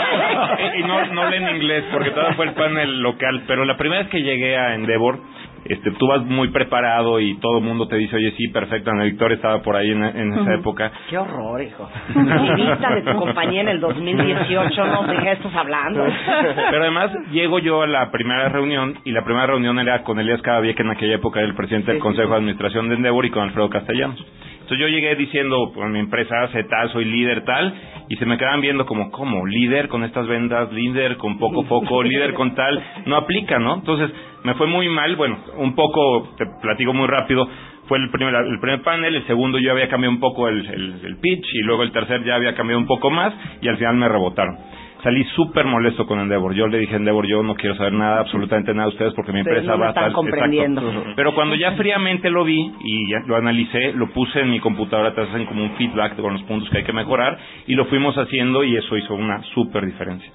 [0.79, 3.43] y no, no hablé en inglés porque todavía fue el panel local.
[3.47, 5.19] Pero la primera vez que llegué a Endeavor,
[5.65, 8.91] este, tú vas muy preparado y todo el mundo te dice, oye, sí, perfecto.
[8.91, 10.91] Ana Victoria estaba por ahí en, en esa época.
[11.09, 11.89] Qué horror, hijo.
[12.15, 16.05] Vivista de tu compañía en el 2018, no sé qué estás hablando.
[16.71, 20.43] Pero además llego yo a la primera reunión y la primera reunión era con Elías
[20.43, 23.31] Cadavie, que en aquella época era el presidente del Consejo de Administración de Endeavor y
[23.31, 24.25] con Alfredo Castellanos.
[24.71, 27.75] Entonces yo llegué diciendo, pues mi empresa hace tal, soy líder tal,
[28.09, 29.45] y se me quedaban viendo como, ¿cómo?
[29.45, 33.75] Líder con estas ventas, líder con poco foco, líder con tal, no aplica, ¿no?
[33.75, 34.13] Entonces
[34.45, 37.49] me fue muy mal, bueno, un poco, te platico muy rápido,
[37.87, 41.01] fue el primer, el primer panel, el segundo yo había cambiado un poco el, el-
[41.05, 43.97] el pitch y luego el tercer ya había cambiado un poco más y al final
[43.97, 44.57] me rebotaron.
[45.03, 46.53] Salí súper molesto con Endeavor.
[46.53, 49.33] Yo le dije a Endeavor, yo no quiero saber nada, absolutamente nada de ustedes porque
[49.33, 50.13] mi empresa no va están tal.
[50.13, 50.83] comprendiendo.
[50.87, 51.13] Exacto.
[51.17, 55.15] Pero cuando ya fríamente lo vi y ya lo analicé, lo puse en mi computadora,
[55.15, 58.15] te hacen como un feedback con los puntos que hay que mejorar y lo fuimos
[58.19, 60.31] haciendo y eso hizo una súper diferencia.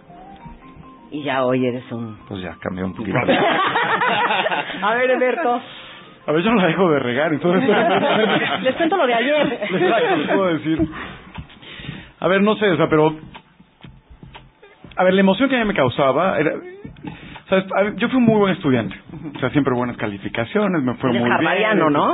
[1.15, 2.17] Y ya hoy eres un...
[2.27, 3.17] Pues ya cambió un poquito.
[4.81, 5.61] A ver, Eberto.
[6.27, 7.69] A ver, yo no la dejo de regar, entonces...
[8.63, 9.53] Les cuento lo de ayer.
[9.61, 10.89] Exacto, les puedo decir.
[12.19, 13.15] A ver, no sé, o sea, pero...
[14.97, 16.51] A ver, la emoción que a mí me causaba era...
[17.83, 18.95] ver, yo fui un muy buen estudiante.
[19.35, 21.39] O sea, siempre buenas calificaciones, me fue Eres muy bien.
[21.91, 22.13] ¿no?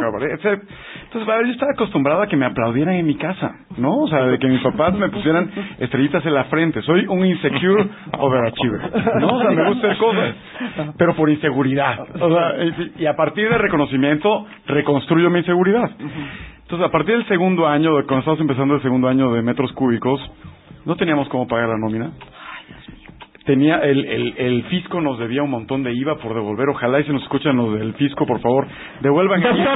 [1.03, 3.99] Entonces, a ver, yo estaba acostumbrado a que me aplaudieran en mi casa, ¿no?
[3.99, 6.82] O sea, de que mis papás me pusieran estrellitas en la frente.
[6.82, 8.82] Soy un insecure overachiever,
[9.21, 9.27] ¿no?
[9.38, 10.36] O sea, me gusta hacer cosas,
[10.97, 11.99] pero por inseguridad.
[12.19, 12.53] O sea,
[12.97, 15.89] y- a partir del reconocimiento, reconstruyo mi inseguridad.
[16.63, 20.19] Entonces, a partir del segundo año, cuando estábamos empezando el segundo año de metros cúbicos,
[20.86, 22.11] no teníamos cómo pagar la nómina.
[23.45, 26.69] Tenía el, el, el fisco nos debía un montón de IVA por devolver.
[26.69, 28.67] Ojalá y si nos escuchan los del fisco, por favor,
[29.01, 29.41] devuelvan.
[29.43, 29.75] el IVA.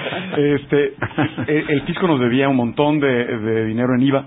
[0.36, 0.94] Este,
[1.48, 4.24] el, el fisco nos debía un montón de, de dinero en IVA.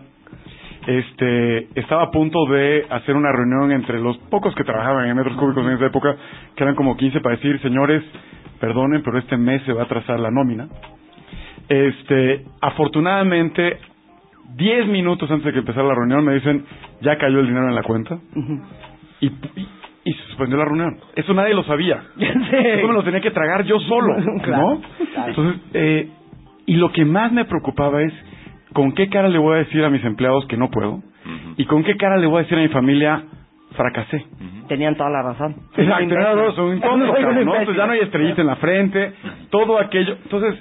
[0.85, 5.37] Este, estaba a punto de hacer una reunión entre los pocos que trabajaban en metros
[5.37, 6.15] cúbicos en esa época,
[6.55, 8.03] que eran como 15, para decir, señores,
[8.59, 10.67] perdonen, pero este mes se va a trazar la nómina.
[11.69, 13.77] Este, afortunadamente,
[14.55, 16.65] 10 minutos antes de que empezara la reunión me dicen,
[17.01, 18.17] ya cayó el dinero en la cuenta.
[19.19, 19.67] y, y,
[20.05, 20.97] y se suspendió la reunión.
[21.15, 22.03] Eso nadie lo sabía.
[22.19, 24.81] Eso me lo tenía que tragar yo solo, Claro, ¿no?
[25.27, 26.09] Entonces, eh,
[26.65, 28.13] y lo que más me preocupaba es
[28.73, 31.01] con qué cara le voy a decir a mis empleados que no puedo
[31.57, 33.23] y con qué cara le voy a decir a mi familia
[33.75, 34.25] fracasé.
[34.67, 35.55] Tenían toda la razón.
[35.77, 37.41] Exacto, tenía razón, son un tonto, Soy un cabrón, ¿no?
[37.41, 37.59] imbécil.
[37.59, 39.13] Entonces ya no hay estrellita en la frente,
[39.49, 40.17] todo aquello.
[40.23, 40.55] Entonces,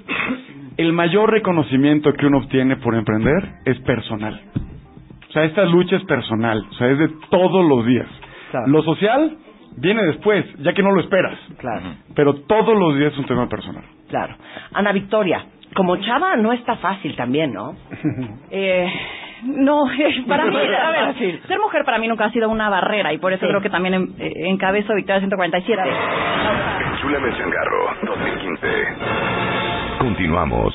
[0.76, 4.40] el mayor reconocimiento que uno obtiene por emprender es personal.
[5.28, 8.06] O sea, esta lucha es personal, o sea, es de todos los días.
[8.66, 9.36] Lo social
[9.78, 11.38] viene después, ya que no lo esperas.
[11.58, 11.82] Claro.
[12.14, 13.82] Pero todos los días es un tema personal.
[14.10, 14.34] Claro.
[14.74, 17.74] Ana Victoria, como chava no está fácil también, ¿no?
[18.50, 18.92] Eh,
[19.44, 19.86] no,
[20.28, 21.14] para mí, a ver,
[21.48, 23.94] ser mujer para mí nunca ha sido una barrera y por eso creo que también
[23.94, 25.82] en- eh, encabezo Victoria 147.
[26.92, 28.66] Enchúlame el changarro 2015.
[30.02, 30.74] Continuamos.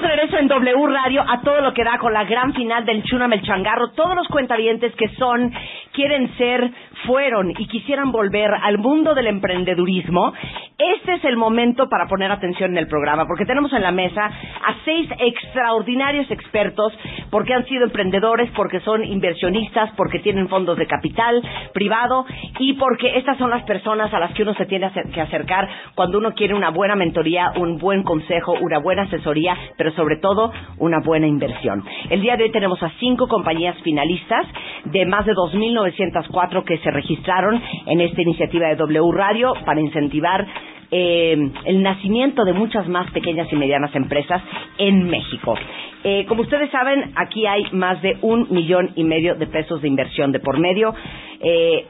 [0.00, 3.34] Regreso en W Radio a todo lo que da con la gran final del Chúname
[3.34, 3.90] el Changarro.
[3.90, 5.52] Todos los cuentavientes que son
[5.92, 6.70] quieren ser,
[7.06, 10.32] fueron y quisieran volver al mundo del emprendedurismo,
[10.78, 14.24] este es el momento para poner atención en el programa, porque tenemos en la mesa
[14.24, 16.92] a seis extraordinarios expertos,
[17.30, 22.26] porque han sido emprendedores, porque son inversionistas, porque tienen fondos de capital privado
[22.58, 26.18] y porque estas son las personas a las que uno se tiene que acercar cuando
[26.18, 30.98] uno quiere una buena mentoría, un buen consejo, una buena asesoría, pero sobre todo una
[31.00, 31.84] buena inversión.
[32.08, 34.46] El día de hoy tenemos a cinco compañías finalistas
[34.84, 40.46] de más de 2.904 que se registraron en esta iniciativa de W Radio para incentivar
[40.90, 44.42] eh, el nacimiento de muchas más pequeñas y medianas empresas
[44.78, 45.54] en México.
[46.02, 49.88] Eh, como ustedes saben, aquí hay más de un millón y medio de pesos de
[49.88, 50.94] inversión de por medio.
[51.40, 51.86] Eh,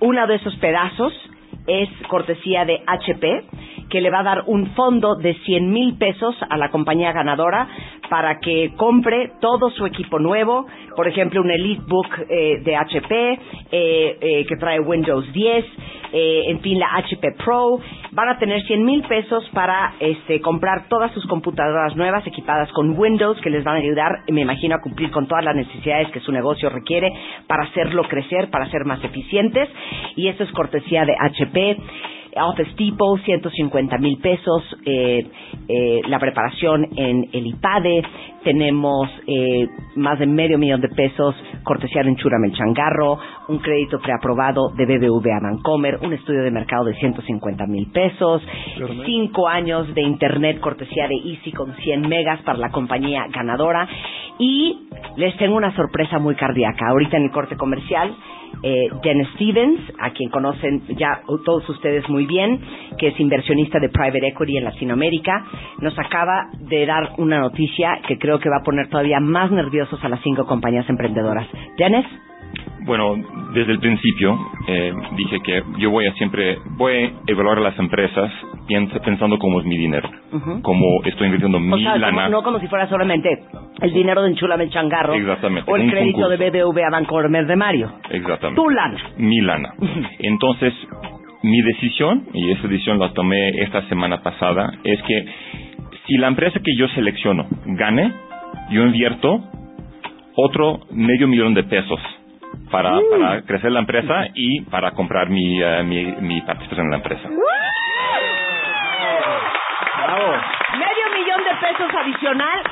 [0.00, 1.12] uno de esos pedazos
[1.66, 3.44] es cortesía de HP,
[3.90, 7.68] que le va a dar un fondo de 100 mil pesos a la compañía ganadora
[8.08, 10.66] para que compre todo su equipo nuevo,
[10.96, 13.38] por ejemplo, un EliteBook eh, de HP eh,
[14.20, 15.64] eh, que trae Windows 10,
[16.12, 17.80] eh, en fin, la HP Pro.
[18.18, 22.98] Van a tener 100 mil pesos para este, comprar todas sus computadoras nuevas equipadas con
[22.98, 26.18] Windows que les van a ayudar, me imagino, a cumplir con todas las necesidades que
[26.18, 27.12] su negocio requiere
[27.46, 29.68] para hacerlo crecer, para ser más eficientes.
[30.16, 31.76] Y esto es cortesía de HP.
[32.40, 35.26] Office Depot, 150 mil pesos, eh,
[35.68, 38.02] eh, la preparación en el IPADE,
[38.44, 39.66] tenemos eh,
[39.96, 43.18] más de medio millón de pesos cortesía de Enchúrame el Changarro,
[43.48, 48.42] un crédito preaprobado de BBVA Bancomer, un estudio de mercado de 150 mil pesos,
[49.04, 53.88] cinco años de internet cortesía de Easy con 100 megas para la compañía ganadora
[54.38, 56.88] y les tengo una sorpresa muy cardíaca.
[56.88, 58.14] Ahorita en el corte comercial
[58.62, 62.60] eh, Jen Stevens, a quien conocen ya todos ustedes muy bien,
[62.98, 65.44] que es inversionista de private equity en Latinoamérica,
[65.80, 70.02] nos acaba de dar una noticia que creo que va a poner todavía más nerviosos
[70.02, 71.46] a las cinco compañías emprendedoras.
[71.78, 72.27] Janes.
[72.84, 73.16] Bueno,
[73.52, 77.78] desde el principio eh, dije que yo voy a siempre, voy a evaluar a las
[77.78, 78.32] empresas
[79.04, 80.62] pensando cómo es mi dinero, Ujú.
[80.62, 82.16] como estoy invirtiendo O mi sea, lana.
[82.24, 83.28] como- no como si fuera solamente
[83.82, 86.72] el dinero de Enchúlame el Changarro Exactamente, o el crédito de concurso.
[86.72, 87.92] BBVA Bancomer de Mario.
[88.10, 88.62] Exactamente.
[88.62, 88.98] Tu lana.
[89.18, 89.74] Mi lana.
[90.20, 90.72] Entonces,
[91.42, 95.24] mi decisión, y esa decisión la tomé esta semana pasada, es que
[96.06, 98.12] si la empresa que yo selecciono gane,
[98.70, 99.40] yo invierto
[100.36, 102.00] otro medio millón de pesos
[102.70, 106.96] para, para crecer la empresa y para comprar mi, eh, mi, mi participación en la
[106.98, 107.28] empresa.
[110.78, 112.62] Medio millón de pesos adicional.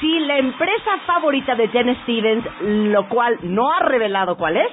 [0.00, 4.70] Si la empresa favorita de Jen Stevens, lo cual no ha revelado cuál es,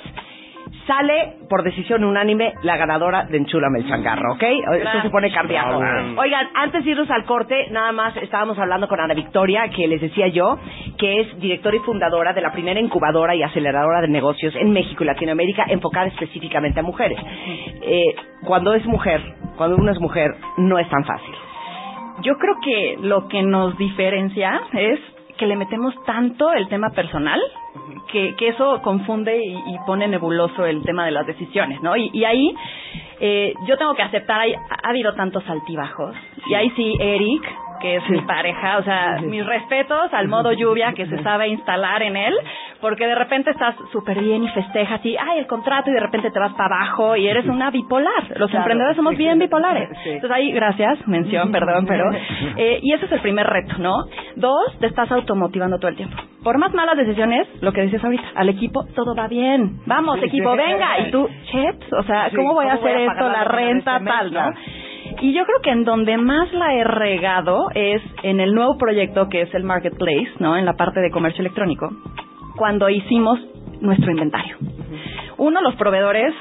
[0.88, 4.44] sale por decisión unánime la ganadora de Enchúlame el Changarro, ¿ok?
[4.44, 5.80] Esto se pone cardíaco.
[5.80, 6.20] Bravo.
[6.20, 10.02] Oigan, antes de irnos al corte, nada más estábamos hablando con Ana Victoria, que les
[10.02, 10.58] decía yo,
[10.98, 15.04] que es directora y fundadora de la primera incubadora y aceleradora de negocios en México
[15.04, 17.20] y Latinoamérica, enfocada específicamente a mujeres.
[17.82, 18.16] Eh,
[18.46, 19.22] cuando es mujer,
[19.58, 21.36] cuando uno es mujer, no es tan fácil.
[22.24, 25.00] Yo creo que lo que nos diferencia es
[25.38, 27.40] que le metemos tanto el tema personal
[28.12, 31.96] que, que eso confunde y, y pone nebuloso el tema de las decisiones, ¿no?
[31.96, 32.54] Y, y ahí
[33.20, 36.16] eh, yo tengo que aceptar, hay- ha habido tantos altibajos.
[36.48, 37.44] Y ahí sí, Eric,
[37.80, 42.04] que es mi pareja, o sea, mis respetos al modo lluvia que se sabe instalar
[42.04, 42.36] en él,
[42.80, 46.30] porque de repente estás súper bien y festejas y, ay, el contrato, y de repente
[46.32, 48.24] te vas para abajo y eres una bipolar.
[48.38, 48.58] Los Claro.
[48.64, 49.90] emprendedores somos bien bipolares.
[50.04, 50.10] Sí.
[50.12, 52.06] Entonces ahí, gracias, mención, perdón, pero...
[52.58, 53.96] eh, y ese es el primer reto, ¿no?
[54.36, 56.18] Dos, te estás automotivando todo el tiempo.
[56.44, 59.80] Por más malas decisiones, lo que dices ahorita, al equipo todo va bien.
[59.86, 60.58] Vamos, Sí, equipo, sí.
[60.58, 61.00] venga.
[61.00, 63.98] Y tú, chet, o sea, ¿cómo voy a ¿cómo voy hacer a esto, la renta,
[63.98, 64.52] este tal, no?
[65.22, 69.28] Y yo creo que en donde más la he regado es en el nuevo proyecto
[69.30, 70.58] que es el Marketplace, ¿no?
[70.58, 71.90] En la parte de comercio electrónico,
[72.56, 73.40] cuando hicimos
[73.82, 74.58] nuestro inventario.
[75.38, 76.34] Uno, los proveedores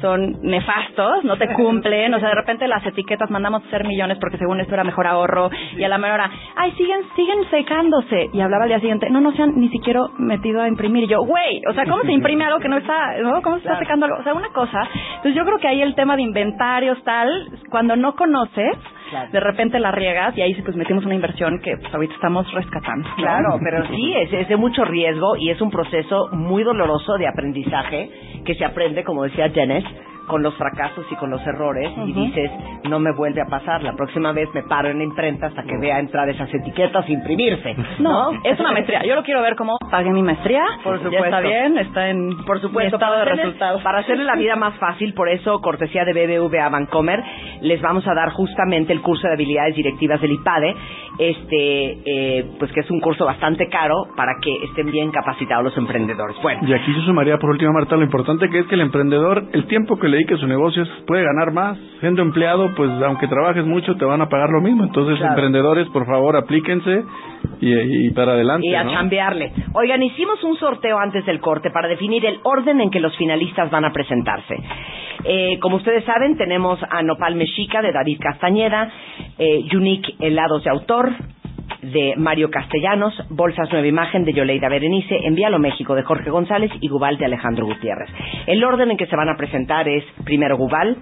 [0.00, 4.38] son nefastos, no te cumplen, o sea, de repente las etiquetas mandamos hacer millones porque
[4.38, 8.64] según esto era mejor ahorro y a la hora, ay, siguen siguen secándose y hablaba
[8.64, 11.62] al día siguiente, no, no se han ni siquiera metido a imprimir y yo, güey,
[11.68, 13.42] o sea, ¿cómo se imprime algo que no está, no?
[13.42, 14.18] ¿Cómo se está secando algo?
[14.18, 14.88] O sea, una cosa.
[15.16, 17.28] Entonces yo creo que ahí el tema de inventarios tal,
[17.70, 18.76] cuando no conoces,
[19.32, 22.50] de repente la riegas y ahí sí pues metimos una inversión que pues ahorita estamos
[22.52, 23.08] rescatando.
[23.08, 23.16] ¿no?
[23.16, 27.28] Claro, pero sí, es, es de mucho riesgo y es un proceso muy doloroso de
[27.28, 28.10] aprendizaje
[28.44, 29.84] que se aprende, como decía Janet,
[30.28, 32.50] con los fracasos y con los errores y dices,
[32.88, 35.76] no me vuelve a pasar, la próxima vez me paro en la imprenta hasta que
[35.80, 37.74] vea entrar esas etiquetas e imprimirse.
[37.98, 39.02] No, es una maestría.
[39.04, 40.62] Yo lo quiero ver como pagué mi maestría.
[40.84, 41.24] Por Ya supuesto.
[41.24, 43.82] está bien, está en Por supuesto, mi estado de para hacerle- resultados.
[43.82, 47.20] Para hacerle la vida más fácil, por eso, cortesía de BBVA Bancomer,
[47.62, 50.74] les vamos a dar justamente el curso de habilidades directivas del IPADE,
[51.18, 55.76] este, eh, pues que es un curso bastante caro para que estén bien capacitados los
[55.76, 56.36] emprendedores.
[56.42, 59.44] Bueno, Y aquí yo sumaría por último, Marta, lo importante que es que el emprendedor,
[59.52, 61.78] el tiempo que le dedique a su negocio puede ganar más.
[62.00, 64.84] Siendo empleado, pues aunque trabajes mucho, te van a pagar lo mismo.
[64.84, 65.32] Entonces, Claro.
[65.34, 67.04] emprendedores, por favor, aplíquense
[67.60, 68.66] y, y para adelante.
[68.66, 68.92] y a ¿no?
[68.92, 69.52] chambearle.
[69.74, 73.70] Oigan, hicimos un sorteo antes del corte para definir el orden en que los finalistas
[73.70, 74.54] van a presentarse.
[75.24, 78.88] Eh, como ustedes saben, tenemos a Nopal Mexica de David Castañeda,
[79.38, 81.10] eh, Unique Helados de Autor
[81.82, 86.88] de Mario Castellanos, Bolsas Nueva Imagen de Yoleida Berenice, Envíalo México de Jorge González y
[86.88, 88.10] Gubal de Alejandro Gutiérrez.
[88.46, 90.96] El orden en que se van a presentar es primero Gubal,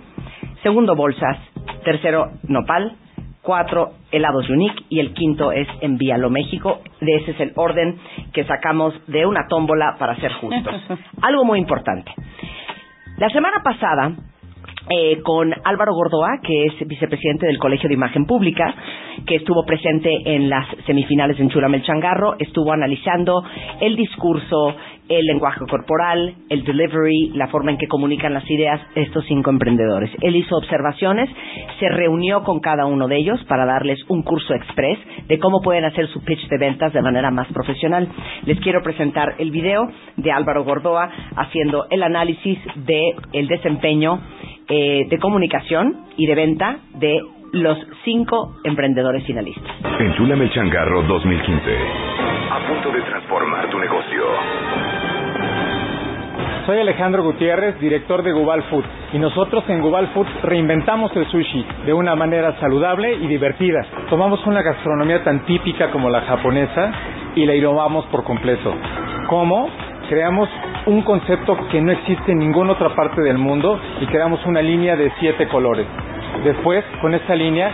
[0.62, 1.39] segundo Bolsas,
[1.85, 2.97] tercero Nopal,
[3.43, 6.81] cuatro helados Unique y el quinto es Envíalo México.
[7.01, 7.99] De ese es el orden
[8.33, 10.74] que sacamos de una tómbola para ser justos.
[11.22, 12.12] Algo muy importante.
[13.18, 14.12] La semana pasada,
[14.89, 18.74] eh, con Álvaro Gordoa, que es vicepresidente del Colegio de Imagen Pública,
[19.26, 23.43] que estuvo presente en las semifinales de Enchúrame el Changarro, estuvo analizando
[23.80, 24.76] el discurso,
[25.09, 30.11] el lenguaje corporal, el delivery, la forma en que comunican las ideas estos cinco emprendedores.
[30.20, 31.30] Él hizo observaciones,
[31.78, 35.84] se reunió con cada uno de ellos para darles un curso express de cómo pueden
[35.84, 38.09] hacer su pitch de ventas de manera más profesional.
[38.45, 43.01] Les quiero presentar el video de Álvaro Gordoa haciendo el análisis de
[43.32, 44.20] el desempeño
[44.68, 47.20] eh, de comunicación y de venta de
[47.52, 49.72] los cinco emprendedores finalistas.
[49.98, 51.76] Enchúlame el changarro 2015.
[52.50, 54.24] A punto de transformar tu negocio.
[56.66, 61.64] Soy Alejandro Gutiérrez, director de Gubal Food, y nosotros en Gubal Food reinventamos el sushi
[61.86, 63.86] de una manera saludable y divertida.
[64.10, 66.90] Tomamos una gastronomía tan típica como la japonesa
[67.36, 68.74] y la innovamos por completo.
[69.28, 69.70] ¿Cómo?
[70.09, 70.48] Creamos
[70.86, 74.94] un concepto que no existe en ninguna otra parte del mundo y creamos una línea
[74.94, 75.86] de siete colores.
[76.44, 77.72] Después, con esta línea,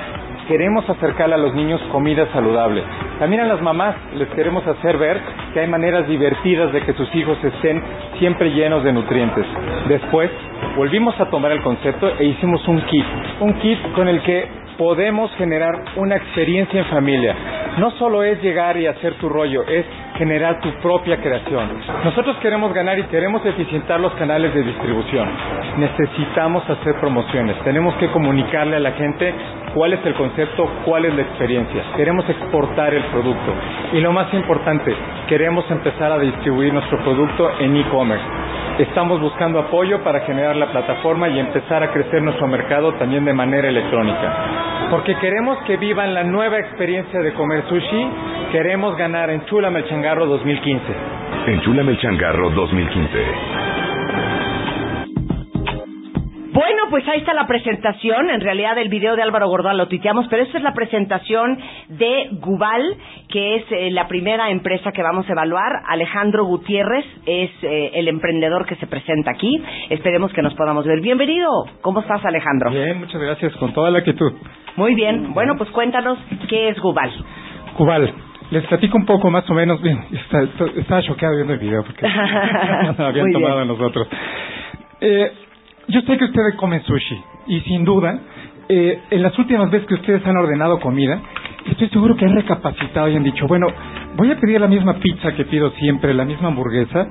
[0.48, 2.82] queremos acercarle a los niños comida saludable.
[3.18, 5.20] También a las mamás les queremos hacer ver
[5.52, 7.82] que hay maneras divertidas de que sus hijos estén
[8.18, 9.46] siempre llenos de nutrientes.
[9.88, 10.30] Después,
[10.76, 13.04] volvimos a tomar el concepto e hicimos un kit.
[13.40, 14.48] Un kit con el que
[14.82, 17.36] podemos generar una experiencia en familia.
[17.78, 19.86] No solo es llegar y hacer tu rollo, es
[20.18, 21.68] generar tu propia creación.
[22.02, 25.28] Nosotros queremos ganar y queremos eficientar los canales de distribución.
[25.78, 27.56] Necesitamos hacer promociones.
[27.62, 29.32] Tenemos que comunicarle a la gente
[29.72, 31.84] cuál es el concepto, cuál es la experiencia.
[31.96, 33.54] Queremos exportar el producto.
[33.92, 34.92] Y lo más importante,
[35.28, 38.24] queremos empezar a distribuir nuestro producto en e-commerce.
[38.80, 43.32] Estamos buscando apoyo para generar la plataforma y empezar a crecer nuestro mercado también de
[43.32, 44.71] manera electrónica.
[44.90, 48.06] Porque queremos que vivan la nueva experiencia de comer sushi,
[48.52, 50.82] queremos ganar en Chula Melchangarro 2015.
[51.46, 53.82] Enchúlame el changarro 2015.
[56.52, 58.28] Bueno, pues ahí está la presentación.
[58.28, 61.58] En realidad el video de Álvaro Gordón lo tuiteamos, pero esta es la presentación
[61.88, 62.82] de Gubal,
[63.30, 65.72] que es eh, la primera empresa que vamos a evaluar.
[65.88, 69.50] Alejandro Gutiérrez es eh, el emprendedor que se presenta aquí.
[69.88, 71.00] Esperemos que nos podamos ver.
[71.00, 71.48] Bienvenido.
[71.80, 72.70] ¿Cómo estás, Alejandro?
[72.70, 74.34] Bien, muchas gracias, con toda la actitud.
[74.76, 75.32] Muy bien.
[75.34, 76.18] Bueno, pues cuéntanos
[76.48, 77.10] qué es Gubal.
[77.76, 78.12] Cubal,
[78.50, 81.82] les platico un poco más o menos, bien, está- está- estaba choqueado viendo el video
[81.84, 82.06] porque
[82.98, 83.32] no habían Muy bien.
[83.32, 84.08] tomado en nosotros.
[85.00, 85.32] Eh,
[85.88, 87.18] yo sé que ustedes comen sushi
[87.48, 88.18] y sin duda,
[88.68, 91.20] eh, en las últimas veces que ustedes han ordenado comida,
[91.66, 93.66] estoy seguro que han recapacitado y han dicho, bueno,
[94.16, 97.06] voy a pedir la misma pizza que pido siempre, la misma hamburguesa,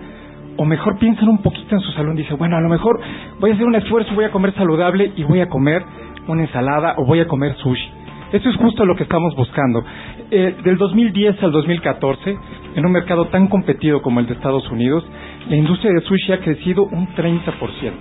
[0.57, 2.99] o mejor piensan un poquito en su salón y dicen, bueno, a lo mejor
[3.39, 5.83] voy a hacer un esfuerzo, voy a comer saludable y voy a comer
[6.27, 7.89] una ensalada o voy a comer sushi.
[8.31, 9.83] Eso es justo lo que estamos buscando.
[10.29, 12.37] Eh, del 2010 al 2014,
[12.75, 15.03] en un mercado tan competido como el de Estados Unidos,
[15.49, 17.91] la industria de sushi ha crecido un 30%.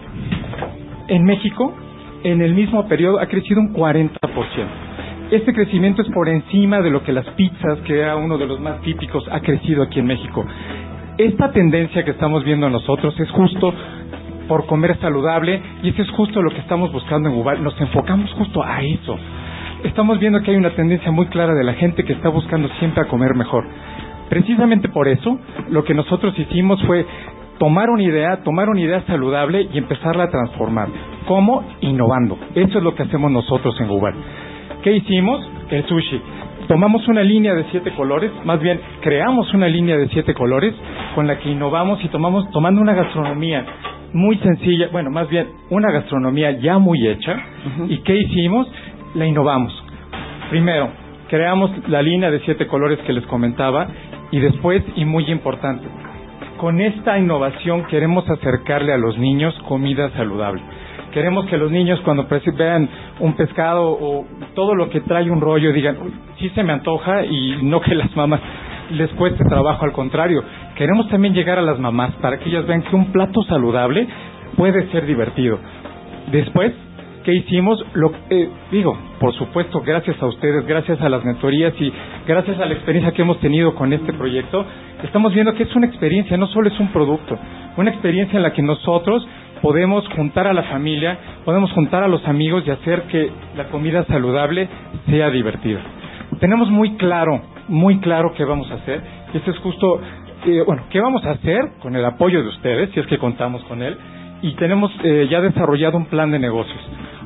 [1.09, 1.75] En México,
[2.23, 4.11] en el mismo periodo, ha crecido un 40%.
[5.33, 8.61] Este crecimiento es por encima de lo que las pizzas, que era uno de los
[8.61, 10.45] más típicos, ha crecido aquí en México.
[11.19, 13.75] Esta tendencia que estamos viendo nosotros es justo
[14.51, 17.63] por comer saludable y eso es justo lo que estamos buscando en Ubal.
[17.63, 19.17] Nos enfocamos justo a eso.
[19.85, 23.01] Estamos viendo que hay una tendencia muy clara de la gente que está buscando siempre
[23.01, 23.65] a comer mejor.
[24.29, 25.39] Precisamente por eso,
[25.69, 27.07] lo que nosotros hicimos fue
[27.61, 30.89] tomar una idea, tomar una idea saludable y empezarla a transformar.
[31.29, 31.63] ¿Cómo?
[31.83, 32.37] Innovando.
[32.57, 34.15] Eso es lo que hacemos nosotros en Ubal.
[34.83, 35.49] ¿Qué hicimos?
[35.71, 36.21] El sushi.
[36.67, 40.75] Tomamos una línea de siete colores, más bien creamos una línea de siete colores
[41.15, 43.65] con la que innovamos y tomamos tomando una gastronomía
[44.13, 47.37] muy sencilla, bueno, más bien una gastronomía ya muy hecha.
[47.89, 48.67] ¿Y qué hicimos?
[49.15, 49.73] La innovamos.
[50.51, 50.91] Primero,
[51.29, 53.89] creamos la línea de siete colores que les comentaba
[54.31, 55.87] y después, y muy importante,
[56.59, 60.61] con esta innovación queremos acercarle a los niños comida saludable.
[61.13, 62.89] Queremos que los niños cuando vean
[63.19, 67.25] un pescado o todo lo que trae un rollo digan, "Uy, sí se me antoja
[67.25, 68.41] y no que las mamás
[68.91, 70.43] les cueste trabajo, al contrario.
[70.81, 74.09] Queremos también llegar a las mamás para que ellas vean que un plato saludable
[74.57, 75.59] puede ser divertido.
[76.33, 76.73] Después,
[77.23, 77.85] ¿qué hicimos?
[77.93, 81.93] Lo, eh, digo, por supuesto, gracias a ustedes, gracias a las mentorías y
[82.27, 84.65] gracias a la experiencia que hemos tenido con este proyecto,
[85.05, 87.39] estamos viendo que es una experiencia, no solo es un producto,
[87.77, 89.29] una experiencia en la que nosotros
[89.61, 94.07] podemos juntar a la familia, podemos juntar a los amigos y hacer que la comida
[94.07, 94.67] saludable
[95.11, 95.81] sea divertida.
[96.39, 99.03] Tenemos muy claro, muy claro qué vamos a hacer,
[99.35, 100.01] este es justo,
[100.47, 103.63] eh, bueno, qué vamos a hacer con el apoyo de ustedes, si es que contamos
[103.65, 103.97] con él,
[104.43, 106.81] y tenemos eh, ya desarrollado un plan de negocios.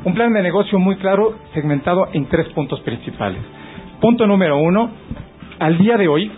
[0.05, 3.41] Un plan de negocio muy claro, segmentado en tres puntos principales.
[4.01, 4.91] Punto número uno,
[5.59, 6.31] al día de hoy,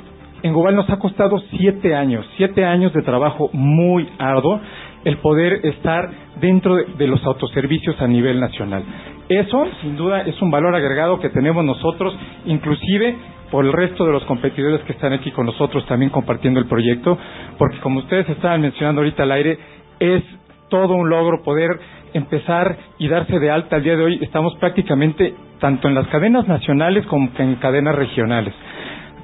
[0.43, 4.61] en Gobal nos ha costado siete años, siete años de trabajo muy arduo
[5.05, 6.11] el poder estar
[6.41, 8.85] dentro de, de los autoservicios a nivel nacional.
[9.29, 13.16] Eso, sin duda, es un valor agregado que tenemos nosotros, inclusive
[13.57, 17.16] por el resto de los competidores que están aquí con nosotros también compartiendo el proyecto,
[17.57, 19.59] porque como ustedes estaban mencionando ahorita al aire,
[19.98, 20.22] es
[20.68, 21.70] todo un logro poder
[22.12, 24.18] empezar y darse de alta al día de hoy.
[24.20, 28.52] Estamos prácticamente tanto en las cadenas nacionales como en cadenas regionales.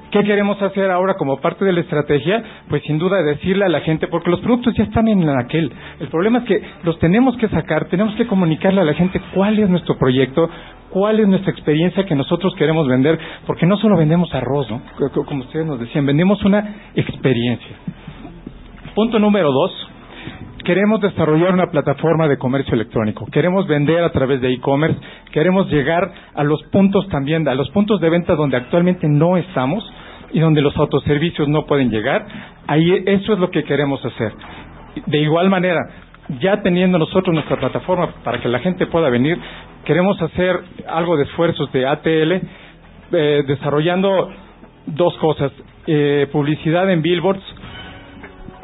[0.09, 2.43] ¿Qué queremos hacer ahora como parte de la estrategia?
[2.69, 5.71] Pues sin duda decirle a la gente, porque los productos ya están en aquel.
[5.99, 9.57] El problema es que los tenemos que sacar, tenemos que comunicarle a la gente cuál
[9.59, 10.49] es nuestro proyecto,
[10.93, 13.17] cuál es nuestra experiencia que nosotros queremos vender,
[13.47, 14.81] porque no solo vendemos arroz, ¿no?
[15.11, 17.75] Co- Como ustedes nos decían, vendemos una experiencia.
[18.95, 19.89] Punto número dos,
[20.63, 24.97] queremos desarrollar una plataforma de comercio electrónico, queremos vender a través de e-commerce,
[25.31, 29.83] queremos llegar a los puntos también, a los puntos de venta donde actualmente no estamos
[30.31, 32.25] y donde los autoservicios no pueden llegar.
[32.67, 34.31] Ahí eso es lo que queremos hacer.
[35.07, 35.79] De igual manera,
[36.39, 39.37] ya teniendo nosotros nuestra plataforma para que la gente pueda venir,
[39.85, 42.31] queremos hacer algo de esfuerzos de ATL
[43.11, 44.31] eh, desarrollando
[44.85, 45.51] dos cosas,
[45.87, 47.43] eh, publicidad en billboards,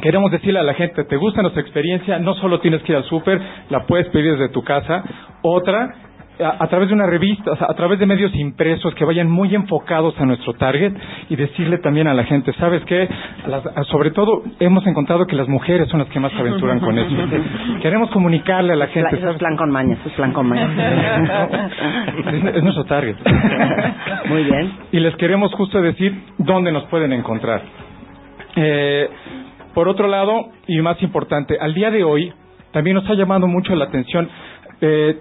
[0.02, 2.20] queremos decirle a la gente, ¿te gusta nuestra experiencia?
[2.20, 5.04] No solo tienes que ir al súper, la puedes pedir desde tu casa.
[5.42, 5.94] Otra,
[6.42, 9.30] a, a través de una revista, o sea, a través de medios impresos que vayan
[9.30, 10.94] muy enfocados a nuestro target
[11.30, 13.08] y decirle también a la gente, ¿sabes qué?
[13.48, 16.98] Las- sobre todo hemos encontrado que las mujeres son las que más se aventuran con
[16.98, 17.16] eso.
[17.82, 19.18] Queremos comunicarle a la gente.
[19.18, 21.48] Eso es plan con maña, eso es plan con maña.
[22.34, 23.16] es, es nuestro target.
[24.30, 24.72] Muy bien.
[24.92, 27.62] Y les queremos justo decir dónde nos pueden encontrar.
[28.56, 29.10] Eh,
[29.74, 32.34] por otro lado, y más importante, al día de hoy
[32.72, 34.28] también nos ha llamado mucho la atención.
[34.82, 35.20] eh,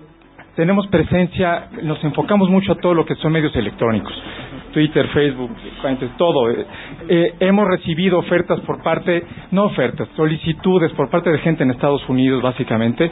[0.58, 4.12] tenemos presencia, nos enfocamos mucho a todo lo que son medios electrónicos,
[4.72, 5.52] Twitter, Facebook,
[6.16, 6.50] todo.
[6.50, 6.66] Eh,
[7.08, 12.02] eh, hemos recibido ofertas por parte, no ofertas, solicitudes por parte de gente en Estados
[12.08, 13.08] Unidos, básicamente,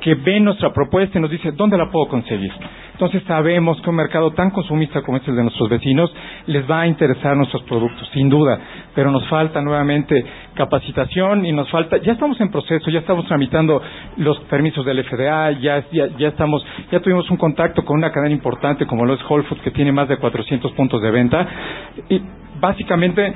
[0.00, 2.52] que ven nuestra propuesta y nos dice, ¿dónde la puedo conseguir?
[2.92, 6.14] Entonces sabemos que un mercado tan consumista como este de nuestros vecinos
[6.46, 8.58] les va a interesar nuestros productos, sin duda,
[8.94, 10.24] pero nos falta nuevamente
[10.54, 13.82] capacitación y nos falta, ya estamos en proceso, ya estamos tramitando
[14.18, 18.34] los permisos del FDA, ya, ya, ya estamos, ya tuvimos un contacto con una cadena
[18.34, 21.48] importante como lo es Whole Foods que tiene más de 400 puntos de venta
[22.10, 22.20] y
[22.60, 23.34] básicamente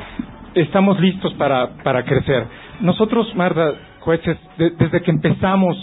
[0.54, 2.46] estamos listos para, para crecer.
[2.80, 5.76] Nosotros, Marta, jueces, de- desde que empezamos,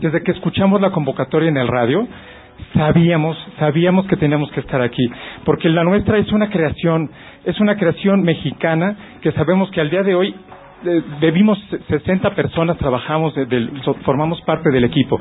[0.00, 2.06] desde que escuchamos la convocatoria en el radio,
[2.74, 5.10] sabíamos, sabíamos que teníamos que estar aquí,
[5.44, 7.10] porque la nuestra es una creación,
[7.44, 10.34] es una creación mexicana que sabemos que al día de hoy
[11.20, 11.58] debimos
[11.88, 15.20] 60 personas trabajamos de- del- so- formamos parte del equipo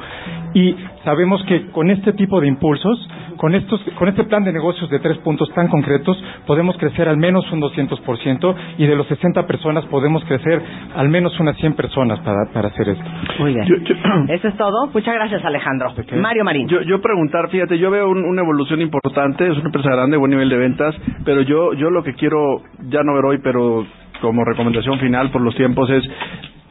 [0.53, 3.07] y sabemos que con este tipo de impulsos
[3.37, 7.17] con estos con este plan de negocios de tres puntos tan concretos podemos crecer al
[7.17, 10.61] menos un 200% y de los 60 personas podemos crecer
[10.95, 13.05] al menos unas 100 personas para, para hacer esto
[13.39, 13.65] Muy bien.
[14.29, 14.87] Eso es todo.
[14.93, 15.93] Muchas gracias, Alejandro.
[16.17, 16.67] Mario Marín.
[16.67, 20.31] Yo, yo preguntar, fíjate, yo veo un- una evolución importante, es una empresa grande, buen
[20.31, 20.95] nivel de ventas,
[21.25, 23.85] pero yo, yo lo que quiero ya no ver hoy, pero
[24.21, 26.03] como recomendación final por los tiempos es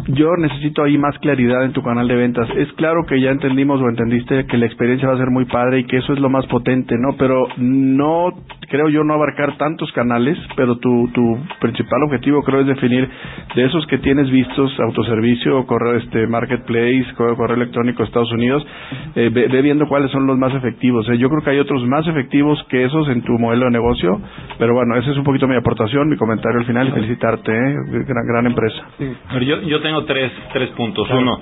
[0.08, 2.48] yo necesito ahí más claridad en tu canal de ventas.
[2.56, 5.80] Es claro que ya entendimos o entendiste que la experiencia va a ser muy padre
[5.80, 7.16] y que eso es lo más potente, ¿no?
[7.16, 8.32] Pero no
[8.68, 13.08] creo yo no abarcar tantos canales, pero tu, tu principal objetivo creo es definir
[13.54, 18.66] de esos que tienes vistos, autoservicio, correo este marketplace, correo, correo electrónico de Estados Unidos,
[19.14, 21.08] eh, ve, ve viendo cuáles son los más efectivos.
[21.08, 24.20] Eh, Yo creo que hay otros más efectivos que esos en tu modelo de negocio,
[24.58, 27.74] pero bueno, esa es un poquito mi aportación, mi comentario al final y felicitarte, ¿eh?
[28.06, 28.82] gran, gran empresa.
[28.98, 31.08] Pero yo, yo tengo tres, tres puntos.
[31.10, 31.40] Uno,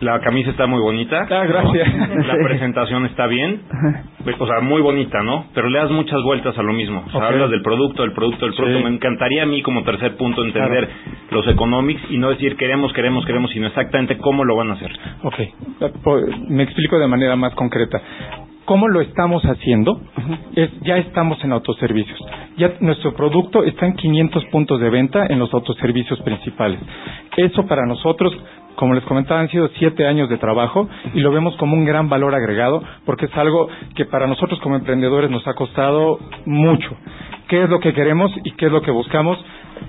[0.00, 1.26] La camisa está muy bonita.
[1.30, 1.88] Ah, gracias.
[2.26, 3.62] La presentación está bien.
[4.38, 5.46] O sea, muy bonita, ¿no?
[5.54, 7.02] Pero le das muchas vueltas a lo mismo.
[7.06, 8.78] O sea, hablas del producto, del producto, del producto.
[8.78, 8.84] Sí.
[8.84, 10.88] Me encantaría a mí como tercer punto entender
[11.30, 14.90] los economics y no decir queremos, queremos, queremos, sino exactamente cómo lo van a hacer.
[15.22, 15.34] Ok,
[16.02, 18.00] Po- me explico de manera más concreta.
[18.70, 20.00] ¿Cómo lo estamos haciendo?
[20.54, 22.16] Es, ya estamos en autoservicios.
[22.56, 26.78] Ya nuestro producto está en 500 puntos de venta en los autoservicios principales.
[27.36, 28.32] Eso para nosotros,
[28.76, 32.08] como les comentaba, han sido siete años de trabajo y lo vemos como un gran
[32.08, 33.66] valor agregado porque es algo
[33.96, 36.96] que para nosotros como emprendedores nos ha costado mucho.
[37.48, 39.36] ¿Qué es lo que queremos y qué es lo que buscamos?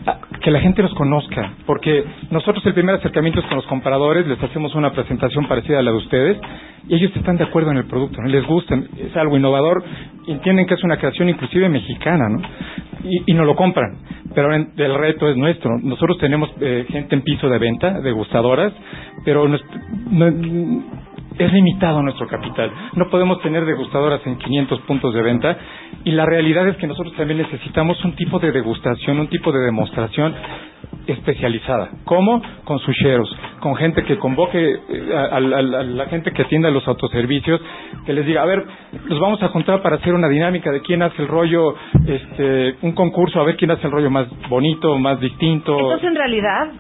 [0.07, 4.25] Ah, que la gente nos conozca, porque nosotros el primer acercamiento es con los compradores,
[4.25, 6.37] les hacemos una presentación parecida a la de ustedes
[6.87, 8.27] y ellos están de acuerdo en el producto, ¿no?
[8.27, 9.83] les gusta, es algo innovador,
[10.27, 12.41] entienden que es una creación inclusive mexicana, ¿no?
[13.03, 13.97] Y, y nos lo compran,
[14.33, 15.77] pero el reto es nuestro.
[15.81, 18.73] Nosotros tenemos eh, gente en piso de venta, degustadoras,
[19.25, 19.63] pero nos-
[20.09, 20.83] no-
[21.43, 22.71] es limitado nuestro capital.
[22.95, 25.57] No podemos tener degustadoras en 500 puntos de venta
[26.03, 29.59] y la realidad es que nosotros también necesitamos un tipo de degustación, un tipo de
[29.59, 30.33] demostración
[31.07, 31.89] especializada.
[32.05, 32.41] ¿Cómo?
[32.63, 36.69] Con susheros, con gente que convoque eh, a, a- a- a la gente que atienda
[36.69, 37.59] los autoservicios,
[38.05, 38.63] que les diga, a ver,
[39.09, 41.75] nos vamos a juntar para hacer una dinámica de quién hace el rollo,
[42.07, 45.73] este, un concurso, a ver quién hace el rollo más bonito, más distinto.
[45.77, 46.71] Entonces, en realidad,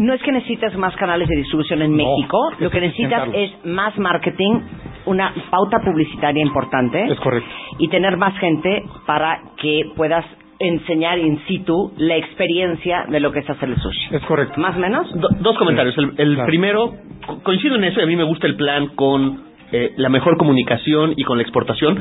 [0.00, 3.96] no es que necesites más canales de distribución en México, lo que necesitas es más
[3.98, 4.60] marketing,
[5.06, 7.04] una pauta publicitaria importante.
[7.12, 7.48] Es correcto.
[7.78, 10.24] Y tener más gente para que puedas
[10.58, 14.14] enseñar in situ la experiencia de lo que es hacer el sushi.
[14.14, 14.60] Es correcto.
[14.60, 15.10] ¿Más o menos?
[15.20, 15.96] Do- dos comentarios.
[15.96, 16.46] El, el Claro.
[16.46, 16.92] primero,
[17.26, 19.40] co- coincido en eso y a mí me gusta el plan con
[19.72, 21.98] eh, la mejor comunicación y con la exportación.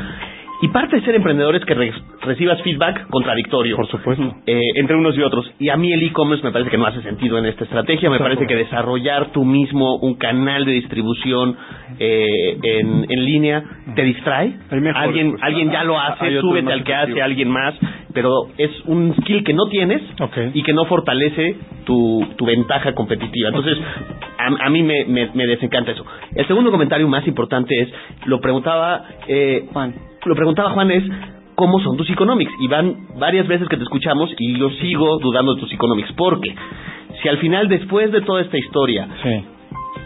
[0.62, 3.76] Y parte de ser emprendedor es que re- recibas feedback contradictorio.
[3.78, 4.36] Por supuesto.
[4.46, 5.50] entre unos y otros.
[5.60, 8.10] Y a mí el e-commerce me parece que no hace sentido en esta estrategia.
[8.10, 8.36] Me Exacto.
[8.36, 11.56] parece que desarrollar tú mismo un canal de distribución
[11.98, 13.64] eh, en, en línea
[13.96, 14.54] te distrae.
[14.96, 17.76] Alguien, alguien ya lo hace, súbete al que hace alguien más.
[18.14, 20.02] Pero es un skill que no tienes
[20.54, 21.56] y que no fortalece
[21.86, 23.50] tu, tu ventaja competitiva.
[23.50, 23.78] Entonces,
[24.38, 26.06] a, a mí me, me, me desencanta eso.
[26.36, 27.90] El segundo comentario más importante es,
[28.26, 29.94] lo preguntaba eh, Juan.
[30.26, 31.04] Lo preguntaba Juan es,
[31.56, 32.52] ¿cómo son tus economics?
[32.60, 36.12] Y van varias veces que te escuchamos y yo sigo dudando de tus economics.
[36.14, 36.54] Porque
[37.22, 39.08] si al final, después de toda esta historia,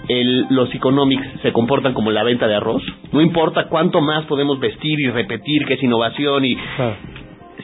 [0.10, 2.84] el- los economics se comportan como la venta de arroz,
[3.14, 6.58] no importa cuánto más podemos vestir y repetir que es innovación y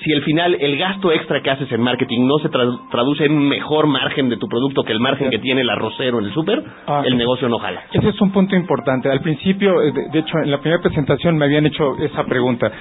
[0.03, 3.33] si al final el gasto extra que haces en marketing no se tra- traduce en
[3.33, 6.33] un mejor margen de tu producto que el margen que tiene el arrocero en el
[6.33, 7.01] súper, Ah.
[7.05, 7.83] el negocio no jala.
[7.91, 9.09] Ese es un punto importante.
[9.09, 12.71] Al principio, eh, de, hecho, en la primera presentación me habían hecho esa pregunta.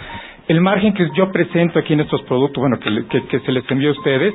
[0.46, 3.70] El margen que yo presento aquí en estos productos, bueno, que, que- que se les
[3.70, 4.34] envió a ustedes,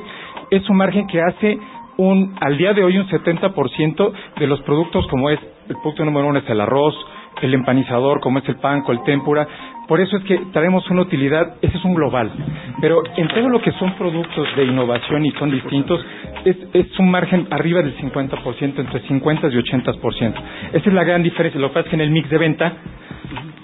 [0.51, 1.57] es un margen que hace
[1.97, 6.27] un, al día de hoy un 70% de los productos como es, el producto número
[6.27, 6.95] uno es el arroz,
[7.41, 9.47] el empanizador como es el panco, el tempura.
[9.87, 12.31] Por eso es que traemos una utilidad, ese es un global.
[12.79, 16.03] Pero en todo lo que son productos de innovación y son distintos,
[16.45, 20.33] es, es un margen arriba del 50%, entre 50 y 80%.
[20.73, 21.59] Esa es la gran diferencia.
[21.59, 22.73] Lo que pasa es que en el mix de venta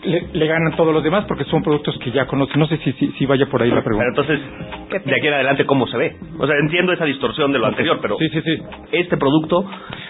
[0.03, 2.59] le, le ganan todos los demás porque son productos que ya conocen.
[2.59, 4.05] No sé si, si, si vaya por ahí la pregunta.
[4.13, 6.15] Pero entonces, de aquí en adelante, ¿cómo se ve?
[6.37, 8.17] O sea, entiendo esa distorsión de lo anterior, pero
[8.91, 9.65] este producto,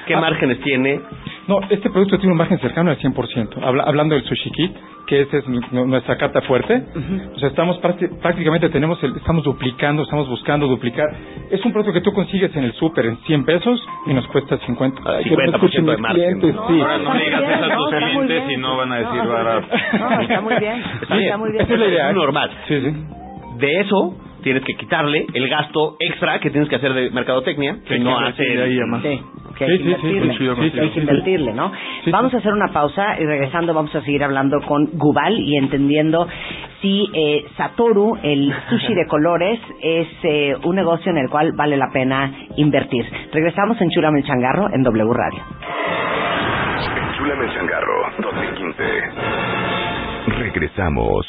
[0.08, 0.22] ¿qué Ah.
[0.22, 1.02] márgenes tiene?
[1.48, 3.58] No, este producto tiene un margen cercano al 100%.
[3.64, 4.72] Habla- hablando del sushi kit,
[5.08, 6.84] que esa es nuestra carta fuerte.
[7.36, 11.08] O sea, estamos prácti- prácticamente tenemos el- estamos duplicando, estamos buscando duplicar.
[11.52, 14.58] Es un producto que tú consigues en el súper en 100 pesos y nos cuesta
[14.66, 15.02] 50.
[15.06, 16.40] Ay, que no me 50% escuchen de margen.
[16.40, 16.82] clientes, No, sí.
[16.82, 19.68] ahora no digas eso a tus clientes y no van a decir barato.
[20.00, 20.84] No, está muy bien.
[21.02, 21.64] Está muy bien.
[21.64, 22.06] Esa es la idea.
[22.08, 22.10] ¿eh?
[22.10, 22.50] Es normal.
[23.60, 27.98] De eso tienes que quitarle el gasto extra que tienes que hacer de mercadotecnia, que
[27.98, 28.44] Sí, no que hace...
[28.44, 29.02] sí, ahí, además.
[29.02, 29.22] Sí,
[29.58, 31.72] que hay que invertirle, que hay que invertirle, ¿no?
[32.12, 36.28] Vamos a hacer una pausa y regresando vamos a seguir hablando con Gubal y entendiendo
[36.82, 41.76] si eh, Satoru, el sushi de colores, es eh, un negocio en el cual vale
[41.76, 43.06] la pena invertir.
[43.34, 45.44] Regresamos en Chulame el Changarro en W Radio.
[47.12, 48.84] Enchúlame el changarro 2015.
[50.38, 51.26] Regresamos.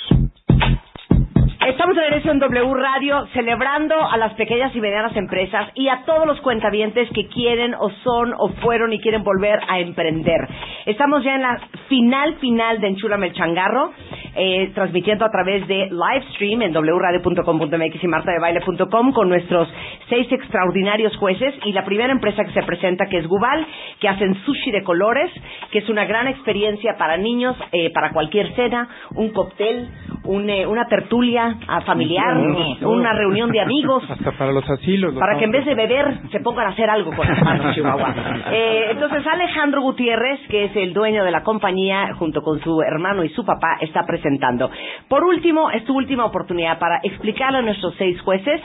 [1.70, 6.02] Estamos de regreso en W Radio celebrando a las pequeñas y medianas empresas y a
[6.04, 10.48] todos los cuentavientes que quieren o son o fueron y quieren volver a emprender.
[10.84, 13.92] Estamos ya en la final final de Enchúlame el Changarro,
[14.34, 19.68] eh, transmitiendo a través de livestream en wradio.com.mx y martadebaile.com con nuestros
[20.08, 23.64] seis extraordinarios jueces y la primera empresa que se presenta que es Gubal,
[24.00, 25.30] que hacen sushi de colores,
[25.70, 29.88] que es una gran experiencia para niños, eh, para cualquier cena, un cóctel,
[30.24, 32.36] un, eh, una tertulia ah, familiar,
[32.82, 35.12] una reunión de amigos, Hasta para los asilos.
[35.12, 37.72] los para que en vez de beber se pongan a hacer algo con las manos,
[37.74, 38.14] Chihuahua.
[38.52, 43.24] Eh, entonces Alejandro Gutiérrez, que es el dueño de la compañía, junto con su hermano
[43.24, 44.70] y su papá, está presentando.
[45.08, 48.60] Por último, es tu última oportunidad para explicarle a nuestros seis jueces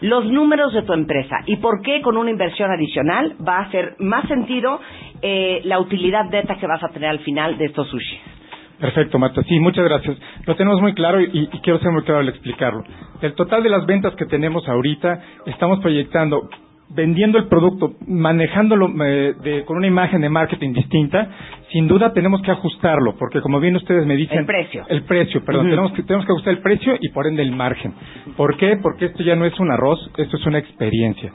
[0.00, 3.96] los números de tu empresa y por qué con una inversión adicional va a hacer
[3.98, 4.80] más sentido
[5.22, 8.39] eh, la utilidad neta que vas a tener al final de estos sushis.
[8.80, 9.42] Perfecto, Marta.
[9.44, 10.16] Sí, muchas gracias.
[10.46, 12.82] Lo tenemos muy claro y, y quiero ser muy claro al explicarlo.
[13.20, 16.48] El total de las ventas que tenemos ahorita, estamos proyectando,
[16.88, 21.28] vendiendo el producto, manejándolo eh, de- con una imagen de marketing distinta,
[21.70, 24.38] sin duda tenemos que ajustarlo, porque como bien ustedes me dicen...
[24.40, 24.84] El precio.
[24.88, 25.68] El precio, perdón.
[25.70, 27.92] Tenemos, que, tenemos que ajustar el precio y por ende el margen.
[28.36, 28.76] ¿Por qué?
[28.82, 31.30] Porque esto ya no es un arroz, esto es una experiencia.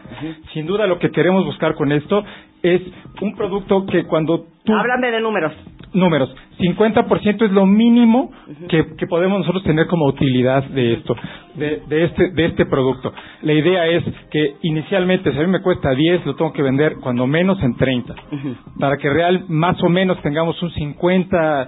[0.51, 2.23] Sin duda lo que queremos buscar con esto
[2.63, 2.81] es
[3.21, 4.73] un producto que cuando tú...
[4.75, 5.53] Háblame de números.
[5.93, 6.35] Números.
[6.59, 8.31] 50% es lo mínimo
[8.69, 11.15] que, que podemos nosotros tener como utilidad de esto,
[11.55, 13.11] de, de este, de este producto.
[13.41, 16.95] La idea es que inicialmente, si a mí me cuesta 10, lo tengo que vender
[17.01, 18.13] cuando menos en 30.
[18.79, 21.67] Para que real, más o menos tengamos un 50,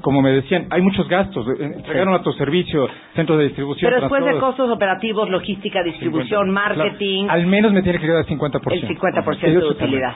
[0.00, 1.46] como me decían, hay muchos gastos.
[1.58, 3.90] eh, Entregaron a tu servicio, centro de distribución.
[3.90, 6.52] Pero después de costos operativos, logística, distribución, 50.
[6.52, 8.72] marketing, Claro, al menos me tiene que quedar 50%.
[8.72, 10.14] el 50% de utilidad.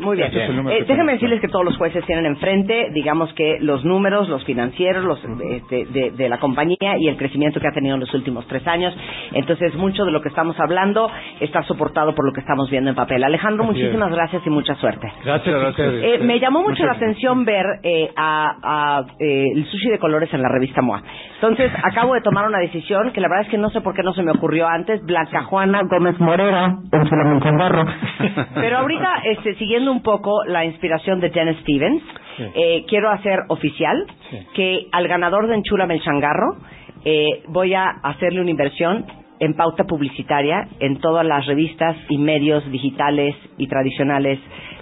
[0.00, 0.30] Muy bien.
[0.56, 4.44] Número Eh, déjenme decirles que todos los jueces tienen enfrente, digamos que los números, los
[4.44, 5.20] financieros, los
[5.50, 8.66] este, de, de la compañía y el crecimiento que ha tenido en los últimos tres
[8.66, 8.94] años.
[9.32, 11.10] Entonces, mucho de lo que estamos hablando
[11.40, 13.22] está soportado por lo que estamos viendo en papel.
[13.24, 15.12] Alejandro, Así muchísimas gracias y mucha suerte.
[15.24, 16.04] Gracias, ustedes.
[16.04, 19.98] Eh, me llamó mucho Muchas la atención ver eh, a, a, eh, el sushi de
[19.98, 21.02] colores en la revista MOA.
[21.34, 24.02] Entonces, acabo de tomar una decisión que la verdad es que no sé por qué
[24.02, 25.04] no se me ocurrió antes.
[25.04, 27.84] Blanca Juana Gómez Morera, en Chulamancandarro.
[28.54, 32.02] Pero ahorita, este, siguiendo un poco la inspiración de Dennis Stevens,
[32.40, 32.52] Sí.
[32.54, 34.06] eh, quiero hacer oficial
[34.54, 36.56] que al ganador de Enchúlame el Changarro
[37.04, 39.04] eh, voy a hacerle una inversión
[39.40, 44.38] en pauta publicitaria en todas las revistas y medios digitales y tradicionales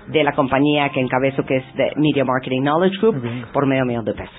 [0.09, 4.04] de la compañía que encabezo que es de Media Marketing Knowledge Group por medio millón
[4.04, 4.34] de pesos.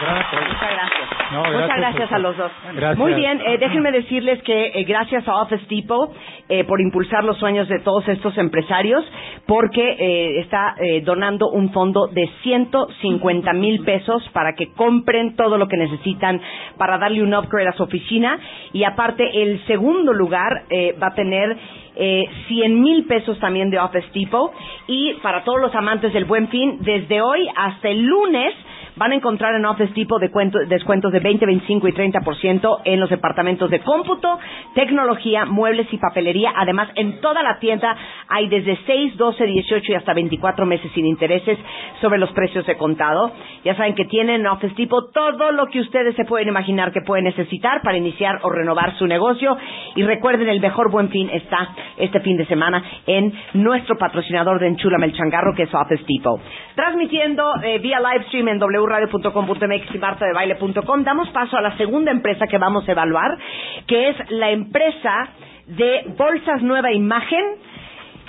[0.00, 1.32] Muchas gracias.
[1.32, 2.50] No, Muchas gracias a los dos.
[2.72, 2.98] Gracias.
[2.98, 6.10] Muy bien, eh, déjenme decirles que eh, gracias a Office Depot
[6.48, 9.04] eh, por impulsar los sueños de todos estos empresarios,
[9.46, 15.58] porque eh, está eh, donando un fondo de 150 mil pesos para que compren todo
[15.58, 16.40] lo que necesitan
[16.78, 18.38] para darle un upgrade a su oficina.
[18.72, 21.56] Y aparte, el segundo lugar eh, va a tener
[21.98, 24.52] eh, 100 mil pesos también de Office Depot.
[24.86, 28.54] Y para todos los amantes del buen fin, desde hoy hasta el lunes,
[28.96, 32.98] Van a encontrar en Office Depot de cuento- descuentos de 20, 25 y 30% en
[32.98, 34.40] los departamentos de cómputo,
[34.74, 36.52] tecnología, muebles y papelería.
[36.56, 37.96] Además, en toda la tienda
[38.28, 41.56] hay desde 6, 12, 18 y hasta 24 meses sin intereses
[42.00, 43.30] sobre los precios de contado.
[43.64, 47.00] Ya saben que tienen en Office Depot todo lo que ustedes se pueden imaginar que
[47.02, 49.56] pueden necesitar para iniciar o renovar su negocio.
[49.94, 54.68] Y recuerden, el mejor buen fin está este fin de semana en nuestro patrocinador de
[54.68, 56.40] Enchúlame el Changarro, que es Office Depot.
[56.74, 62.46] Transmitiendo eh, vía live stream en wradio.com.mx y martadebaile.com, damos paso a la segunda empresa
[62.46, 63.38] que vamos a evaluar,
[63.86, 65.28] que es la empresa
[65.66, 67.44] de Bolsas Nueva Imagen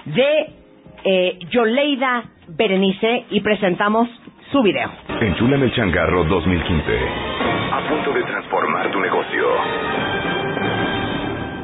[0.05, 0.49] de
[1.03, 4.09] eh, Yoleida Berenice y presentamos
[4.51, 4.89] su video.
[5.21, 6.83] Enchúlame el changarro 2015.
[7.71, 10.18] A punto de transformar tu negocio.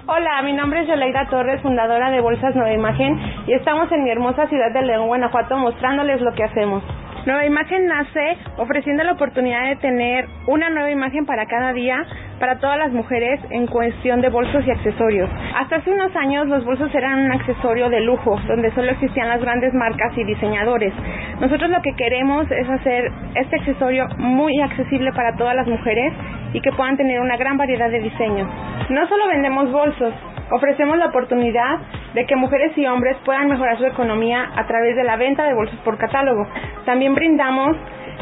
[0.07, 4.11] Hola, mi nombre es Yoleida Torres, fundadora de Bolsas Nueva Imagen, y estamos en mi
[4.11, 6.83] hermosa ciudad de León, Guanajuato, mostrándoles lo que hacemos.
[7.25, 12.05] Nueva Imagen nace ofreciendo la oportunidad de tener una nueva imagen para cada día
[12.39, 15.27] para todas las mujeres en cuestión de bolsos y accesorios.
[15.55, 19.41] Hasta hace unos años los bolsos eran un accesorio de lujo, donde solo existían las
[19.41, 20.93] grandes marcas y diseñadores.
[21.41, 26.13] Nosotros lo que queremos es hacer este accesorio muy accesible para todas las mujeres
[26.53, 28.47] y que puedan tener una gran variedad de diseños.
[28.89, 30.13] No solo vendemos bolsos,
[30.51, 31.79] ofrecemos la oportunidad
[32.13, 35.53] de que mujeres y hombres puedan mejorar su economía a través de la venta de
[35.53, 36.47] bolsos por catálogo.
[36.85, 37.77] También brindamos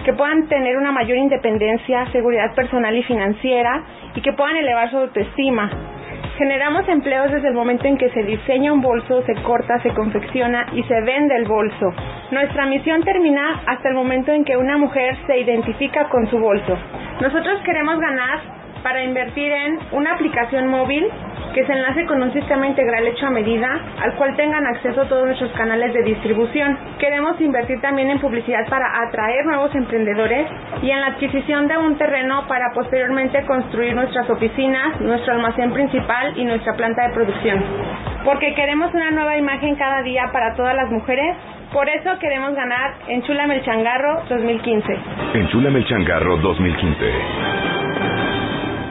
[0.05, 3.83] que puedan tener una mayor independencia, seguridad personal y financiera
[4.15, 5.69] y que puedan elevar su autoestima.
[6.37, 10.65] Generamos empleos desde el momento en que se diseña un bolso, se corta, se confecciona
[10.73, 11.93] y se vende el bolso.
[12.31, 16.75] Nuestra misión termina hasta el momento en que una mujer se identifica con su bolso.
[17.21, 21.09] Nosotros queremos ganar para invertir en una aplicación móvil
[21.53, 23.69] que se enlace con un sistema integral hecho a medida
[24.01, 26.77] al cual tengan acceso todos nuestros canales de distribución.
[26.99, 30.47] Queremos invertir también en publicidad para atraer nuevos emprendedores
[30.81, 36.33] y en la adquisición de un terreno para posteriormente construir nuestras oficinas, nuestro almacén principal
[36.37, 37.63] y nuestra planta de producción.
[38.25, 41.35] Porque queremos una nueva imagen cada día para todas las mujeres
[41.73, 44.97] Por eso queremos ganar Enchúlame el Changarro 2015.
[45.33, 47.82] Enchúlame el changarro 2015.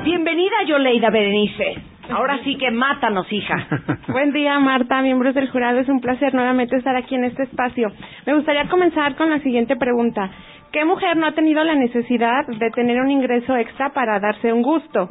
[0.05, 1.77] Bienvenida, Yoleida Berenice.
[2.11, 3.69] Ahora sí que mátanos, hija.
[4.09, 5.79] Buen día, Marta, miembros del jurado.
[5.79, 7.93] Es un placer nuevamente estar aquí en este espacio.
[8.27, 10.29] Me gustaría comenzar con la siguiente pregunta.
[10.73, 14.63] ¿Qué mujer no ha tenido la necesidad de tener un ingreso extra para darse un
[14.63, 15.11] gusto?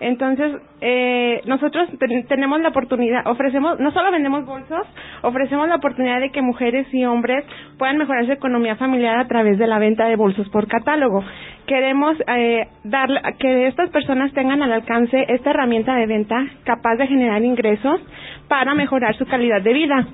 [0.00, 4.86] Entonces, eh, nosotros ten- tenemos la oportunidad, ofrecemos, no solo vendemos bolsos,
[5.22, 7.44] ofrecemos la oportunidad de que mujeres y hombres
[7.78, 11.22] puedan mejorar su economía familiar a través de la venta de bolsos por catálogo.
[11.66, 13.08] Queremos eh, dar,
[13.38, 18.00] que estas personas tengan al alcance esta herramienta de venta capaz de generar ingresos
[18.48, 20.06] para mejorar su calidad de vida.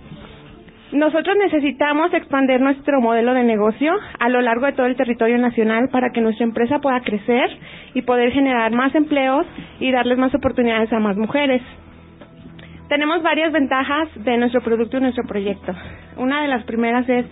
[0.92, 5.88] Nosotros necesitamos expandir nuestro modelo de negocio a lo largo de todo el territorio nacional
[5.88, 7.48] para que nuestra empresa pueda crecer
[7.94, 9.46] y poder generar más empleos
[9.78, 11.62] y darles más oportunidades a más mujeres.
[12.88, 15.72] Tenemos varias ventajas de nuestro producto y nuestro proyecto.
[16.16, 17.24] Una de las primeras es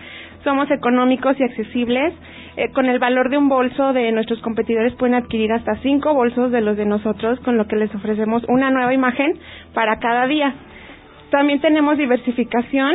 [0.45, 2.15] somos económicos y accesibles.
[2.57, 6.53] Eh, con el valor de un bolso de nuestros competidores pueden adquirir hasta cinco bolsos
[6.53, 9.33] de los de nosotros, con lo que les ofrecemos una nueva imagen
[9.75, 10.55] para cada día.
[11.31, 12.93] También tenemos diversificación,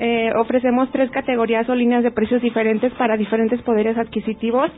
[0.00, 4.70] eh, ofrecemos tres categorías o líneas de precios diferentes para diferentes poderes adquisitivos.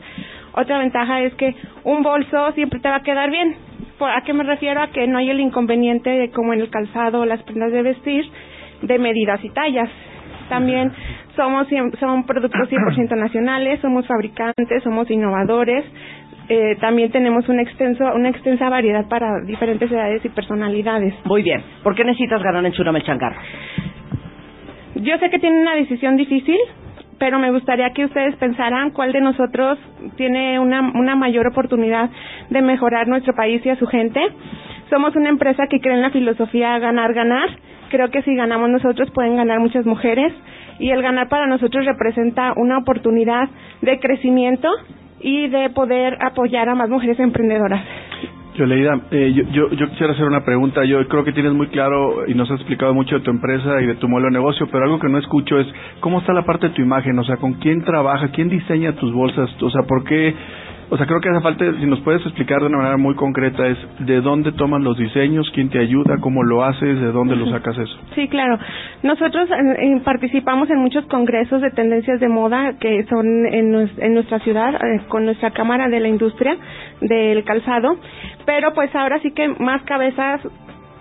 [0.53, 3.55] Otra ventaja es que un bolso siempre te va a quedar bien.
[3.97, 4.81] ¿Por- ¿A qué me refiero?
[4.81, 7.81] A que no hay el inconveniente de como en el calzado o las prendas de
[7.81, 8.25] vestir
[8.83, 9.89] de medidas y tallas.
[10.49, 10.91] También
[11.35, 11.67] somos
[11.99, 15.85] son productos 100% nacionales, somos fabricantes, somos innovadores.
[16.53, 21.13] Eh, también tenemos un extenso, una extensa variedad para diferentes edades y personalidades.
[21.23, 21.63] Muy bien.
[21.81, 23.39] ¿Por qué necesitas ganar en el Changarro?
[24.95, 26.57] Yo sé que tienen una decisión difícil,
[27.19, 29.79] pero me gustaría que ustedes pensaran cuál de nosotros
[30.17, 32.09] tiene una, una mayor oportunidad
[32.49, 34.19] de mejorar nuestro país y a su gente.
[34.89, 37.47] Somos una empresa que cree en la filosofía ganar, ganar.
[37.91, 40.33] Creo que si ganamos nosotros pueden ganar muchas mujeres
[40.79, 43.47] y el ganar para nosotros representa una oportunidad
[43.81, 44.67] de crecimiento
[45.21, 47.81] y de poder apoyar a más mujeres emprendedoras.
[48.55, 50.83] Yoleida, eh, yo, yo, yo quisiera hacer una pregunta.
[50.83, 53.85] Yo creo que tienes muy claro y nos has explicado mucho de tu empresa y
[53.85, 55.67] de tu modelo de negocio, pero algo que no escucho es
[56.01, 59.13] cómo está la parte de tu imagen, o sea, con quién trabaja, quién diseña tus
[59.13, 60.35] bolsas, o sea, por qué,
[60.91, 63.65] o sea, creo que hace falta, si nos puedes explicar de una manera muy concreta,
[63.65, 67.49] es de dónde toman los diseños, quién te ayuda, cómo lo haces, de dónde lo
[67.49, 67.97] sacas eso.
[68.13, 68.59] Sí, claro.
[69.01, 74.39] Nosotros eh, participamos en muchos congresos de tendencias de moda que son en, en nuestra
[74.39, 76.57] ciudad eh, con nuestra Cámara de la Industria
[76.99, 77.95] del Calzado,
[78.45, 80.41] pero pues ahora sí que más cabezas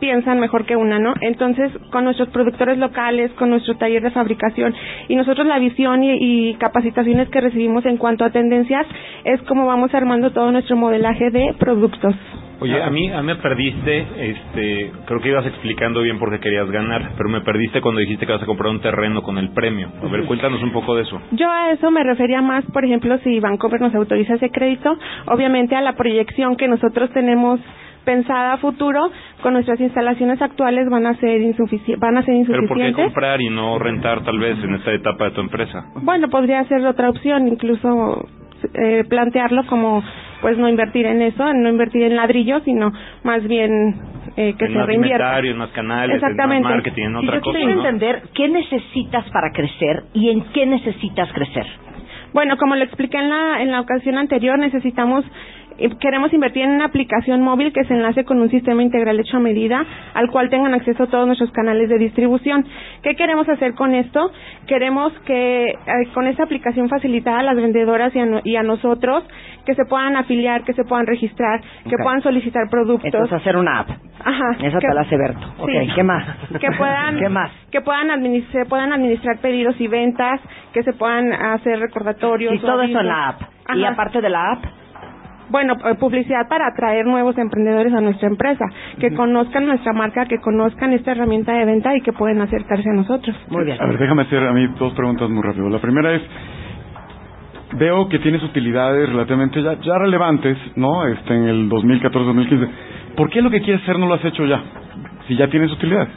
[0.01, 1.14] piensan mejor que una, ¿no?
[1.20, 4.74] Entonces, con nuestros productores locales, con nuestro taller de fabricación
[5.09, 8.86] y nosotros la visión y, y capacitaciones que recibimos en cuanto a tendencias
[9.24, 12.14] es como vamos armando todo nuestro modelaje de productos.
[12.62, 16.40] Oye, a mí, a mí me perdiste, este, creo que ibas explicando bien por qué
[16.40, 19.48] querías ganar, pero me perdiste cuando dijiste que vas a comprar un terreno con el
[19.51, 19.89] premio.
[20.02, 21.18] A ver, cuéntanos un poco de eso.
[21.32, 24.94] Yo a eso me refería más, por ejemplo, si Bancomer nos autoriza ese crédito,
[25.27, 27.60] obviamente a la proyección que nosotros tenemos
[28.05, 29.10] pensada a futuro,
[29.43, 33.05] con nuestras instalaciones actuales van a ser insufici van a ser Pero ¿por qué insuficientes.
[33.06, 35.85] comprar y no rentar tal vez en esta etapa de tu empresa?
[36.02, 38.27] Bueno, podría ser otra opción, incluso
[38.74, 40.02] eh, plantearlo como
[40.40, 42.90] pues no invertir en eso, no invertir en ladrillos, sino
[43.24, 43.94] más bien
[44.36, 45.39] eh, que en se reinvierta.
[45.40, 46.68] en más canales, en más Exactamente.
[46.68, 47.81] marketing, en Si otra yo cosa, quiero ¿no?
[47.81, 51.66] entender qué necesitas para crecer y en qué necesitas crecer.
[52.32, 55.24] Bueno, como lo expliqué en la, en la ocasión anterior, necesitamos,
[55.78, 59.39] eh, queremos invertir en una aplicación móvil que se enlace con un sistema integral hecho
[59.39, 59.85] a medida,
[60.15, 62.65] al cual tengan acceso todos nuestros canales de distribución.
[63.02, 64.31] ¿Qué queremos hacer con esto?
[64.66, 65.77] Queremos que eh,
[66.15, 69.24] con esta aplicación facilitar a las vendedoras y a, no- y a nosotros
[69.66, 73.05] que se puedan afiliar, que se puedan registrar, que puedan solicitar productos.
[73.05, 73.90] Entonces hacer una app.
[74.24, 74.52] Ajá.
[74.62, 75.47] Esa que- te la hace Berto.
[75.66, 75.93] Sí.
[75.94, 76.24] ¿qué más?
[76.61, 77.51] que puedan ¿Qué más?
[77.70, 78.11] que puedan
[78.69, 80.40] puedan administrar pedidos y ventas
[80.73, 83.41] que se puedan hacer recordatorios Y todo eso en la app.
[83.75, 84.65] Y aparte de la app,
[85.51, 88.65] bueno eh, publicidad para atraer nuevos emprendedores a nuestra empresa
[88.99, 92.95] que conozcan nuestra marca que conozcan esta herramienta de venta y que pueden acercarse a
[92.95, 95.69] nosotros muy bien A ver, déjame hacer a mí dos preguntas muy rápido.
[95.69, 96.23] La primera es,
[97.77, 101.07] veo que tienes utilidades relativamente ya, ya relevantes, ¿no?
[101.07, 102.69] Este, en el 2014-2015.
[103.17, 104.63] ¿Por qué lo que quieres hacer no lo has hecho ya?
[105.27, 106.11] Si ya tienes utilidades.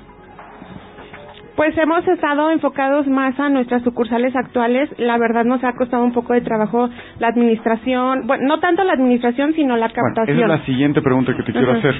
[1.55, 4.89] Pues hemos estado enfocados más a nuestras sucursales actuales.
[4.97, 6.89] La verdad nos ha costado un poco de trabajo
[7.19, 10.37] la administración, bueno, no tanto la administración, sino la Bueno, captación.
[10.37, 11.93] esa es la siguiente pregunta que te quiero hacer.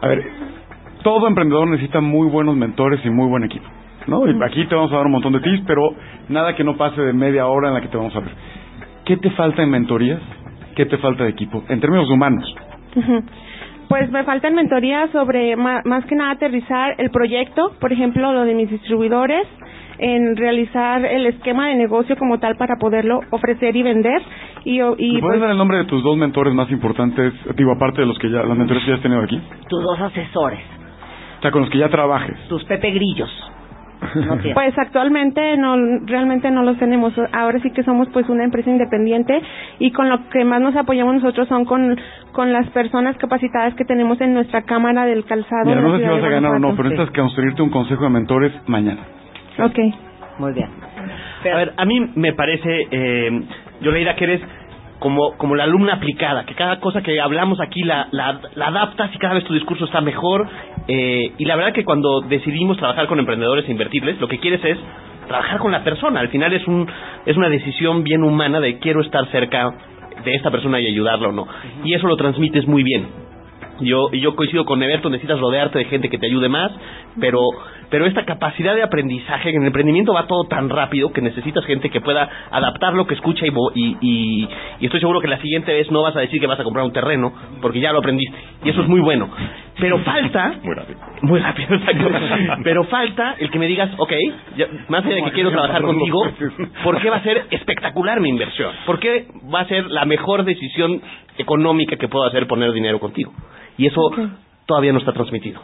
[0.00, 0.24] A ver,
[1.02, 3.66] todo emprendedor necesita muy buenos mentores y muy buen equipo,
[4.06, 4.26] ¿no?
[4.26, 5.82] Y aquí te vamos a dar un montón de tips, pero
[6.30, 8.30] nada que no pase de media hora en la que te vamos a ver.
[9.04, 10.20] ¿Qué te falta en mentorías?
[10.74, 11.62] ¿Qué te falta de equipo?
[11.68, 12.54] En términos humanos.
[13.88, 18.44] Pues me faltan mentorías sobre ma- más que nada aterrizar el proyecto, por ejemplo, lo
[18.44, 19.46] de mis distribuidores,
[19.98, 24.20] en realizar el esquema de negocio como tal para poderlo ofrecer y vender.
[24.64, 27.32] Y, o- y ¿Me puedes pues, dar el nombre de tus dos mentores más importantes,
[27.56, 29.40] digo, aparte de los que ya, los mentores que ya has tenido aquí?
[29.68, 30.60] Tus dos asesores,
[31.38, 32.36] O sea, con los que ya trabajes.
[32.48, 33.45] tus Pepe Grillos.
[34.14, 34.38] No.
[34.54, 37.12] Pues actualmente no, realmente no los tenemos.
[37.32, 39.40] Ahora sí que somos pues una empresa independiente
[39.78, 41.96] y con lo que más nos apoyamos nosotros son con,
[42.32, 45.64] con las personas capacitadas que tenemos en nuestra cámara del calzado.
[45.66, 48.10] Mira, no sé si vas a ganar o no, pero necesitas construirte un consejo de
[48.10, 49.02] mentores mañana.
[49.58, 49.78] Ok.
[50.38, 50.68] Muy bien.
[51.52, 53.42] A ver, a mí me parece, eh,
[53.80, 54.40] Yoleida, que eres
[54.98, 59.14] como, como la alumna aplicada, que cada cosa que hablamos aquí la, la, la adaptas
[59.14, 60.48] y cada vez tu discurso está mejor.
[60.88, 64.64] Eh, y la verdad que cuando decidimos trabajar con emprendedores e invertirles, lo que quieres
[64.64, 64.78] es
[65.26, 66.20] trabajar con la persona.
[66.20, 66.88] Al final es, un,
[67.24, 69.74] es una decisión bien humana de quiero estar cerca
[70.24, 71.46] de esta persona y ayudarla o no.
[71.84, 73.06] Y eso lo transmites muy bien.
[73.80, 76.72] Yo, yo coincido con Neberto, necesitas rodearte de gente que te ayude más,
[77.20, 77.40] pero,
[77.90, 81.90] pero esta capacidad de aprendizaje, en el emprendimiento va todo tan rápido que necesitas gente
[81.90, 84.48] que pueda adaptar lo que escucha y, y, y,
[84.80, 86.86] y estoy seguro que la siguiente vez no vas a decir que vas a comprar
[86.86, 89.28] un terreno, porque ya lo aprendiste, y eso es muy bueno.
[89.78, 90.98] Pero falta, Muy rápido.
[91.22, 92.08] muy rápido, exacto.
[92.64, 94.12] Pero falta el que me digas, ok,
[94.56, 96.22] ya- más allá de que quiero trabajar contigo,
[96.84, 98.72] ¿por qué va a ser espectacular mi inversión?
[98.86, 101.00] ¿Por qué va a ser la mejor decisión
[101.38, 103.32] económica que puedo hacer poner dinero contigo?
[103.78, 104.00] Y eso
[104.66, 105.60] todavía no está transmitido.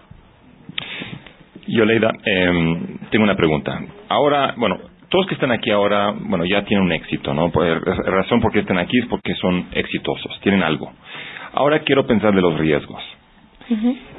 [1.67, 2.79] Yoleida, eh,
[3.11, 3.81] tengo una pregunta.
[4.09, 4.79] Ahora, bueno,
[5.09, 7.51] todos que están aquí ahora, bueno, ya tienen un éxito, ¿no?
[7.55, 10.93] La razón por qué están aquí es porque son exitosos, tienen algo.
[11.55, 13.01] Ahora quiero pensar de los riesgos.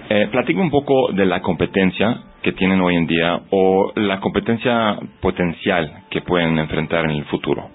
[0.10, 4.98] Eh, platícame un poco de la competencia que tienen hoy en día o la competencia
[5.22, 7.70] potencial que pueden enfrentar en el futuro.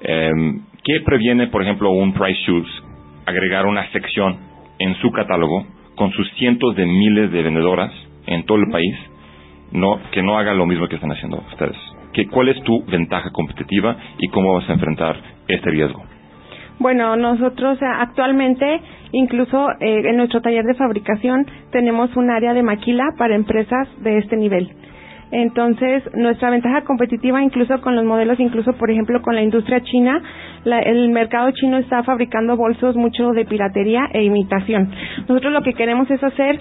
[0.00, 0.30] Eh,
[0.84, 2.68] ¿Qué previene, por ejemplo, un Price Shoes
[3.26, 4.38] agregar una sección
[4.78, 7.92] en su catálogo con sus cientos de miles de vendedoras
[8.26, 8.94] en todo el país
[9.72, 11.76] no, que no hagan lo mismo que están haciendo ustedes?
[12.14, 16.02] ¿Qué, ¿Cuál es tu ventaja competitiva y cómo vas a enfrentar este riesgo?
[16.78, 18.80] Bueno, nosotros eh, actualmente,
[19.12, 24.18] incluso eh, en nuestro taller de fabricación, tenemos un área de maquila para empresas de
[24.18, 24.70] este nivel.
[25.30, 30.22] Entonces, nuestra ventaja competitiva, incluso con los modelos, incluso por ejemplo con la industria china,
[30.64, 34.90] la- el mercado chino está fabricando bolsos mucho de piratería e imitación.
[35.28, 36.58] Nosotros lo que queremos es hacer,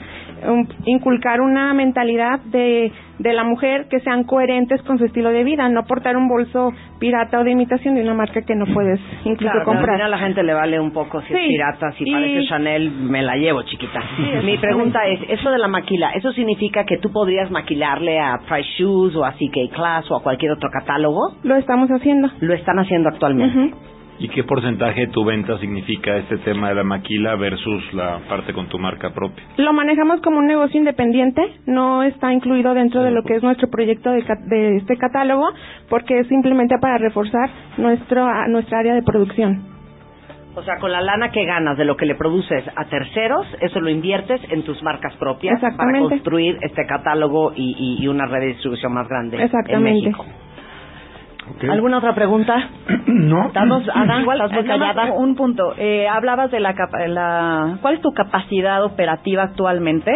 [0.86, 5.70] inculcar una mentalidad de, de la mujer que sean coherentes con su estilo de vida,
[5.70, 9.52] no portar un bolso pirata o de imitación de una marca que no puedes incluso
[9.52, 9.90] Claro, comprar.
[9.92, 12.48] al final a la gente le vale un poco si es pirata, si y- parece
[12.48, 14.02] Chanel, me la llevo, chiquita.
[14.18, 18.40] Sí, Mi pregunta es, eso de la maquila, ¿eso significa que tú podrías maquilarle a
[18.48, 21.34] Price Shoes o a CK Class o a cualquier otro catálogo?
[21.44, 22.30] Lo estamos haciendo.
[22.42, 23.74] Lo están haciendo actualmente.
[24.20, 28.52] ¿Y qué porcentaje de tu venta significa este tema de la maquila versus la parte
[28.52, 29.44] con tu marca propia?
[29.58, 33.70] Lo manejamos como un negocio independiente, no está incluido dentro de lo que es nuestro
[33.70, 35.48] proyecto de, este catálogo,
[35.88, 39.62] porque es simplemente para reforzar nuestro, a- nuestra área de producción.
[40.56, 43.80] O sea, con la lana que ganas de lo que le produces a terceros, eso
[43.80, 48.40] lo inviertes en tus marcas propias para construir este catálogo y, y- y una red
[48.40, 50.00] de distribución más grande Exactamente.
[50.00, 50.26] en México.
[51.70, 52.56] ¿Alguna otra pregunta?
[53.08, 53.48] No.
[53.48, 53.84] Estamos,
[54.36, 55.14] estás muy callada.
[55.14, 55.74] Un punto.
[55.78, 57.78] Eh, hablabas de la, capa- la...
[57.82, 60.12] ¿Cuál es tu capacidad operativa actualmente?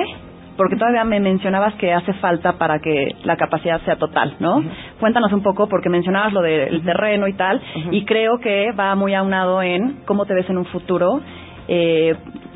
[0.57, 4.61] Porque todavía me mencionabas que hace falta para que la capacidad sea total, ¿no?
[4.99, 9.15] Cuéntanos un poco, porque mencionabas lo del terreno y tal, y creo que va muy
[9.15, 11.21] aunado en cómo te ves en un futuro,
[11.67, 12.13] eh,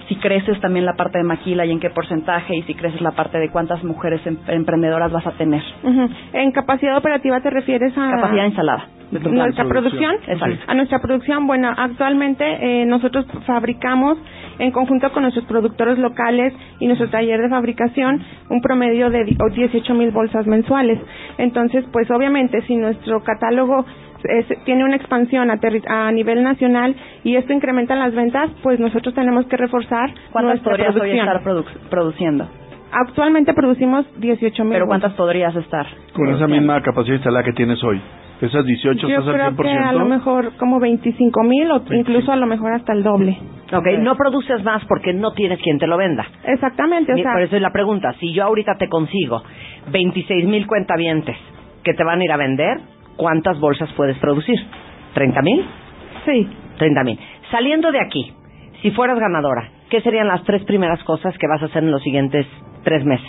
[0.07, 3.11] si creces también la parte de maquila y en qué porcentaje, y si creces la
[3.11, 5.63] parte de cuántas mujeres em- emprendedoras vas a tener.
[6.33, 8.11] En capacidad operativa te refieres a...
[8.11, 8.87] Capacidad instalada.
[9.11, 10.57] de nuestra producción, Exacto.
[10.67, 14.17] a nuestra producción bueno actualmente eh, nosotros fabricamos
[14.57, 19.93] en conjunto con nuestros productores locales y nuestro taller de fabricación un promedio de 18
[19.93, 20.99] mil bolsas mensuales
[21.37, 23.85] entonces pues obviamente si nuestro catálogo
[24.23, 29.13] es- tiene una expansión a, a nivel nacional y esto incrementa las ventas pues nosotros
[29.13, 32.47] tenemos que reforzar ¿Cuántas nuestra podrías hoy estar produ- produciendo?
[32.91, 35.85] actualmente producimos 18 mil ¿Pero cuántas podrías estar?
[36.13, 38.01] Con esa misma capacidad instalada que tienes hoy.
[38.41, 40.09] Esas 18 yo estás creo al que a lo 100%.
[40.09, 43.37] mejor como 25 mil o incluso a lo mejor hasta el doble
[43.73, 46.25] Ok, no produces más porque no tienes quien te lo venda.
[46.45, 48.13] Exactamente, o sea, Por eso es la pregunta.
[48.19, 49.41] Si yo ahorita te consigo
[49.91, 51.35] 26 mil cuentavientes
[51.83, 52.77] que te van a ir a vender,
[53.17, 54.57] ¿cuántas bolsas puedes producir?
[55.15, 55.65] ¿30 mil?
[56.25, 56.49] Sí.
[56.77, 57.19] 30 mil.
[57.51, 58.33] Saliendo de aquí,
[58.81, 62.01] si fueras ganadora, ¿qué serían las tres primeras cosas que vas a hacer en los
[62.03, 62.45] siguientes
[62.83, 63.27] tres meses?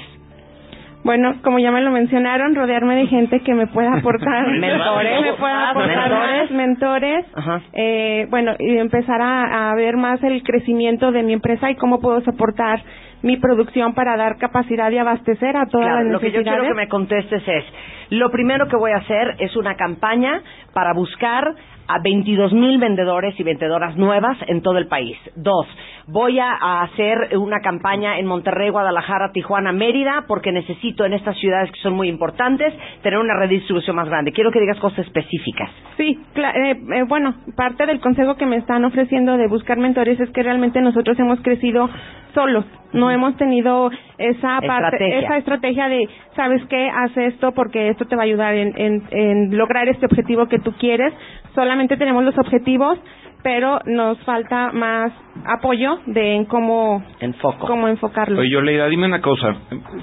[1.05, 5.21] Bueno, como ya me lo mencionaron, rodearme de gente que me pueda aportar Mentores.
[5.23, 6.41] me pueda aportar Mentores.
[6.41, 7.27] más, mentores,
[7.75, 12.01] eh, bueno, y empezar a, a ver más el crecimiento de mi empresa y cómo
[12.01, 12.83] puedo soportar
[13.23, 16.61] mi producción para dar capacidad de abastecer a todas Claro, las lo que yo necesidades.
[16.61, 17.65] quiero que me contestes es,
[18.11, 21.55] lo primero que voy a hacer es una campaña para buscar
[21.89, 25.17] a 22 mil vendedores y vendedoras nuevas en todo el país.
[25.37, 25.67] Dos,
[26.09, 31.71] voy a, hacer una campaña en Monterrey, Guadalajara, Tijuana, Mérida, porque necesito en estas ciudades
[31.71, 34.33] que son muy importantes tener una red de distribución más grande.
[34.33, 35.71] Quiero que digas cosas específicas.
[35.97, 40.31] Sí, eh, eh, bueno, parte del consejo que me están ofreciendo de buscar mentores es
[40.31, 41.89] que realmente nosotros hemos crecido
[42.35, 42.65] solos.
[42.97, 45.18] No hemos tenido esa parte, Estrategia.
[45.20, 46.89] esa estrategia de, ¿sabes qué?
[46.89, 50.59] Haz esto porque esto te va a ayudar en, en, en lograr este objetivo que
[50.59, 51.12] tú quieres.
[51.55, 52.98] Solamente tenemos los objetivos,
[53.43, 55.12] pero nos falta más
[55.47, 57.66] apoyo de en cómo, Enfoco.
[57.66, 58.40] cómo enfocarlo.
[58.40, 59.55] Oye, Yoleida, dime una cosa.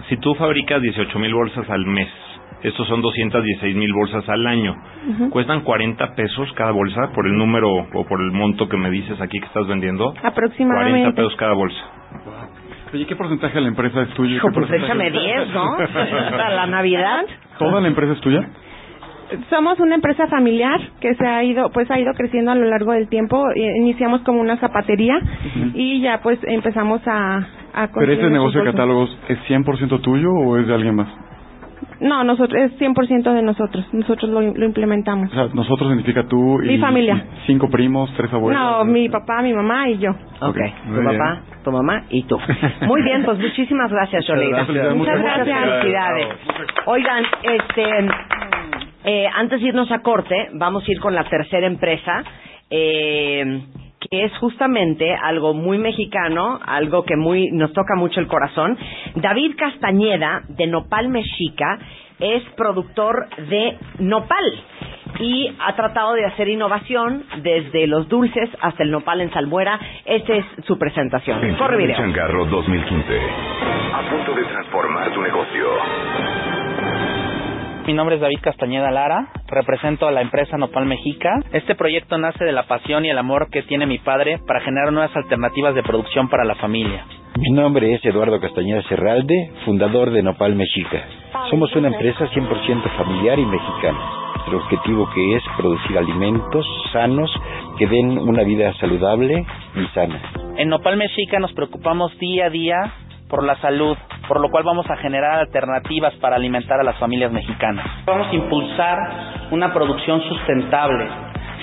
[0.09, 2.07] Si tú fabricas 18 mil bolsas al mes,
[2.61, 4.73] estos son 216 mil bolsas al año.
[5.31, 9.19] ¿Cuestan 40 pesos cada bolsa por el número o por el monto que me dices
[9.19, 10.05] aquí que estás vendiendo?
[10.11, 11.11] 40 Aproximadamente.
[11.13, 11.83] pesos cada bolsa.
[12.93, 14.35] Oye, ¿qué porcentaje de la empresa es tuya?
[14.35, 15.75] Hijo, ¿Qué pues porcentaje- échame 10, ¿no?
[16.31, 17.25] Para la Navidad.
[17.57, 18.47] ¿Toda la empresa es tuya?
[19.49, 22.91] Somos una empresa familiar que se ha ido, pues ha ido creciendo a lo largo
[22.91, 23.43] del tiempo.
[23.55, 25.19] Eh, Iniciamos como una zapatería
[25.73, 27.37] y ya pues empezamos a,
[27.73, 31.07] a ¿Pero ese negocio de catálogos es 100% tuyo o es de alguien más?
[31.99, 33.87] No, nosotros es 100% de nosotros.
[33.93, 35.31] Nosotros lo, lo implementamos.
[35.31, 36.67] O sea, nosotros significa tú y...
[36.67, 37.15] Mi familia.
[37.15, 38.61] y cinco primos, tres abuelos.
[38.61, 40.11] No, mi papá, mi mamá y yo.
[40.41, 41.17] Ok, muy tu bien.
[41.17, 42.37] papá, tu mamá y tú.
[42.81, 44.65] Muy bien, pues muchísimas gracias, Yoleida.
[44.93, 45.59] Muchas gracias.
[45.59, 46.27] felicidades.
[46.85, 47.85] Oigan, este,
[49.05, 52.23] eh, antes de irnos a corte, vamos a ir con la tercera empresa,
[52.69, 53.61] eh,
[53.99, 58.77] que es justamente algo muy mexicano, algo que muy nos toca mucho el corazón.
[59.15, 61.79] David Castañeda, de Nopal Mexica,
[62.19, 64.53] es productor de nopal
[65.19, 69.79] y ha tratado de hacer innovación desde los dulces hasta el nopal en salmuera.
[70.05, 71.55] Esta es su presentación.
[71.55, 71.97] Corre video.
[71.97, 73.19] Changarro 2015.
[73.93, 75.67] A punto de transformar tu negocio.
[77.85, 81.41] Mi nombre es David Castañeda Lara, represento a la empresa Nopal Mexica.
[81.51, 84.93] Este proyecto nace de la pasión y el amor que tiene mi padre para generar
[84.93, 87.05] nuevas alternativas de producción para la familia.
[87.37, 91.03] Mi nombre es Eduardo Castañeda Serralde, fundador de Nopal Mexica.
[91.49, 94.22] Somos una empresa 100% familiar y mexicana.
[94.43, 97.31] Nuestro objetivo que es producir alimentos sanos
[97.77, 100.19] que den una vida saludable y sana.
[100.57, 102.75] En Nopal Mexica nos preocupamos día a día
[103.29, 103.95] por la salud,
[104.27, 107.85] por lo cual vamos a generar alternativas para alimentar a las familias mexicanas.
[108.05, 108.97] Vamos a impulsar
[109.51, 111.07] una producción sustentable,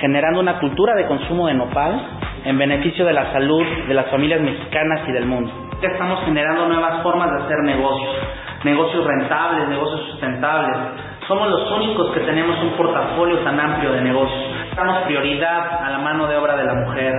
[0.01, 2.01] generando una cultura de consumo de nopal
[2.47, 5.53] en beneficio de la salud de las familias mexicanas y del mundo.
[5.83, 8.17] Estamos generando nuevas formas de hacer negocios,
[8.65, 11.10] negocios rentables, negocios sustentables.
[11.31, 14.53] Somos los únicos que tenemos un portafolio tan amplio de negocios.
[14.75, 17.15] Damos prioridad a la mano de obra de la mujer,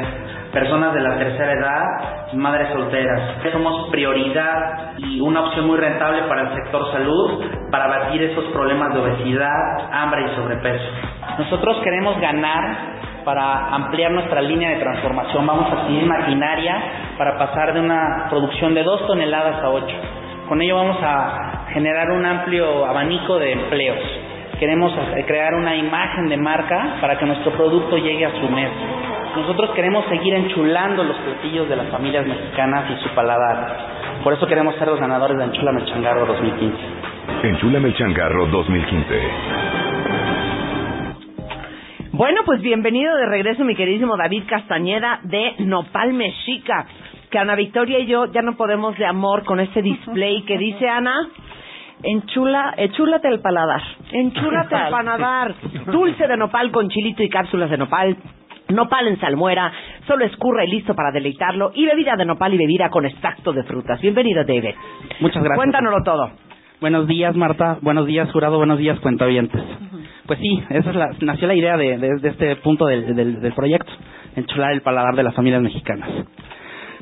[0.52, 3.38] personas de la tercera edad, madres solteras.
[3.54, 8.94] Somos prioridad y una opción muy rentable para el sector salud para abatir esos problemas
[8.94, 10.92] de obesidad, hambre y sobrepeso.
[11.38, 12.78] Nosotros queremos ganar
[13.24, 15.48] para ampliar nuestra línea de transformación.
[15.48, 19.86] Vamos a adquirir maquinaria para pasar de una producción de 2 toneladas a 8.
[20.50, 24.00] Con ello vamos a generar un amplio abanico de empleos.
[24.60, 24.94] Queremos
[25.26, 28.76] crear una imagen de marca para que nuestro producto llegue a su mesa.
[29.36, 34.22] Nosotros queremos seguir enchulando los platillos de las familias mexicanas y su paladar.
[34.24, 36.78] Por eso queremos ser los ganadores de Enchula Changarro 2015.
[37.44, 39.22] Enchúlame el Changarro 2015.
[42.12, 46.86] Bueno, pues bienvenido de regreso, mi queridísimo David Castañeda de Nopal Mexica.
[47.32, 50.90] Que Ana Victoria y yo ya no podemos de amor con este display que dice
[50.90, 51.30] Ana.
[52.04, 53.82] Enchula, enchúlate el paladar.
[54.12, 55.56] Enchúlate el paladar.
[55.86, 58.18] Dulce de nopal con chilito y cápsulas de nopal.
[58.70, 59.72] Nopal en salmuera,
[60.08, 61.72] solo escurre y listo para deleitarlo.
[61.76, 64.00] Y bebida de nopal y bebida con extracto de frutas.
[64.02, 64.76] Bienvenido, David.
[65.20, 65.58] Muchas gracias.
[65.58, 66.32] Cuéntanoslo todo.
[66.80, 67.78] Buenos días, Marta.
[67.82, 68.58] Buenos días, jurado.
[68.58, 69.62] Buenos días, cuentavientes.
[70.26, 73.42] Pues sí, esa es la, nació la idea de, de- de este punto del, del-
[73.42, 73.92] del proyecto,
[74.36, 76.10] enchular el paladar de las familias mexicanas.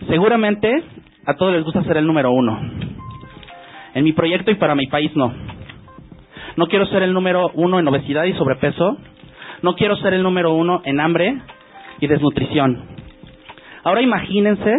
[0.08, 0.84] Seguramente
[1.26, 2.60] a todos les gusta ser el número uno.
[3.94, 5.34] En mi proyecto y para mi país no.
[6.56, 8.98] No quiero ser el número uno en obesidad y sobrepeso.
[9.61, 11.38] No quiero ser el número uno en hambre
[11.99, 12.84] y desnutrición.
[13.84, 14.72] Ahora imagínense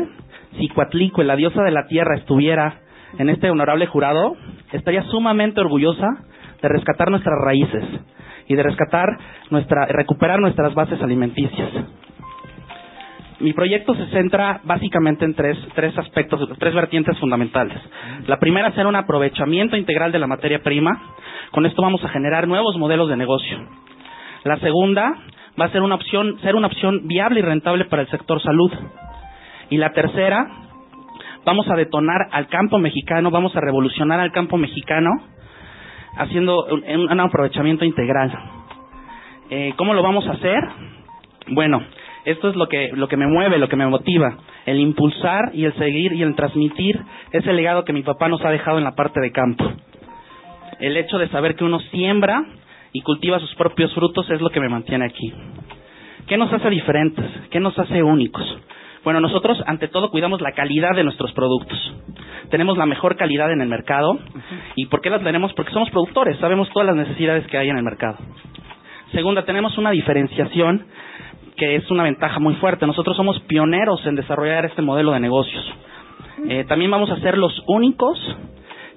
[0.59, 2.81] si Coatlico, la diosa de la tierra, estuviera
[3.19, 4.37] en este honorable jurado,
[4.73, 6.07] estaría sumamente orgullosa
[6.63, 7.85] de rescatar nuestras raíces
[8.47, 9.09] y de rescatar
[9.51, 11.71] nuestra, recuperar nuestras bases alimenticias.
[13.41, 17.79] Mi proyecto se centra básicamente en tres, tres aspectos, tres vertientes fundamentales.
[18.27, 20.91] La primera hacer un aprovechamiento integral de la materia prima.
[21.51, 23.59] Con esto vamos a generar nuevos modelos de negocio.
[24.45, 25.15] La segunda
[25.59, 28.73] va a ser una opción, ser una opción viable y rentable para el sector salud.
[29.71, 30.47] Y la tercera
[31.47, 35.11] vamos a detonar al campo mexicano, vamos a revolucionar al campo mexicano
[36.19, 38.33] haciendo un, un aprovechamiento integral.
[39.49, 40.63] Eh, ¿Cómo lo vamos a hacer?
[41.49, 41.83] Bueno,
[42.25, 45.65] esto es lo que, lo que me mueve, lo que me motiva, el impulsar y
[45.65, 47.01] el seguir y el transmitir
[47.33, 49.65] ese legado que mi papá nos ha dejado en la parte de campo.
[50.79, 52.45] El hecho de saber que uno siembra
[52.93, 55.33] y cultiva sus propios frutos es lo que me mantiene aquí.
[56.27, 57.25] ¿Qué nos hace diferentes?
[57.51, 58.47] ¿Qué nos hace únicos?
[59.03, 61.79] Bueno, nosotros ante todo cuidamos la calidad de nuestros productos.
[62.51, 64.19] Tenemos la mejor calidad en el mercado.
[64.77, 65.53] ¿Y por qué la tenemos?
[65.55, 68.19] Porque somos productores, sabemos todas las necesidades que hay en el mercado.
[69.13, 70.87] Segunda, tenemos una diferenciación
[71.61, 72.87] que es una ventaja muy fuerte.
[72.87, 75.63] Nosotros somos pioneros en desarrollar este modelo de negocios.
[76.49, 78.19] Eh, también vamos a ser los únicos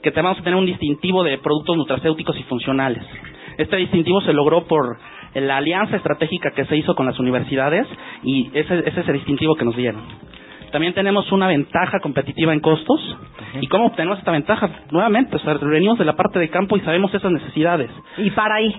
[0.02, 3.04] que vamos a tener un distintivo de productos nutracéuticos y funcionales.
[3.58, 4.98] Este distintivo se logró por
[5.36, 7.86] la alianza estratégica que se hizo con las universidades
[8.24, 10.02] y ese, ese es el distintivo que nos dieron.
[10.72, 13.18] También tenemos una ventaja competitiva en costos.
[13.60, 14.70] ¿Y cómo obtenemos esta ventaja?
[14.90, 17.92] Nuevamente, o sea, venimos de la parte de campo y sabemos esas necesidades.
[18.18, 18.74] Y para ahí,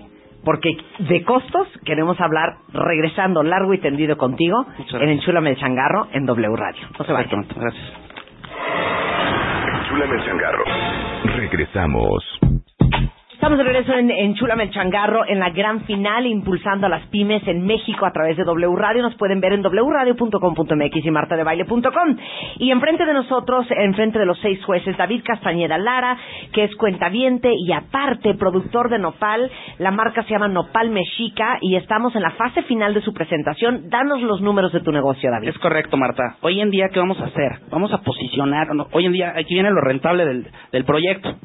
[0.44, 6.26] porque de costos queremos hablar regresando largo y tendido contigo en Enchúlame el Changarro en
[6.26, 6.86] W Radio.
[6.98, 7.46] No se vayan.
[7.54, 7.92] Gracias.
[9.82, 10.64] Enchúlame el changarro.
[11.36, 12.53] Regresamos.
[13.44, 17.46] Estamos de regreso en, en el Changarro, en la gran final, impulsando a las pymes
[17.46, 19.02] en México a través de W Radio.
[19.02, 22.16] Nos pueden ver en wradio.com.mx y martadebaile.com.
[22.56, 26.16] Y enfrente de nosotros, enfrente de los seis jueces, David Castañeda Lara,
[26.54, 29.50] que es cuentaviente y aparte productor de Nopal.
[29.76, 33.90] La marca se llama Nopal Mexica y estamos en la fase final de su presentación.
[33.90, 35.48] Danos los números de tu negocio, David.
[35.48, 36.36] Es correcto, Marta.
[36.40, 37.58] Hoy en día, ¿qué vamos a hacer?
[37.70, 38.68] Vamos a posicionar.
[38.92, 41.36] Hoy en día, aquí viene lo rentable del, del proyecto.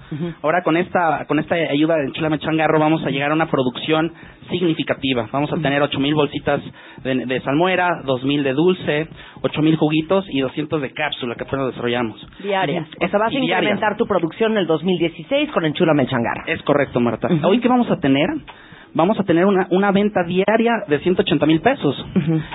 [0.42, 4.11] Ahora, con esta, con esta ayuda de Enchilame Changarro, vamos a llegar a una producción
[4.49, 5.28] significativa.
[5.32, 6.61] Vamos a tener 8.000 bolsitas
[7.03, 9.07] de, de salmuera, 2.000 de dulce,
[9.41, 12.26] 8.000 juguitos y 200 de cápsula que apenas desarrollamos.
[12.41, 12.88] Diarias.
[12.88, 13.06] Ujú.
[13.06, 13.61] O sea, vas a Y diarias.
[13.74, 16.44] incrementar tu producción en el 2016 con Enchúlame el Changarro.
[16.48, 17.28] Es correcto, Marta.
[17.44, 18.28] Hoy, ¿qué vamos a tener?
[18.91, 21.95] Vamos a tener una, una venta diaria de 180 mil pesos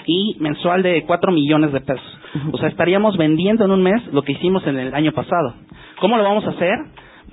[0.06, 2.18] y mensual de 4 millones de pesos.
[2.50, 5.54] O sea, estaríamos vendiendo en un mes lo que hicimos en el año pasado.
[6.00, 6.74] ¿Cómo lo vamos a hacer?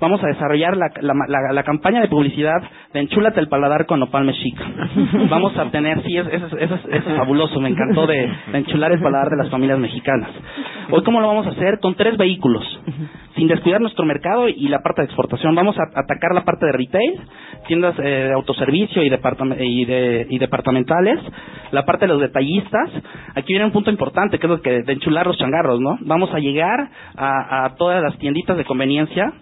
[0.00, 2.60] Vamos a desarrollar la, la, la- la campaña de publicidad
[2.92, 4.64] de Enchúlate el paladar con Nopal Mexica.
[5.30, 8.28] Vamos a tener, sí, es- eso, es- eso, es- eso es fabuloso, me encantó de,
[8.52, 10.30] de enchular el paladar de las familias mexicanas.
[10.90, 11.78] Hoy, ¿cómo lo vamos a hacer?
[11.80, 12.64] Con tres vehículos,
[13.36, 15.54] sin descuidar nuestro mercado y la parte de exportación.
[15.54, 17.20] Vamos a atacar la parte de retail,
[17.68, 21.20] tiendas eh, de autoservicio y, y, de- y departamentales,
[21.70, 22.90] la parte de los detallistas.
[23.36, 25.96] Aquí viene un punto importante, que es lo que de enchular los changarros, ¿no?
[26.02, 29.32] Vamos a llegar a, a todas las tienditas de conveniencia,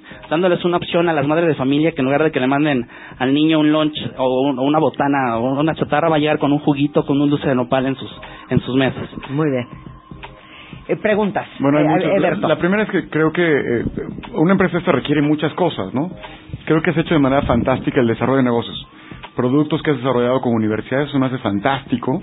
[0.41, 2.87] dándoles una opción a las madres de familia que en lugar de que le manden
[3.19, 6.39] al niño un lunch o, un- o una botana o una chatarra, va a llegar
[6.39, 8.11] con un juguito, con un dulce de nopal en sus,
[8.49, 9.09] en sus mesas.
[9.31, 9.67] Muy bien.
[10.89, 11.47] Eh, preguntas.
[11.61, 12.09] Bueno, hay Eh, muchas.
[12.09, 12.49] La, Alberto.
[12.49, 13.85] la primera es que creo que eh,
[14.35, 16.11] una empresa esta requiere muchas cosas, ¿no?
[16.65, 18.89] Creo que has hecho de manera fantástica el desarrollo de negocios.
[19.37, 22.21] Productos que has desarrollado con universidades, eso me hace fantástico.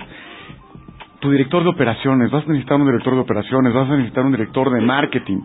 [1.19, 4.31] Tu director de operaciones, vas a necesitar un director de operaciones, vas a necesitar un
[4.33, 5.39] director de marketing,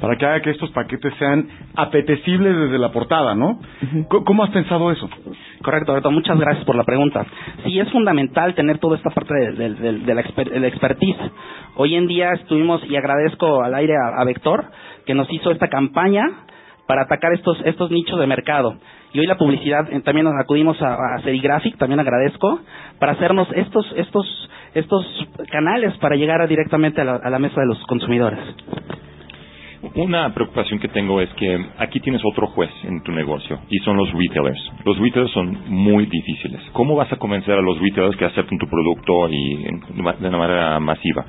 [0.00, 3.58] para que haga que estos paquetes sean apetecibles desde la portada, ¿no?
[4.08, 5.08] ¿Cómo- ¿Cómo has pensado eso?
[5.62, 7.24] Correcto, Alberto, muchas gracias por la pregunta.
[7.64, 10.66] Sí, es fundamental tener toda esta parte de, de- de- de la, exper- de la
[10.68, 11.16] expertise.
[11.76, 14.66] Hoy en día estuvimos, y agradezco al aire a, a Vector,
[15.06, 16.22] que nos hizo esta campaña
[16.86, 18.76] para atacar estos, estos nichos de mercado.
[19.12, 22.60] Y hoy la publicidad, eh, también nos acudimos a, a Serigraphic, también agradezco,
[22.98, 25.04] para hacernos estos, estos, estos
[25.50, 28.38] canales para llegar a- directamente a la, a la mesa de los consumidores.
[29.94, 33.96] Una preocupación que tengo es que aquí tienes otro juez en tu negocio y son
[33.96, 34.60] los retailers.
[34.84, 36.60] Los retailers son muy difíciles.
[36.72, 40.80] ¿Cómo vas a convencer a los retailers que acepten tu producto y de una manera
[40.80, 41.24] masiva?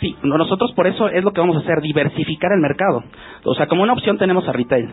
[0.00, 3.02] Sí, no- nosotros por eso es lo que vamos a hacer, diversificar el mercado.
[3.44, 4.90] O sea, como una opción tenemos a retail.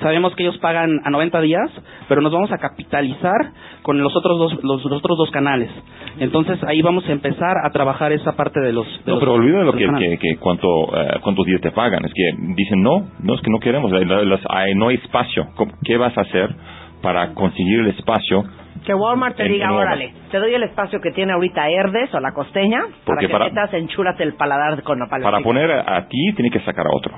[0.00, 1.70] Sabemos que ellos pagan a 90 días,
[2.08, 3.52] pero nos vamos a capitalizar
[3.82, 5.70] con los otros dos, los, los otros dos canales.
[6.18, 8.86] Entonces ahí vamos a empezar a trabajar esa parte de los...
[8.86, 12.04] de No, los- pero olvida lo que, que, que cuánto, eh, cuántos días te pagan.
[12.04, 13.92] Es que dicen, no, no, es que no queremos.
[13.92, 15.46] Hay- las- hay- no hay espacio.
[15.54, 16.54] ¿Cómo- ¿Qué vas a hacer
[17.02, 18.44] para conseguir el espacio?
[18.84, 19.86] Que Walmart te En- diga, Walmart.
[19.88, 23.32] órale, te doy el espacio que tiene ahorita Herdes o la costeña para Porque que
[23.32, 26.86] para- metas enchúrate el paladar con la Para poner a, a ti, tiene que sacar
[26.86, 27.12] a otro.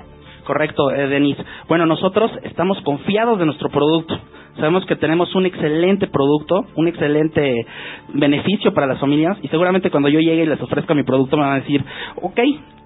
[0.44, 1.42] Correcto, eh, Denise.
[1.68, 4.16] Bueno, nosotros estamos confiados de nuestro producto.
[4.54, 7.66] Sabemos que tenemos un excelente producto, un excelente
[8.14, 11.42] beneficio para las familias y seguramente cuando yo llegue y les ofrezca mi producto me
[11.42, 11.84] van a decir,
[12.22, 12.38] ok,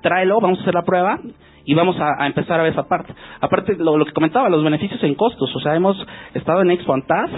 [0.02, 1.18] tráelo, vamos a hacer la prueba
[1.64, 3.14] y vamos a, empezar a ver esa parte.
[3.40, 5.54] Aparte, lo, que comentaba, los beneficios en costos.
[5.54, 5.96] O sea, hemos
[6.34, 7.30] estado en Expo Antaz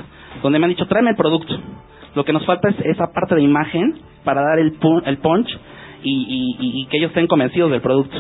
[0.42, 1.54] donde me han dicho, tráeme el producto.
[2.14, 5.48] Lo que nos falta es esa parte de imagen para dar el, pu- el punch
[6.02, 8.16] y- y que ellos estén convencidos del producto.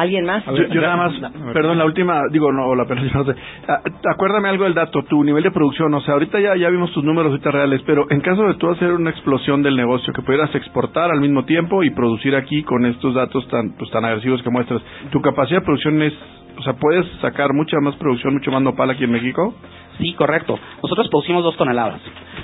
[0.00, 0.42] ¿Alguien más?
[0.46, 1.12] Yo, yo nada más,
[1.52, 3.34] perdón, la última, digo, no, la perdón, no sé.
[3.68, 6.90] Ah, acuérdame algo del dato, tu nivel de producción, o sea, ahorita ya, ya vimos
[6.92, 10.22] tus números ahorita reales, pero en caso de tú hacer una explosión del negocio, que
[10.22, 14.42] pudieras exportar al mismo tiempo y producir aquí con estos datos tan, pues, tan agresivos
[14.42, 16.14] que muestras, ¿tu capacidad de producción es,
[16.56, 19.54] o sea, puedes sacar mucha más producción, mucho más nopal aquí en México?
[19.98, 20.58] Sí, correcto.
[20.82, 22.00] Nosotros producimos dos toneladas.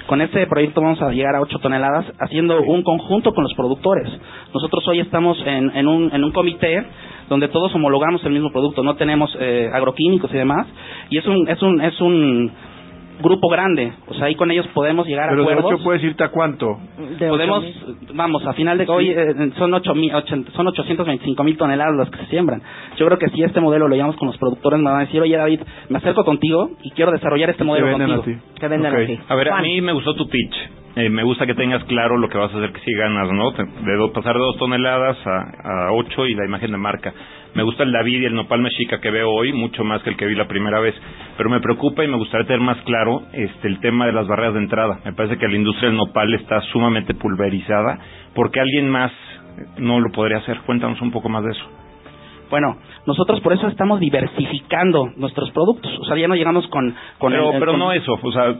[0.06, 4.10] Con este proyecto vamos a llegar a ocho toneladas haciendo un conjunto con los productores.
[4.52, 6.84] Nosotros hoy estamos en, en, un, en un comité
[7.28, 10.66] donde todos homologamos el mismo producto, no tenemos eh, agroquímicos y demás,
[11.10, 12.50] y es un, es un, es un
[13.22, 15.72] grupo grande, o sea, ahí con ellos podemos llegar Pero a de acuerdos.
[15.72, 16.78] ocho puedes irte a cuánto?
[17.18, 17.64] podemos,
[18.12, 22.10] vamos, a final de hoy eh, son ocho mil, ochen- son 825 mil toneladas las
[22.10, 22.60] que se siembran.
[22.98, 25.22] Yo creo que si este modelo lo llevamos con los productores, me van a decir,
[25.22, 28.22] oye David, me acerco contigo y quiero desarrollar este modelo contigo.
[28.60, 28.98] Te venden Ok.
[29.00, 29.18] a ti.
[29.28, 29.62] A ver, a Juan.
[29.62, 30.54] mí me gustó tu pitch.
[30.96, 33.50] Eh, me gusta que tengas claro lo que vas a hacer que si ganas, ¿no?
[33.52, 37.12] De do- pasar de dos toneladas a, a ocho y la imagen de marca.
[37.54, 40.16] Me gusta el David y el nopal mexica que veo hoy, mucho más que el
[40.16, 40.94] que vi la primera vez.
[41.36, 44.54] Pero me preocupa y me gustaría tener más claro este el tema de las barreras
[44.54, 45.00] de entrada.
[45.04, 47.98] Me parece que la industria del nopal está sumamente pulverizada.
[48.34, 49.12] porque alguien más
[49.78, 50.60] no lo podría hacer?
[50.66, 51.85] Cuéntanos un poco más de eso.
[52.50, 55.90] Bueno, nosotros por eso estamos diversificando nuestros productos.
[56.00, 56.94] O sea, ya no llegamos con...
[57.18, 58.54] con pero el- pero con- no eso, o sea,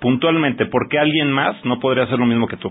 [0.00, 2.70] puntualmente, ¿por qué alguien más no podría hacer lo mismo que tú?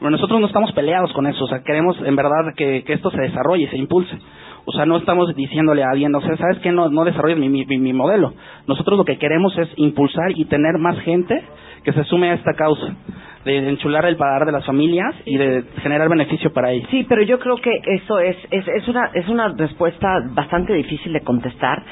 [0.00, 3.10] Bueno, nosotros no estamos peleados con eso, o sea, queremos en verdad que, que esto
[3.10, 4.16] se desarrolle, se impulse.
[4.64, 6.70] O sea, no estamos diciéndole a alguien, o sea, ¿sabes qué?
[6.72, 8.32] No, no desarrolles mi, mi, mi modelo.
[8.66, 11.42] Nosotros lo que queremos es impulsar y tener más gente
[11.84, 12.94] que se sume a esta causa,
[13.44, 16.88] de enchular el paladar de las familias y de generar beneficio para ellos.
[16.90, 21.12] Sí, pero yo creo que eso es, es, es, una, es una respuesta bastante difícil
[21.12, 21.82] de contestar,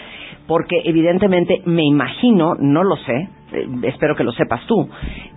[0.47, 4.89] porque evidentemente me imagino, no lo sé, eh, espero que lo sepas tú,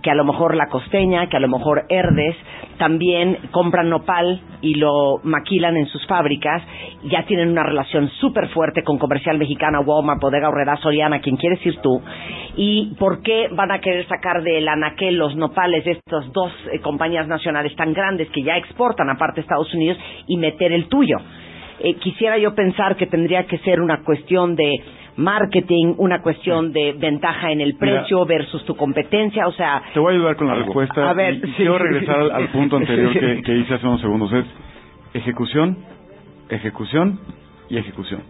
[0.02, 2.36] que a lo mejor la costeña, que a lo mejor Herdes
[2.78, 6.62] también compran nopal y lo maquilan en sus fábricas,
[7.04, 11.64] ya tienen una relación súper fuerte con Comercial Mexicana, Walmart, Bodega Horrera, Soriana, quien quieres
[11.64, 12.02] ir tú,
[12.56, 16.80] y por qué van a querer sacar del anaquel los nopales de estas dos eh,
[16.80, 21.18] compañías nacionales tan grandes que ya exportan aparte a Estados Unidos y meter el tuyo.
[21.80, 24.70] Eh, quisiera yo pensar que tendría que ser una cuestión de
[25.16, 27.78] marketing, una cuestión de ventaja en el Mira.
[28.00, 31.08] precio versus tu competencia, o sea, Te voy a ayudar con la respuesta.
[31.08, 31.52] A ver, y- y sí.
[31.56, 34.32] quiero regresar al, al punto anterior que, que hice hace unos segundos.
[34.32, 34.46] Es
[35.14, 35.76] ejecución,
[36.48, 37.18] ejecución
[37.68, 38.22] y ejecución.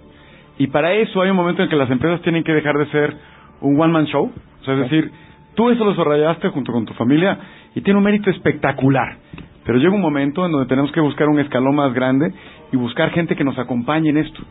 [0.59, 3.17] Y para eso hay un momento en que las empresas tienen que dejar de ser
[3.61, 4.31] un one-man show.
[4.61, 5.11] O sea, es decir,
[5.55, 7.39] tú eso lo desarrollaste junto con tu familia
[7.75, 9.17] y tiene un mérito espectacular.
[9.65, 12.33] Pero llega un momento en donde tenemos que buscar un escalón más grande
[12.73, 14.43] y buscar gente que nos acompañe en esto.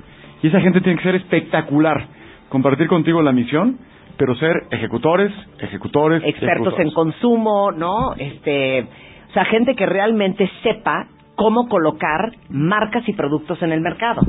[0.42, 2.08] Y esa gente tiene que ser espectacular.
[2.50, 3.80] Compartir contigo la misión,
[4.18, 6.88] pero ser ejecutores, ejecutores, expertos ejecutores.
[6.88, 8.14] en consumo, ¿no?
[8.18, 8.82] Este,
[9.30, 14.22] o sea, gente que realmente sepa cómo colocar marcas y productos en el mercado.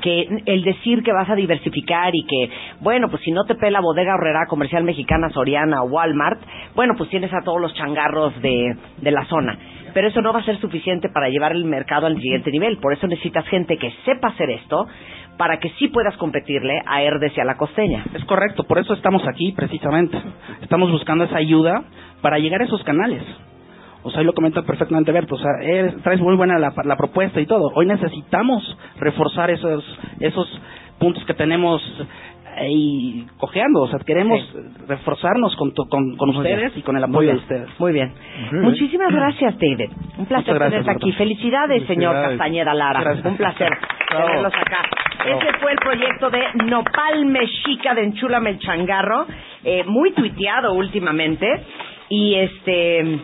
[0.00, 3.80] Que el decir que vas a diversificar y que, bueno, pues si no te pela
[3.80, 6.40] Bodega Horrera, Comercial Mexicana, Soriana o Walmart,
[6.76, 9.58] bueno, pues tienes a todos los changarros de, de la zona.
[9.92, 12.78] Pero eso no va a ser suficiente para llevar el mercado al siguiente nivel.
[12.78, 14.86] Por eso necesitas gente que sepa hacer esto
[15.38, 18.04] para que sí puedas competirle a Herdes la costeña.
[18.12, 20.18] Es correcto, por eso estamos aquí precisamente.
[20.60, 21.84] Estamos buscando esa ayuda
[22.20, 23.22] para llegar a esos canales.
[24.02, 25.36] O sea, ahí lo comenta perfectamente Berto.
[25.36, 27.70] O sea, eres- traes muy buena la, la propuesta y todo.
[27.74, 29.84] Hoy necesitamos reforzar esos,
[30.20, 30.60] esos
[30.98, 31.80] puntos que tenemos
[32.60, 33.82] ahí cojeando.
[33.82, 34.40] O sea, queremos
[34.86, 36.72] reforzarnos con, tu- con, ustedes bien.
[36.76, 37.68] y con el apoyo de ustedes.
[37.78, 38.12] Muy bien.
[38.52, 39.90] Muchísimas gracias, David.
[40.18, 41.12] Un placer gracias, tenerte aquí.
[41.12, 42.14] Felicidades, señor.
[42.14, 43.00] Castañeda Lara.
[43.00, 43.26] Gracias.
[43.26, 43.68] Un placer
[44.10, 44.26] Bravo.
[44.26, 44.78] tenerlos acá.
[45.24, 45.40] Bravo.
[45.40, 49.26] Ese fue el proyecto de Nopal Mexica de Enchúlame el Changarro,
[49.64, 51.46] eh, muy tuiteado últimamente.
[52.10, 53.18] Y este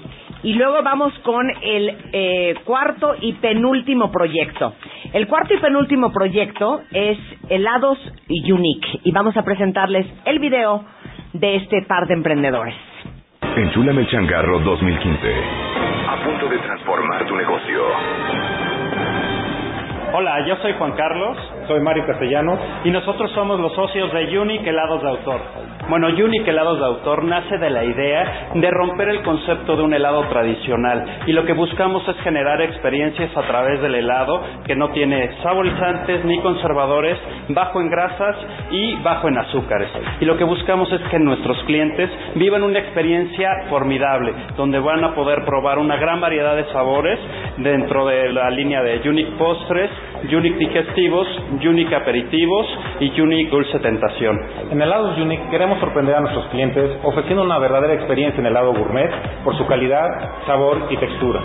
[0.44, 4.74] y luego vamos con el eh, cuarto y penúltimo proyecto.
[5.12, 7.18] El cuarto y penúltimo proyecto es
[7.48, 7.98] Helados
[8.28, 10.84] Unique y vamos a presentarles el video
[11.32, 12.74] de este par de emprendedores.
[13.56, 15.34] Enchúlame el changarro 2015.
[16.08, 18.53] A punto de transformar tu negocio.
[20.40, 21.36] Yo soy Juan Carlos.
[21.68, 22.58] Soy Mario Castellanos.
[22.84, 25.40] Y nosotros somos los socios de Unique Helados de Autor.
[25.88, 29.94] Bueno, Unique Helados de Autor nace de la idea de romper el concepto de un
[29.94, 31.04] helado tradicional.
[31.26, 36.24] Y lo que buscamos es generar experiencias a través del helado que no tiene saborizantes
[36.24, 38.36] ni conservadores, bajo en grasas
[38.70, 39.90] y bajo en azúcares.
[40.20, 45.14] Y lo que buscamos es que nuestros clientes vivan una experiencia formidable, donde van a
[45.14, 47.18] poder probar una gran variedad de sabores
[47.58, 49.90] dentro de la línea de Unique Postres,
[50.32, 52.66] Unique Digestivos, Unique Aperitivos
[53.00, 54.40] y Unique Dulce Tentación.
[54.70, 59.10] En Helados Unique queremos sorprender a nuestros clientes ofreciendo una verdadera experiencia en helado gourmet
[59.42, 60.06] por su calidad,
[60.46, 61.42] sabor y textura.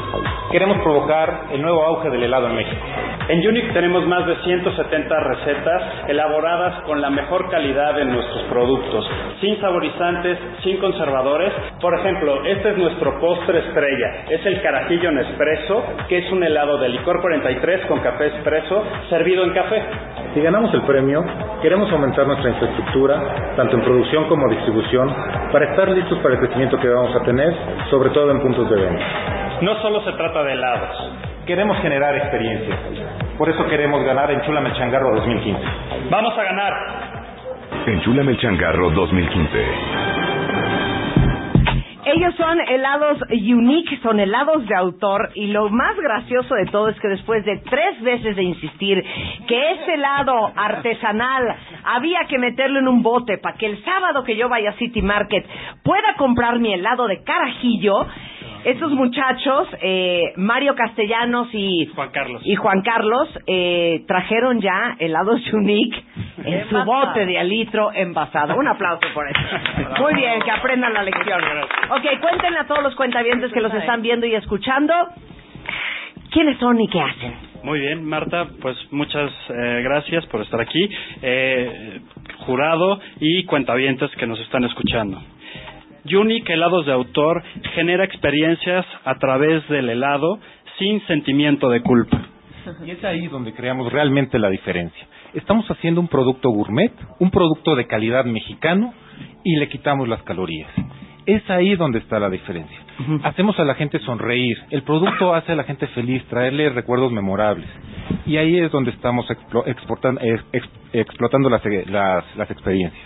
[0.51, 2.81] Queremos provocar el nuevo auge del helado en México.
[3.27, 9.07] En Unique tenemos más de 170 recetas elaboradas con la mejor calidad de nuestros productos,
[9.41, 11.51] sin saborizantes, sin conservadores.
[11.79, 16.77] Por ejemplo, este es nuestro postre estrella, es el carajillo Nespresso, que es un helado
[16.77, 18.68] de licor 43 con café espresso
[19.09, 19.81] servido en café.
[20.33, 21.23] Si ganamos el premio,
[21.61, 25.13] queremos aumentar nuestra infraestructura, tanto en producción como distribución,
[25.51, 27.53] para estar listos para el crecimiento que vamos a tener,
[27.89, 29.03] sobre todo en puntos de venta.
[29.61, 31.11] No solo se trata de helados.
[31.45, 32.77] Queremos generar experiencias.
[33.37, 35.61] Por eso queremos ganar en Chula Melchangarro 2015.
[36.11, 36.73] Vamos a ganar.
[37.87, 39.65] Enchúlame el changarro 2015.
[42.11, 46.99] Ellos son helados unique, son helados de autor y lo más gracioso de todo es
[46.99, 49.03] que después de tres veces de insistir
[49.47, 54.35] que ese helado artesanal había que meterlo en un bote para que el sábado que
[54.35, 55.45] yo vaya a City Market
[55.83, 58.07] pueda comprar mi helado de carajillo,
[58.63, 65.41] estos muchachos, eh, Mario Castellanos y Juan Carlos, y Juan Carlos eh, trajeron ya helados
[65.53, 66.03] unique
[66.43, 68.55] en su bote de alitro envasado.
[68.55, 69.39] Un aplauso por eso.
[70.01, 71.41] Muy bien, que aprendan la lección.
[71.89, 74.93] Ok, cuéntenle a todos los cuentavientes que los están viendo y escuchando
[76.31, 77.49] quiénes son y qué hacen.
[77.63, 80.89] Muy bien, Marta, pues muchas eh, gracias por estar aquí,
[81.21, 81.99] eh,
[82.45, 85.21] jurado y cuentavientes que nos están escuchando.
[86.15, 87.43] Unique Helados de Autor
[87.75, 90.39] genera experiencias a través del helado
[90.77, 92.17] sin sentimiento de culpa.
[92.85, 95.07] Y es ahí donde creamos realmente la diferencia.
[95.33, 98.93] Estamos haciendo un producto gourmet, un producto de calidad mexicano
[99.43, 100.69] y le quitamos las calorías.
[101.25, 102.77] Es ahí donde está la diferencia.
[103.23, 107.67] Hacemos a la gente sonreír, el producto hace a la gente feliz, traerle recuerdos memorables.
[108.25, 113.03] Y ahí es donde estamos explo- exportando- eh, ex- explotando las, las, las experiencias.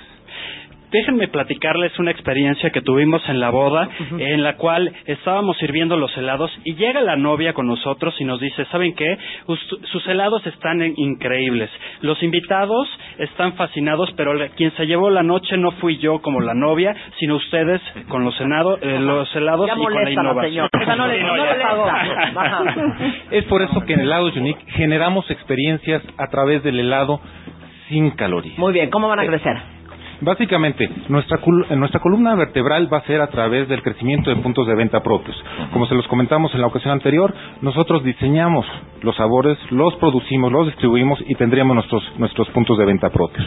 [0.94, 3.90] Déjenme platicarles una experiencia que tuvimos en la boda,
[4.20, 8.40] en la cual estábamos sirviendo los helados y llega la novia con nosotros y nos
[8.40, 9.18] dice, ¿saben qué?
[9.48, 11.70] Us- sus helados están en- increíbles.
[12.02, 12.88] Los invitados
[13.18, 16.95] están fascinados, pero la- quien se llevó la noche no fui yo como la novia,
[17.20, 20.70] sino ustedes con los, helado- eh, los helados Ya y con la molesta la innovación.
[20.72, 20.74] señora.
[21.56, 22.95] Esa no.
[23.32, 27.20] Es por eso que en Helados Unique generamos experiencias a través del helado
[27.90, 28.60] sin calorías.
[28.60, 29.72] Muy bien, ¿cómo van a crecer?
[30.23, 31.37] Básicamente, nuestra,
[31.69, 35.03] eh, nuestra columna vertebral va a ser a través del crecimiento de puntos de venta
[35.03, 35.35] propios.
[35.73, 38.65] Como se los comentamos en la ocasión anterior, nosotros diseñamos
[39.01, 43.45] los sabores, los producimos, los distribuimos y tendríamos nuestros, nuestros puntos de venta propios.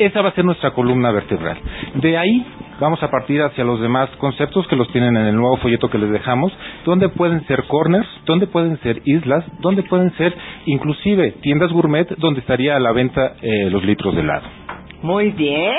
[0.00, 1.58] Esa va a ser nuestra columna vertebral.
[1.94, 2.44] De ahí
[2.80, 5.98] vamos a partir hacia los demás conceptos que los tienen en el nuevo folleto que
[5.98, 6.52] les dejamos,
[6.84, 10.34] donde pueden ser corners, donde pueden ser islas, donde pueden ser
[10.66, 14.75] inclusive tiendas gourmet, donde estaría a la venta eh, los litros de helado.
[15.02, 15.74] Muy bien.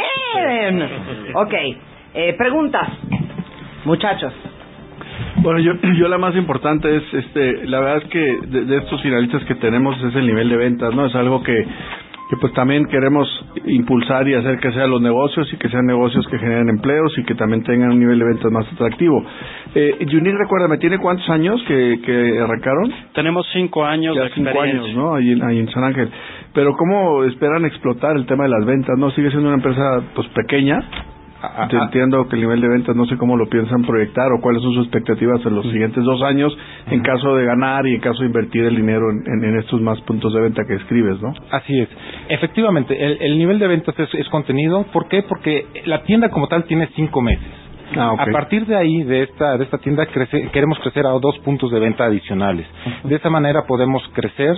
[1.35, 1.53] Ok,
[2.13, 2.87] eh, preguntas.
[3.85, 4.33] Muchachos.
[5.37, 9.01] Bueno, yo, yo la más importante es, este, la verdad es que de, de estos
[9.01, 11.05] finalistas que tenemos es el nivel de ventas, ¿no?
[11.05, 11.53] Es algo que,
[12.29, 13.27] que pues también queremos
[13.65, 17.23] impulsar y hacer que sean los negocios y que sean negocios que generen empleos y
[17.23, 19.23] que también tengan un nivel de ventas más atractivo.
[19.75, 22.91] Eh, Unique, recuérdame, ¿tiene cuántos años que, que arrancaron?
[23.13, 24.83] Tenemos cinco años Ya de cinco experiencia.
[24.85, 25.13] años, ¿no?
[25.15, 26.09] Ahí, en- ahí en San Ángel.
[26.57, 28.97] Pero ¿cómo esperan explotar el tema de las ventas?
[28.97, 29.11] ¿No?
[29.11, 30.79] Sigue siendo una empresa, pues, pequeña.
[31.69, 34.63] Te entiendo que el nivel de ventas no sé cómo lo piensan proyectar o cuáles
[34.63, 36.51] son sus expectativas en los siguientes dos años
[36.89, 39.79] en caso de ganar y en caso de invertir el dinero en, en- en estos
[39.79, 41.33] más puntos de venta que escribes, ¿no?
[41.51, 41.89] Así es.
[42.29, 44.83] Efectivamente, el, el nivel de ventas es, es contenido.
[44.91, 45.21] ¿Por qué?
[45.21, 47.45] Porque la tienda como tal tiene cinco meses.
[47.95, 48.15] Ah.
[48.17, 51.69] A partir de ahí, de esta, de esta tienda, crece- queremos crecer a dos puntos
[51.71, 52.65] de venta adicionales.
[53.03, 54.55] De esa manera podemos crecer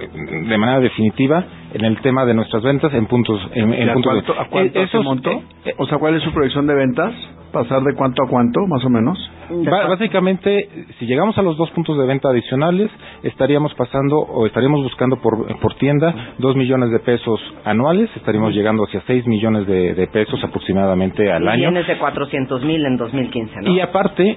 [0.00, 3.94] de manera definitiva en el tema de nuestras ventas en puntos en, en ¿Y a
[3.94, 5.30] puntos de- cuánto, a cuánto Eh, se esos, montó?
[5.64, 7.12] eh, o sea, ¿cuál es su proyección de ventas?
[7.52, 9.18] ¿Pasar de cuánto a cuánto, más o menos?
[9.88, 10.68] Básicamente,
[10.98, 12.90] si llegamos a los dos puntos de venta adicionales,
[13.22, 18.84] estaríamos pasando o estaríamos buscando por, por tienda dos millones de pesos anuales, estaríamos llegando
[18.84, 21.70] hacia seis millones de, de pesos aproximadamente al año.
[21.70, 23.70] Tienes de 400 mil en 2015, ¿no?
[23.72, 24.36] Y aparte,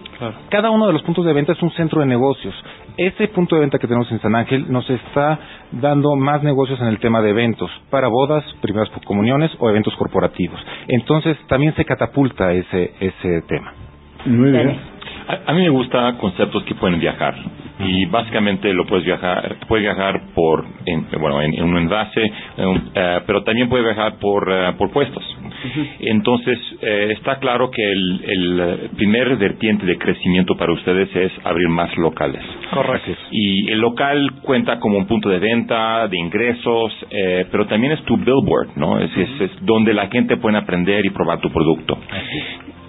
[0.49, 2.53] cada uno de los puntos de venta es un centro de negocios.
[2.97, 5.39] Ese punto de venta que tenemos en San Ángel nos está
[5.71, 10.59] dando más negocios en el tema de eventos, para bodas, primeras comuniones o eventos corporativos.
[10.87, 13.73] Entonces, también se catapulta ese, ese tema.
[14.25, 14.79] Muy bien.
[15.27, 17.35] A, a mí me gustan conceptos que pueden viajar
[17.85, 22.21] y básicamente lo puedes viajar, puedes viajar por, en, bueno, en, en un envase,
[22.57, 25.23] en un- eh, pero también puede viajar por, eh, por puestos.
[25.99, 31.69] Entonces eh, está claro que el, el primer vertiente de crecimiento para ustedes es abrir
[31.69, 32.41] más locales.
[32.71, 33.11] Correcto.
[33.31, 38.01] Y el local cuenta como un punto de venta, de ingresos, eh, pero también es
[38.03, 38.99] tu billboard, ¿no?
[38.99, 41.97] Es, es, es donde la gente puede aprender y probar tu producto.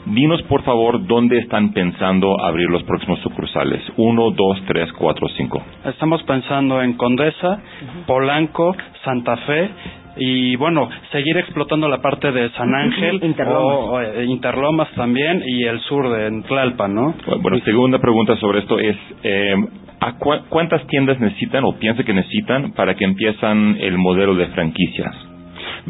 [0.07, 3.81] Dinos por favor dónde están pensando abrir los próximos sucursales.
[3.97, 5.63] Uno, dos, tres, cuatro, cinco.
[5.85, 7.61] Estamos pensando en Condesa,
[8.07, 8.75] Polanco,
[9.05, 9.71] Santa Fe
[10.17, 13.63] y bueno, seguir explotando la parte de San Ángel, Interlomas.
[13.65, 17.15] o, o, eh, Interlomas también y el sur de Tlalpan, ¿no?
[17.41, 19.55] Bueno, segunda pregunta sobre esto es, eh,
[20.01, 24.47] ¿a cua- ¿cuántas tiendas necesitan o piensa que necesitan para que empiezan el modelo de
[24.49, 25.15] franquicias?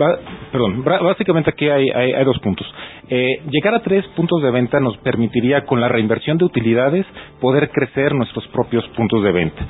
[0.00, 0.18] Va-
[0.50, 2.66] perdón, básicamente aquí hay, hay- hay dos puntos.
[3.08, 7.04] Eh, llegar a tres puntos de venta nos permitiría, con la reinversión de utilidades,
[7.40, 9.66] poder crecer nuestros propios puntos de venta.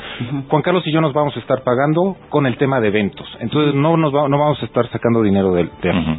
[0.49, 3.27] Juan Carlos y yo nos vamos a estar pagando con el tema de eventos.
[3.41, 6.19] Entonces no, nos va- no vamos a estar sacando dinero del tema.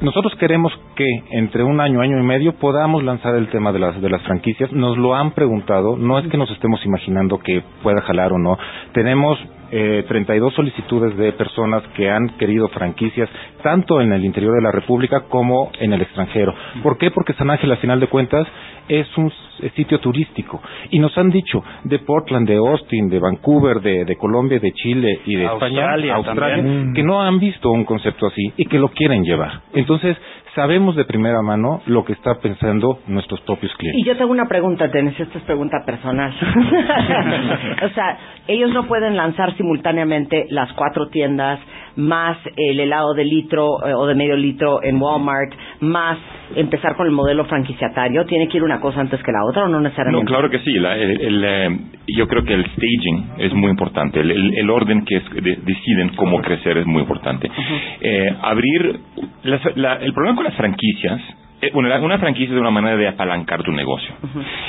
[0.00, 4.00] Nosotros queremos que entre un año, año y medio podamos lanzar el tema de las,
[4.00, 4.70] de las franquicias.
[4.70, 8.58] Nos lo han preguntado, no es que nos estemos imaginando que pueda jalar o no.
[8.92, 9.38] Tenemos
[9.70, 13.28] eh, 32 solicitudes de personas que han querido franquicias,
[13.62, 16.54] tanto en el interior de la República como en el extranjero.
[16.82, 17.10] ¿Por qué?
[17.10, 18.46] Porque San Ángel, a final de cuentas,
[18.88, 20.60] es un s- sitio turístico.
[20.90, 25.20] Y nos han dicho de Portland, de Austin, de Vancouver, de, de Colombia, de Chile
[25.26, 26.92] y de España, Australia Australia, también.
[26.94, 29.60] que no han visto un concepto así y que lo quieren llevar.
[29.74, 30.16] Entonces,
[30.54, 34.02] sabemos de primera mano lo que está pensando nuestros propios clientes.
[34.02, 36.32] Y yo tengo una pregunta, Tenis, esta es pregunta personal.
[37.84, 38.18] o sea,
[38.48, 41.58] ellos no pueden lanzar simultáneamente las cuatro tiendas,
[41.96, 46.18] más el helado de litro eh, o de medio litro en Walmart, más
[46.54, 48.24] empezar con el modelo franquiciatario.
[48.26, 50.26] ¿Tiene que ir una cosa antes que la otra o no No, necesariamente?
[50.26, 50.72] claro que sí.
[50.78, 51.78] La- el- el, eh,
[52.08, 54.20] yo creo que el staging es muy importante.
[54.20, 57.50] El, el- el orden que es- de- deciden cómo crecer es muy importante.
[58.00, 59.00] Eh, abrir.
[59.42, 61.20] las- la- el problema con las franquicias.
[61.66, 64.14] Eh, bueno, una franquicia es una manera de apalancar tu negocio.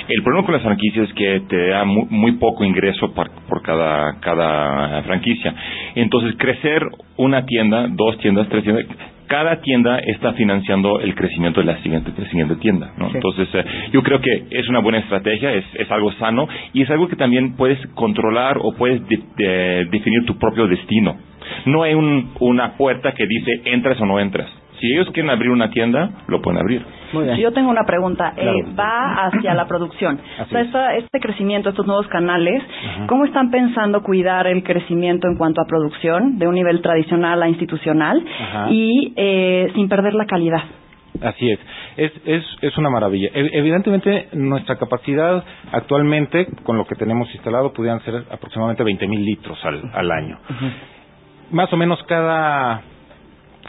[0.08, 3.62] El problema con las franquicias es que te da mu- muy, poco ingreso por, por
[3.62, 5.54] cada, cada franquicia.
[5.96, 6.84] Entonces, crecer
[7.18, 8.86] una tienda, dos tiendas, tres tiendas,
[9.28, 12.92] cada tienda está financiando el crecimiento de la siguiente, de la siguiente tienda.
[12.98, 13.08] ¿no?
[13.14, 16.90] Entonces, eh, yo creo que es una buena estrategia, es, es algo sano y es
[16.90, 21.18] algo que también puedes controlar o puedes de- de- definir tu propio destino.
[21.66, 24.50] No hay un- una puerta que dice entras o no entras.
[24.80, 26.86] Si ellos quieren abrir una tienda, lo pueden abrir.
[27.40, 28.34] Yo tengo una pregunta.
[28.38, 30.20] Eh, va hacia la producción.
[30.40, 32.62] Así O sea, esta- este crecimiento, estos nuevos canales,
[33.08, 37.48] ¿cómo están pensando cuidar el crecimiento en cuanto a producción de un nivel tradicional a
[37.50, 38.68] institucional Ajá.
[38.70, 40.62] y eh, sin perder la calidad?
[41.24, 41.60] Así es.
[41.96, 43.30] Es, es, es una maravilla.
[43.34, 49.58] Evidentemente, nuestra capacidad actualmente, con lo que tenemos instalado, pudieran ser aproximadamente 20 mil litros
[49.66, 50.38] al, al año.
[51.50, 52.82] Más o menos cada,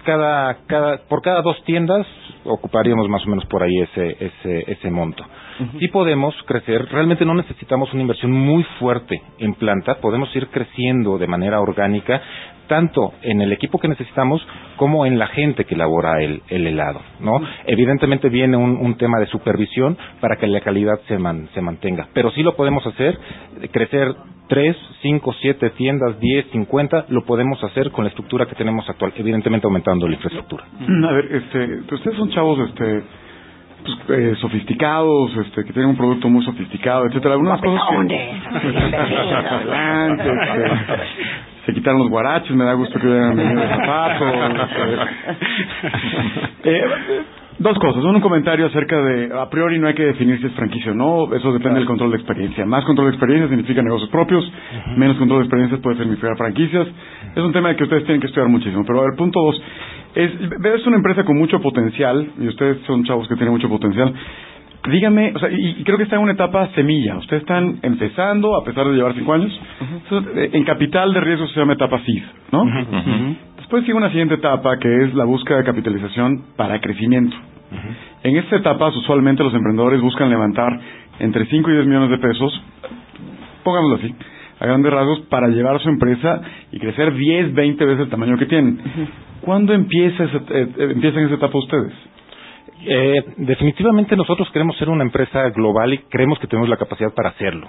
[0.04, 2.06] cada, cada, por cada dos tiendas
[2.44, 5.24] ocuparíamos más o menos por ahí ese, ese, ese monto.
[5.78, 11.18] Si podemos crecer, realmente no necesitamos una inversión muy fuerte en planta, podemos ir creciendo
[11.18, 12.20] de manera orgánica,
[12.68, 17.00] tanto en el equipo que necesitamos como en la gente que elabora el, el helado,
[17.20, 17.40] ¿no?
[17.66, 22.08] Evidentemente viene un, un tema de supervisión para que la calidad se, man- se mantenga,
[22.12, 23.18] pero sí lo podemos hacer,
[23.72, 24.14] crecer
[24.48, 29.12] tres, cinco, siete tiendas, diez, cincuenta, lo podemos hacer con la estructura que tenemos actual,
[29.16, 30.64] evidentemente aumentando la infraestructura.
[31.08, 33.02] A ver, este, ustedes son chavos, este,
[34.08, 37.34] eh, sofisticados, este, que tienen un producto muy sofisticado, etcétera.
[37.34, 37.94] Algunas cosas que...
[39.54, 40.66] Adelante, este,
[41.66, 44.34] se quitaron los guaraches, me da gusto que hubieran venido de zapatos.
[46.50, 46.68] este.
[46.70, 46.82] Eh,
[47.58, 48.02] dos cosas.
[48.02, 50.94] Uno, un comentario acerca de, a priori no hay que definir si es franquicia o
[50.94, 52.64] no, eso depende del control de experiencia.
[52.64, 54.50] Más control de experiencia significa negocios propios,
[54.96, 56.86] menos control de experiencias puede significar franquicias.
[57.34, 58.84] Es un tema que ustedes tienen que estudiar muchísimo.
[58.86, 59.62] Pero el punto dos,
[60.14, 64.12] es, es una empresa con mucho potencial, y ustedes son chavos que tienen mucho potencial.
[64.90, 67.18] Dígame, o sea, y, creo que está en una etapa semilla.
[67.18, 69.52] Ustedes están empezando, a pesar de llevar cinco años.
[70.36, 72.22] Eh, en capital de riesgo se llama etapa CID,
[72.52, 72.64] ¿no?
[73.68, 77.36] Después sigue una siguiente etapa que es la búsqueda de capitalización para crecimiento.
[78.22, 80.80] En esta etapa, usualmente los emprendedores buscan levantar
[81.18, 82.62] entre 5 y 10 millones de pesos,
[83.62, 84.14] pongámoslo así,
[84.58, 86.40] a grandes rasgos, para llevar a su empresa
[86.72, 88.80] y crecer 10, 20 veces el tamaño que tienen.
[89.42, 91.92] ¿Cuándo empieza esa, eh, eh, empiezan esa etapa ustedes?
[92.86, 97.28] Eh, definitivamente nosotros queremos ser una empresa global y creemos que tenemos la capacidad para
[97.28, 97.68] hacerlo.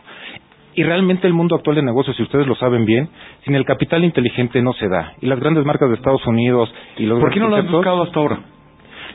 [0.79, 3.09] Y realmente el mundo actual de negocios, si ustedes lo saben bien,
[3.43, 5.11] sin el capital inteligente no se da.
[5.19, 8.03] Y las grandes marcas de Estados Unidos y los ¿Por qué no lo grandes buscado
[8.03, 8.39] hasta ahora?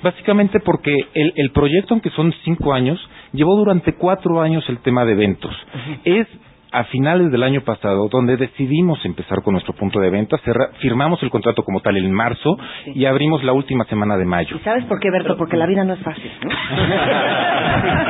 [0.03, 3.01] Básicamente porque el, el proyecto, aunque son cinco años,
[3.32, 5.57] llevó durante cuatro años el tema de eventos.
[6.05, 6.27] Es
[6.75, 11.23] a finales del año pasado, donde decidimos empezar con nuestro punto de venta, cerra- firmamos
[11.23, 12.57] el contrato como tal en marzo
[12.95, 14.57] y abrimos la última semana de mayo.
[14.57, 15.37] ¿Y sabes por qué, Berto?
[15.37, 16.31] Porque la vida no es fácil.
[16.43, 16.51] ¿no?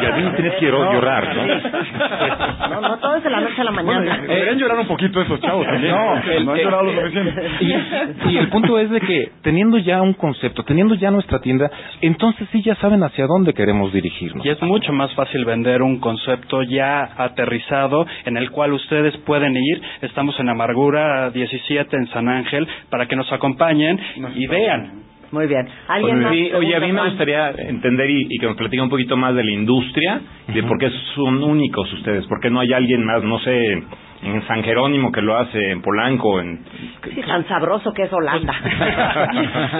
[0.02, 2.68] Y a mí tienes que No, llorar, ¿no?
[2.68, 4.18] No, no, todo es de la noche a la mañana.
[4.18, 5.92] Deberían llorar un poquito esos chavos también.
[5.94, 7.42] No, el- no han el- llorado lo suficiente.
[7.60, 11.70] Y, y el punto es de que teniendo ya un concepto, teniendo ya nuestra tienda,
[12.00, 14.44] entonces sí ya saben hacia dónde queremos dirigirnos.
[14.44, 19.56] Y es mucho más fácil vender un concepto ya aterrizado en el cual ustedes pueden
[19.56, 19.82] ir.
[20.00, 24.00] Estamos en Amargura 17 en San Ángel para que nos acompañen
[24.34, 25.02] y vean.
[25.32, 25.66] Muy bien.
[26.30, 29.34] Sí, oye, a mí me gustaría entender y, y que nos platique un poquito más
[29.34, 33.22] de la industria, de por qué son únicos ustedes, por qué no hay alguien más,
[33.24, 33.82] no sé,
[34.24, 36.64] en San Jerónimo que lo hace, en Polanco, en...
[37.14, 38.54] Sí, tan sabroso que es Holanda.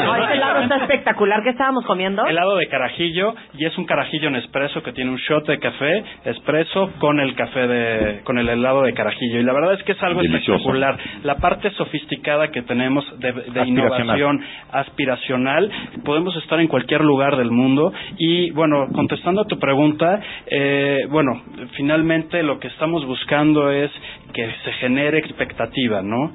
[0.04, 1.42] No, este helado está espectacular.
[1.42, 2.26] ¿Qué estábamos comiendo?
[2.26, 6.04] Helado de carajillo y es un carajillo en espresso que tiene un shot de café
[6.24, 9.92] espresso con el café de con el helado de carajillo y la verdad es que
[9.92, 10.52] es algo Delicioso.
[10.54, 10.98] espectacular.
[11.22, 13.68] La parte sofisticada que tenemos de, de Aspiracional.
[13.68, 14.40] innovación
[14.72, 15.70] aspiracional
[16.04, 21.40] podemos estar en cualquier lugar del mundo y bueno contestando a tu pregunta eh, bueno
[21.76, 23.90] finalmente lo que estamos buscando es
[24.34, 26.32] que se genere expectativa, ¿no?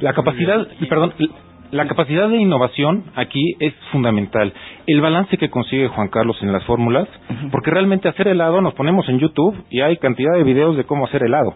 [0.00, 1.12] La capacidad, perdón,
[1.70, 4.52] la capacidad de innovación aquí es fundamental.
[4.86, 7.08] El balance que consigue Juan Carlos en las fórmulas,
[7.50, 11.06] porque realmente hacer helado nos ponemos en YouTube y hay cantidad de videos de cómo
[11.06, 11.54] hacer helado.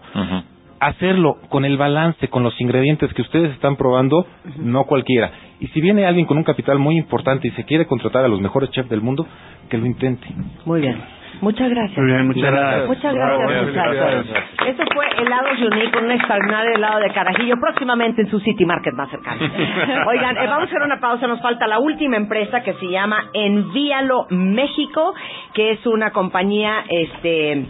[0.81, 4.25] Hacerlo con el balance, con los ingredientes que ustedes están probando,
[4.57, 5.31] no cualquiera.
[5.59, 8.41] Y si viene alguien con un capital muy importante y se quiere contratar a los
[8.41, 9.27] mejores chefs del mundo,
[9.69, 10.27] que lo intente.
[10.65, 11.18] Muy bien.
[11.41, 11.97] Muchas gracias.
[11.97, 12.87] Muy bien, muchas gracias.
[12.87, 13.95] Muchas gracias, muchachos.
[13.95, 14.43] gracias.
[14.67, 19.09] Esto fue Helados Unique, un extraordinario helado de carajillo, próximamente en su City Market más
[19.09, 19.41] cercano.
[20.07, 23.29] Oigan, eh, vamos a hacer una pausa, nos falta la última empresa que se llama
[23.33, 25.13] Envíalo México,
[25.53, 27.65] que es una compañía este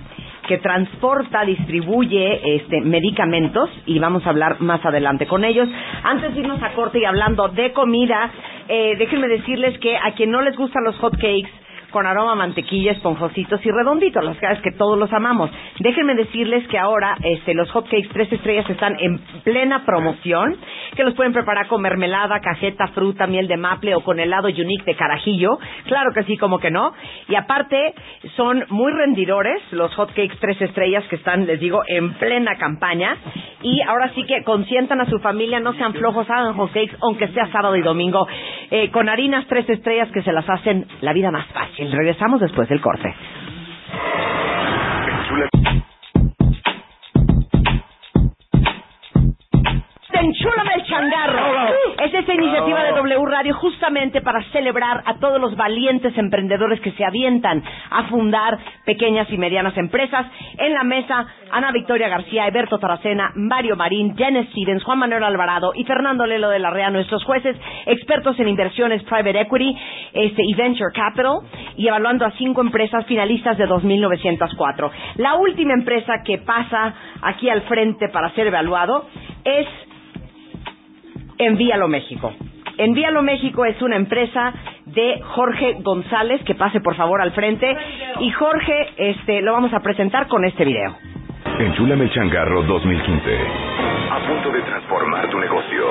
[0.49, 5.69] que transporta, distribuye este, medicamentos y vamos a hablar más adelante con ellos.
[6.03, 8.31] Antes de irnos a corte y hablando de comida,
[8.67, 11.51] eh, déjenme decirles que a quien no les gustan los hot cakes,
[11.91, 15.49] con aroma a mantequilla, esponjositos y redonditos, las caras que todos los amamos.
[15.79, 20.57] Déjenme decirles que ahora este, los hotcakes tres estrellas están en plena promoción,
[20.95, 24.85] que los pueden preparar con mermelada, cajeta, fruta, miel de maple o con helado unique
[24.85, 25.59] de carajillo.
[25.85, 26.93] Claro que sí, como que no.
[27.27, 27.93] Y aparte,
[28.35, 33.17] son muy rendidores los hotcakes tres estrellas que están, les digo, en plena campaña.
[33.61, 37.51] Y ahora sí que consientan a su familia, no sean flojos, hagan hotcakes, aunque sea
[37.51, 38.27] sábado y domingo,
[38.71, 41.78] eh, con harinas tres estrellas que se las hacen la vida más fácil.
[41.87, 43.15] Regresamos después del corte.
[50.21, 51.73] Enchúlame el changarro.
[52.03, 56.91] Es esta iniciativa de W Radio justamente para celebrar a todos los valientes emprendedores que
[56.91, 60.25] se avientan a fundar pequeñas y medianas empresas.
[60.57, 65.71] En la mesa, Ana Victoria García, Eberto Taracena, Mario Marín, Jen Stevens, Juan Manuel Alvarado
[65.73, 67.55] y Fernando Lelo de la Rea, nuestros jueces
[67.85, 69.77] expertos en inversiones private equity
[70.13, 71.39] este, y venture capital
[71.77, 74.91] y evaluando a cinco empresas finalistas de 2904.
[75.15, 79.07] La última empresa que pasa aquí al frente para ser evaluado
[79.45, 79.67] es
[81.41, 82.33] Envíalo México.
[82.77, 84.53] Envíalo México es una empresa
[84.87, 87.77] de Jorge González, que pase por favor al frente.
[88.19, 90.93] Y Jorge, este, lo vamos a presentar con este video.
[91.59, 93.37] Enchúlame el changarro 2015.
[94.11, 95.85] A punto de transformar tu negocio.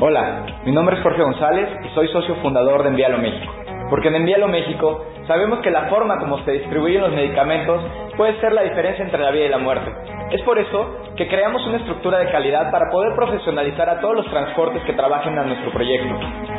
[0.00, 3.50] Hola, mi nombre es Jorge González y soy socio fundador de Envíalo México.
[3.88, 7.82] Porque en Envíalo México sabemos que la forma como se distribuyen los medicamentos
[8.14, 9.90] puede ser la diferencia entre la vida y la muerte.
[10.32, 14.30] Es por eso que creamos una estructura de calidad para poder profesionalizar a todos los
[14.30, 16.08] transportes que trabajen en nuestro proyecto.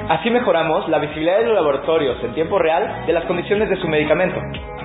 [0.10, 3.88] Así mejoramos la visibilidad de los laboratorios en tiempo real de las condiciones de su
[3.88, 4.40] medicamento.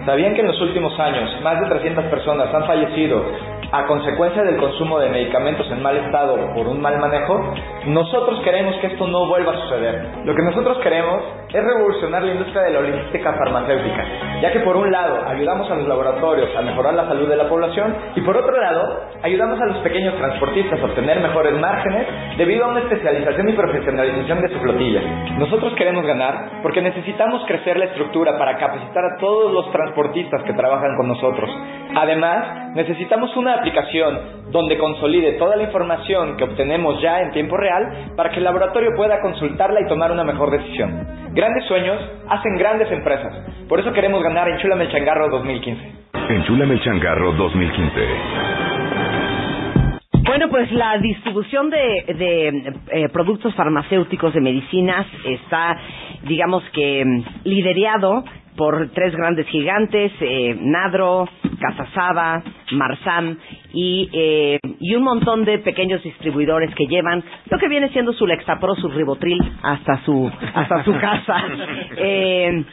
[0.06, 3.22] ¿Sabían que en los últimos años más de 300 personas han fallecido
[3.70, 7.52] a consecuencia del consumo de medicamentos en mal estado por un mal manejo?
[7.84, 10.08] Nosotros queremos que esto no vuelva a suceder.
[10.24, 14.04] Lo que nosotros queremos es revolucionar la industria de la logística farmacéutica,
[14.40, 17.48] ya que por un lado ayudamos a los laboratorios a mejorar la salud de la
[17.48, 18.77] población y por otro lado
[19.22, 22.06] ayudamos a los pequeños transportistas a obtener mejores márgenes
[22.36, 25.00] debido a una especialización y profesionalización de su flotilla.
[25.38, 30.52] Nosotros queremos ganar porque necesitamos crecer la estructura para capacitar a todos los transportistas que
[30.52, 31.50] trabajan con nosotros.
[31.94, 34.18] Además, necesitamos una aplicación
[34.50, 38.90] donde consolide toda la información que obtenemos ya en tiempo real para que el laboratorio
[38.96, 41.06] pueda consultarla y tomar una mejor decisión.
[41.32, 41.98] Grandes sueños
[42.28, 43.32] hacen grandes empresas.
[43.68, 45.97] Por eso queremos ganar en Chulame el Changarro 2015.
[46.12, 48.08] Enchúlame el changarro 2015.
[50.24, 55.76] Bueno, pues la distribución de, de, eh, productos farmacéuticos, de medicinas, está,
[56.24, 57.04] digamos que,
[57.44, 58.24] liderado
[58.58, 61.28] por tres grandes gigantes, eh, Nadro,
[61.60, 63.38] Casa Saba, Marsam
[63.72, 68.26] y, eh, y un montón de pequeños distribuidores que llevan lo que viene siendo su
[68.26, 71.42] Lexapro, su Ribotril hasta su hasta su casa.
[71.96, 72.64] Eh,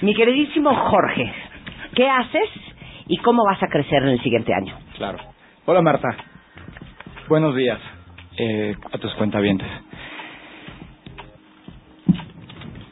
[0.00, 1.32] mi queridísimo Jorge,
[1.94, 2.48] ¿qué haces
[3.06, 4.76] y cómo vas a crecer en el siguiente año?
[4.96, 5.18] Claro.
[5.66, 6.08] Hola Marta.
[7.28, 7.78] Buenos días
[8.36, 9.68] eh, a tus cuentavientes.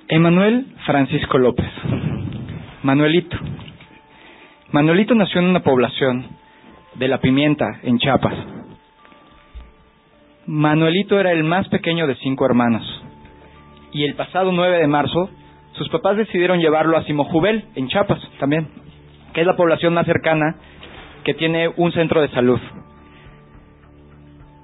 [0.08, 1.70] Emanuel Francisco López.
[2.82, 3.38] Manuelito.
[4.72, 6.26] Manuelito nació en una población
[6.94, 8.34] de La Pimienta, en Chiapas.
[10.46, 12.82] Manuelito era el más pequeño de cinco hermanos.
[13.92, 15.30] Y el pasado 9 de marzo,
[15.72, 18.68] sus papás decidieron llevarlo a Simojubel, en Chiapas también,
[19.32, 20.56] que es la población más cercana
[21.24, 22.60] que tiene un centro de salud.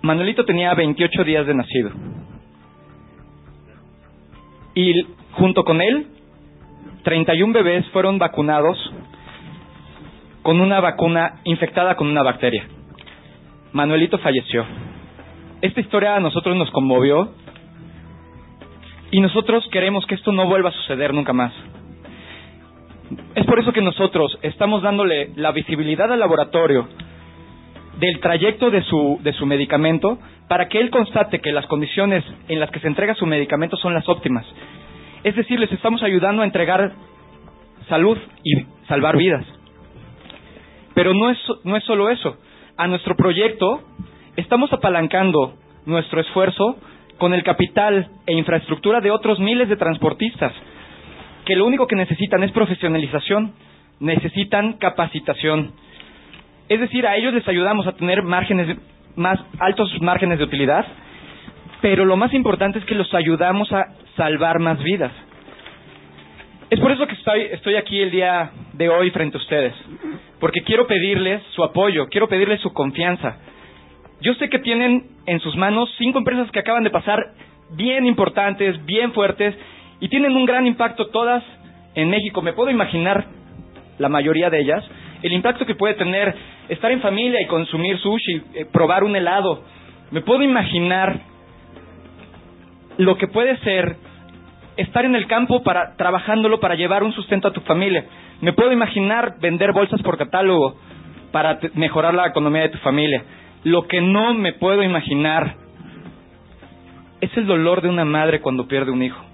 [0.02, 1.90] Manuelito tenía 28 días de nacido.
[4.74, 6.06] Y junto con él,
[7.02, 8.78] 31 bebés fueron vacunados
[10.42, 12.66] con una vacuna infectada con una bacteria.
[13.72, 14.64] Manuelito falleció.
[15.60, 17.32] Esta historia a nosotros nos conmovió
[19.10, 21.52] y nosotros queremos que esto no vuelva a suceder nunca más.
[23.34, 26.88] Es por eso que nosotros estamos dándole la visibilidad al laboratorio
[27.98, 32.60] del trayecto de su, de su medicamento para que él constate que las condiciones en
[32.60, 34.46] las que se entrega su medicamento son las óptimas.
[35.24, 36.92] Es decir, les estamos ayudando a entregar
[37.88, 39.44] salud y salvar vidas.
[40.94, 42.36] Pero no es, no es solo eso.
[42.76, 43.82] A nuestro proyecto
[44.36, 45.54] estamos apalancando
[45.86, 46.76] nuestro esfuerzo
[47.18, 50.52] con el capital e infraestructura de otros miles de transportistas
[51.48, 53.54] que lo único que necesitan es profesionalización,
[54.00, 55.72] necesitan capacitación.
[56.68, 58.76] Es decir, a ellos les ayudamos a tener márgenes
[59.16, 60.84] más altos márgenes de utilidad,
[61.80, 65.10] pero lo más importante es que los ayudamos a salvar más vidas.
[66.68, 69.72] Es por eso que estoy, estoy aquí el día de hoy frente a ustedes,
[70.40, 73.38] porque quiero pedirles su apoyo, quiero pedirles su confianza.
[74.20, 77.24] Yo sé que tienen en sus manos cinco empresas que acaban de pasar
[77.70, 79.56] bien importantes, bien fuertes,
[80.00, 81.42] y tienen un gran impacto todas
[81.94, 82.42] en México.
[82.42, 83.26] Me puedo imaginar
[83.98, 84.84] la mayoría de ellas,
[85.22, 86.34] el impacto que puede tener
[86.68, 89.62] estar en familia y consumir sushi, eh, probar un helado.
[90.10, 91.20] Me puedo imaginar
[92.98, 93.96] lo que puede ser
[94.76, 98.04] estar en el campo para trabajándolo para llevar un sustento a tu familia.
[98.40, 100.76] Me puedo imaginar vender bolsas por catálogo
[101.32, 103.24] para mejorar la economía de tu familia.
[103.64, 105.56] Lo que no me puedo imaginar
[107.20, 109.27] es el dolor de una madre cuando pierde un hijo.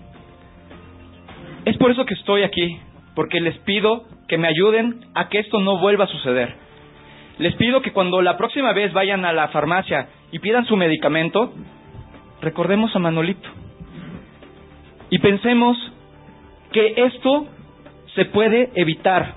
[1.64, 2.78] Es por eso que estoy aquí,
[3.14, 6.54] porque les pido que me ayuden a que esto no vuelva a suceder.
[7.38, 11.52] Les pido que cuando la próxima vez vayan a la farmacia y pidan su medicamento,
[12.40, 13.48] recordemos a Manolito.
[15.10, 15.76] Y pensemos
[16.72, 17.46] que esto
[18.14, 19.34] se puede evitar.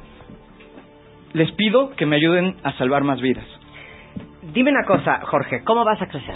[1.34, 3.46] Les pido que me ayuden a salvar más vidas.
[4.54, 6.36] Dime una cosa, Jorge, ¿cómo vas a crecer?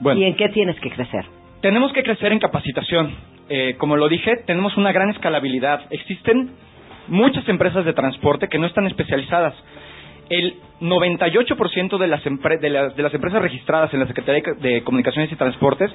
[0.00, 0.20] Bueno.
[0.20, 1.24] ¿Y en qué tienes que crecer?
[1.62, 3.35] Tenemos que crecer en capacitación.
[3.48, 5.82] Eh, como lo dije, tenemos una gran escalabilidad.
[5.90, 6.50] Existen
[7.08, 9.54] muchas empresas de transporte que no están especializadas.
[10.28, 15.30] El 98% de las, de, las, de las empresas registradas en la Secretaría de Comunicaciones
[15.30, 15.92] y Transportes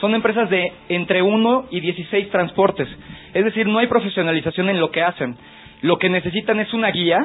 [0.00, 2.88] son empresas de entre 1 y 16 transportes.
[3.34, 5.36] Es decir, no hay profesionalización en lo que hacen.
[5.82, 7.18] Lo que necesitan es una guía,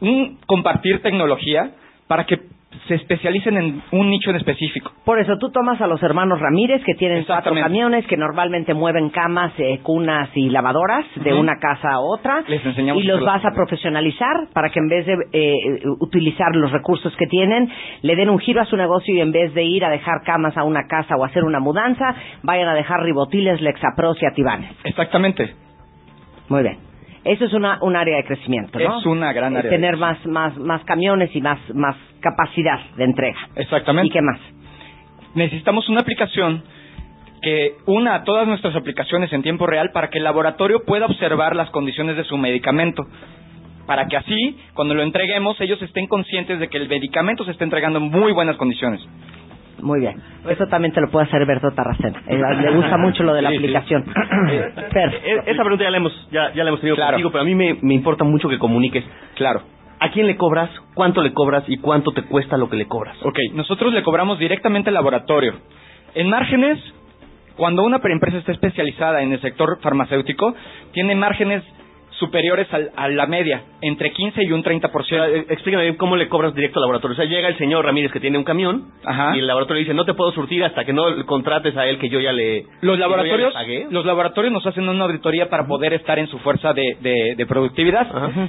[0.00, 1.72] un compartir tecnología
[2.06, 2.38] para que
[2.86, 4.92] se especialicen en un nicho en específico.
[5.04, 9.10] Por eso tú tomas a los hermanos Ramírez que tienen cuatro camiones que normalmente mueven
[9.10, 13.44] camas, eh, cunas y lavadoras de una casa a otra Les enseñamos y los vas
[13.44, 17.70] a profesionalizar para que en vez de eh, utilizar los recursos que tienen
[18.02, 20.56] le den un giro a su negocio y en vez de ir a dejar camas
[20.56, 24.72] a una casa o hacer una mudanza vayan a dejar ribotiles, lexapros y atibanes.
[24.84, 25.54] Exactamente.
[26.48, 26.87] Muy bien.
[27.28, 29.00] Eso es una, un área de crecimiento, ¿no?
[29.00, 32.80] Es una gran Eh, área de Tener más, más, más camiones y más, más capacidad
[32.96, 33.38] de entrega.
[33.54, 34.08] Exactamente.
[34.08, 34.40] ¿Y qué más?
[35.34, 36.62] Necesitamos una aplicación
[37.42, 41.54] que una a todas nuestras aplicaciones en tiempo real para que el laboratorio pueda observar
[41.54, 43.04] las condiciones de su medicamento.
[43.86, 47.64] Para que así, cuando lo entreguemos, ellos estén conscientes de que el medicamento se está
[47.64, 49.00] entregando en muy buenas condiciones.
[49.82, 50.20] Muy bien.
[50.48, 52.22] Eso también te lo puede hacer Berto Tarracena.
[52.26, 54.04] Eh, Le gusta mucho lo de la Sí, aplicación.
[54.92, 55.14] Fer.
[55.24, 57.54] Eh, Esa pregunta ya la hemos, ya, ya la hemos tenido contigo, pero a mí
[57.54, 59.04] me, me importa mucho que comuniques.
[59.36, 59.62] Claro.
[60.00, 60.70] ¿A quién le cobras?
[60.94, 61.64] ¿Cuánto le cobras?
[61.66, 63.16] ¿Y cuánto te cuesta lo que le cobras?
[63.24, 65.54] Ok, nosotros le cobramos directamente al laboratorio.
[66.14, 66.78] En márgenes,
[67.56, 70.54] cuando una empresa está especializada en el sector farmacéutico,
[70.92, 71.64] tiene márgenes
[72.18, 75.24] superiores al- a la media, entre 15 y un 30%.
[75.24, 77.12] Eh, Explícame bien cómo le cobras directo al laboratorio.
[77.12, 78.88] O sea, llega el señor Ramírez que tiene un camión
[79.36, 82.08] y el laboratorio dice, no te puedo surtir hasta que no contrates a él que
[82.08, 86.18] yo ya le Los laboratorios, le los laboratorios nos hacen una auditoría para poder estar
[86.18, 88.06] en su fuerza de, de- de productividad.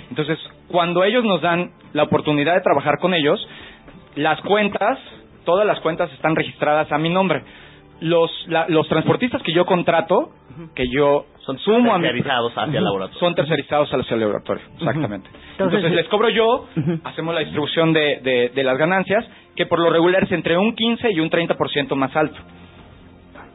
[0.09, 3.39] Entonces, cuando ellos nos dan la oportunidad de trabajar con ellos,
[4.15, 4.97] las cuentas,
[5.45, 7.43] todas las cuentas están registradas a mi nombre.
[8.01, 10.29] Los, la- los transportistas que yo contrato,
[10.75, 11.25] que yo
[11.57, 13.19] son sumo tercerizados hacia el laboratorio.
[13.19, 15.27] son tercerizados hacia el laboratorio, exactamente.
[15.51, 16.67] Entonces- Entonces, les cobro yo,
[17.03, 20.73] hacemos la distribución de, de- de las ganancias, que por lo regular es entre un
[20.75, 22.37] 15 y un 30% más alto.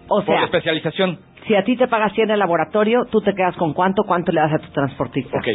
[0.08, 1.18] O por sea, especialización.
[1.46, 4.40] si a ti te pagas 100 el laboratorio, tú te quedas con cuánto, cuánto le
[4.40, 5.38] das a tu transportista.
[5.38, 5.48] Ok.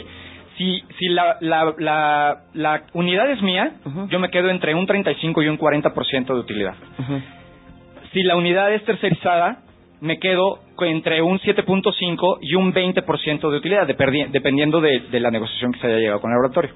[0.57, 3.73] Si, si la, la, la, la unidad es mía,
[4.09, 6.73] yo me quedo entre un 35 y un 40% de utilidad.
[8.11, 9.59] Si la unidad es tercerizada,
[10.01, 15.73] me quedo entre un 7.5 y un 20% de utilidad, dependiendo de, de la negociación
[15.73, 16.71] que se haya llegado con el laboratorio.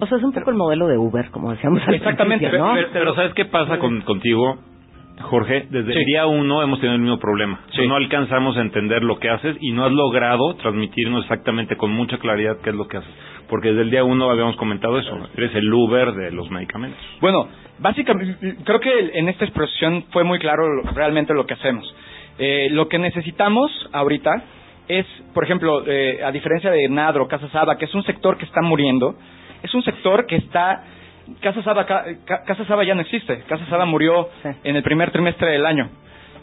[0.00, 2.72] O sea, es un poco el modelo de Uber, como decíamos al Exactamente, ¿no?
[2.74, 4.58] Pero, pero ¿sabes qué pasa con, contigo,
[5.22, 5.66] Jorge?
[5.70, 5.98] Desde Sí.
[6.00, 7.60] el día uno hemos tenido el mismo problema.
[7.86, 12.18] No alcanzamos a entender lo que haces y no has logrado transmitirnos exactamente con mucha
[12.18, 13.10] claridad qué es lo que haces.
[13.48, 15.16] Porque desde el día uno habíamos comentado eso.
[15.36, 16.98] Eres el Uber de los medicamentos.
[17.20, 17.46] Bueno,
[17.78, 21.86] básicamente, creo que en esta expresión fue muy claro lo- realmente lo que hacemos.
[22.38, 24.30] Eh, lo que necesitamos ahorita
[24.88, 28.44] es, por ejemplo, eh, a diferencia de Nadro, Casa Saba, que es un sector que
[28.44, 29.14] está muriendo,
[29.62, 30.84] es un sector que está...
[31.40, 33.40] Casa Saba, ca- ca- Casa Saba ya no existe.
[33.48, 34.28] Casa Saba murió
[34.62, 35.88] en el primer trimestre del año.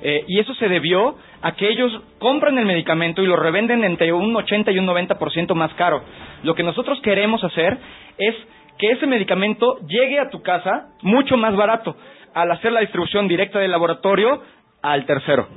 [0.02, 1.90] Eh, y eso se debió a que ellos
[2.20, 6.04] compran el medicamento y lo revenden entre un 80 y un 90% más caro.
[6.44, 7.78] Lo que nosotros queremos hacer
[8.18, 8.36] es
[8.78, 11.96] que ese medicamento llegue a tu casa mucho más barato
[12.34, 14.42] al hacer la distribución directa del laboratorio
[14.82, 15.48] al tercero.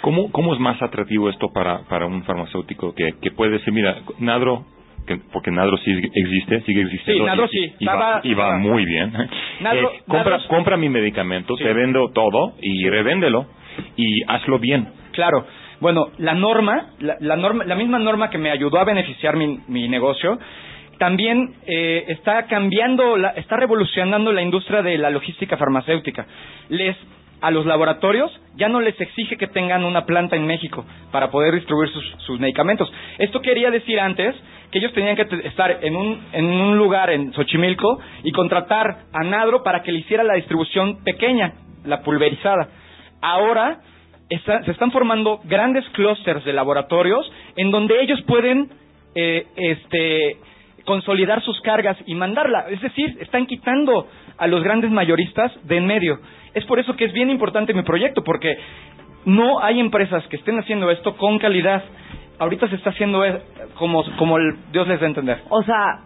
[0.00, 3.96] ¿Cómo, ¿Cómo es más atractivo esto para, para un farmacéutico que, que puede decir, mira,
[4.18, 4.64] Nadro,
[5.06, 7.24] que- porque Nadro sí existe, sigue existiendo.
[7.24, 7.74] Sí, Nadro y- sí.
[7.80, 9.12] Y, va, y va muy bien.
[9.60, 13.46] Nadro- Eh, compra, Nadro- compra mi medicamento, te vendo todo y revéndelo
[13.96, 14.88] y hazlo bien.
[15.12, 15.46] Claro.
[15.80, 19.60] Bueno, la norma, la, la norma, la misma norma que me ayudó a beneficiar mi,
[19.68, 20.38] mi negocio,
[20.98, 26.26] también eh, está cambiando, la- está revolucionando la industria de la logística farmacéutica.
[26.68, 26.96] Les
[27.40, 31.54] a los laboratorios ya no les exige que tengan una planta en México para poder
[31.54, 32.92] distribuir sus, sus medicamentos.
[33.18, 34.34] Esto quería decir antes
[34.70, 39.24] que ellos tenían que estar en un, en un lugar en Xochimilco y contratar a
[39.24, 41.54] Nadro para que le hiciera la distribución pequeña,
[41.84, 42.68] la pulverizada.
[43.20, 43.80] Ahora
[44.28, 48.70] se están formando grandes clústeres de laboratorios en donde ellos pueden
[49.14, 50.36] eh, este,
[50.84, 52.66] consolidar sus cargas y mandarla.
[52.70, 54.06] Es decir, están quitando
[54.36, 56.18] a los grandes mayoristas de en medio.
[56.54, 58.56] Es por eso que es bien importante mi proyecto, porque
[59.24, 61.82] no hay empresas que estén haciendo esto con calidad.
[62.38, 63.42] Ahorita se está haciendo eh,
[63.78, 65.42] como, como el- Dios les da a entender.
[65.50, 66.00] O sea,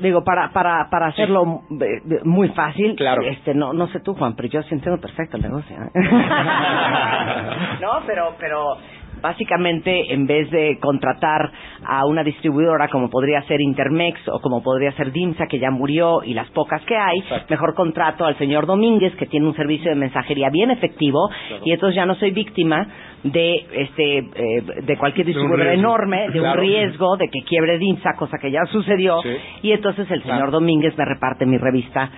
[0.00, 3.22] digo, para para para hacerlo eh, muy fácil, Claro.
[3.22, 5.76] este no no sé tú, Juan, pero yo sí entiendo perfecto el negocio.
[5.76, 5.90] ¿eh?
[7.80, 8.76] no, pero pero
[9.20, 11.50] básicamente en vez de contratar
[11.84, 16.22] a una distribuidora como podría ser Intermex o como podría ser Dimsa que ya murió
[16.24, 19.96] y las pocas que hay, mejor contrato al señor Domínguez que tiene un servicio de
[19.96, 21.28] mensajería bien efectivo
[21.64, 22.86] y entonces ya no soy víctima
[23.24, 26.60] de este eh, de cualquier distribuidora enorme, de Claro.
[26.60, 29.30] un riesgo de que quiebre Dimsa, cosa que ya sucedió Sí.
[29.62, 32.10] y entonces el señor Domínguez me reparte mi revista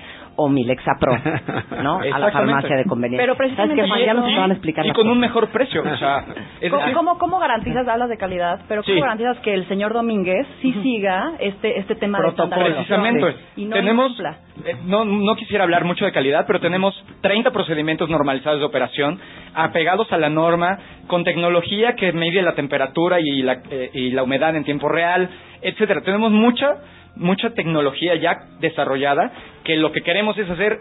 [0.42, 1.12] o mi Lexapro,
[1.82, 2.00] ¿no?
[2.00, 3.22] A la farmacia de conveniencia.
[3.22, 4.06] Pero precisamente- ¿Sabes?
[4.06, 5.82] Ya nos Y- estaban a explicar y con un mejor precio.
[5.82, 6.24] O sea,
[6.60, 9.00] es ¿Cómo, decir- cómo, cómo garantizas, hablas de calidad, pero cómo Sí.
[9.00, 12.64] garantizas que el señor Domínguez sí siga este este tema Protocolo.
[12.64, 13.34] de Precisamente.
[13.56, 14.38] y no tenemos, incumpla?
[14.64, 19.18] eh, no, no quisiera hablar mucho de calidad, pero tenemos 30 procedimientos normalizados de operación
[19.54, 24.22] apegados a la norma, con tecnología que mide la temperatura y la, eh, y la
[24.22, 25.28] humedad en tiempo real,
[25.62, 26.00] etcétera.
[26.02, 26.76] Tenemos mucha
[27.16, 29.32] mucha tecnología ya desarrollada
[29.64, 30.78] que lo que queremos es hacer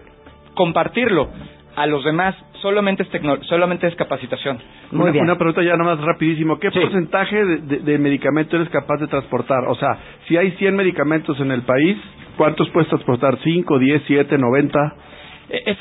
[0.53, 1.30] compartirlo
[1.76, 2.35] a los demás.
[2.61, 4.60] Solamente es tecno- solamente es capacitación.
[4.91, 6.60] una, una pregunta ya nomás rapidísimo.
[6.60, 9.64] ¿Qué porcentaje de, de- de medicamento eres capaz de transportar?
[9.68, 9.97] O sea,
[10.27, 11.97] si hay 100 medicamentos en el país,
[12.38, 13.38] ¿cuántos puedes transportar?
[13.39, 14.93] ¿5, 10, 7, 90?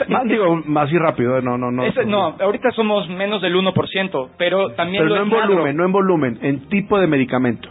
[0.08, 1.82] más, digo, más y rápido, eh, no, no, no.
[2.06, 5.92] No, ahorita somos menos del 1%, pero también Pero lo no en volumen, no en
[5.92, 7.68] volumen, en tipo de medicamento.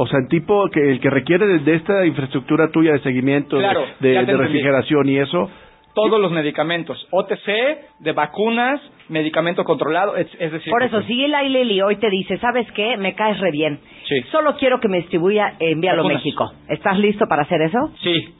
[0.00, 3.56] O sea, en tipo que el que requiere de, de esta infraestructura tuya de seguimiento,
[3.56, 3.84] de- Claro,
[4.38, 5.50] refrigeración y eso,
[5.92, 7.46] todos los medicamentos, OTC,
[7.98, 10.70] de vacunas, medicamento controlado, es, es decir...
[10.70, 12.96] Por eso, si Eli Lili hoy te dice, ¿sabes qué?
[12.96, 13.80] Me caes re bien.
[14.06, 14.20] Sí.
[14.30, 16.24] Solo quiero que me distribuya Envíalo Vacunas.
[16.24, 16.52] México.
[16.68, 17.90] ¿Estás listo para hacer eso?
[18.00, 18.32] Sí.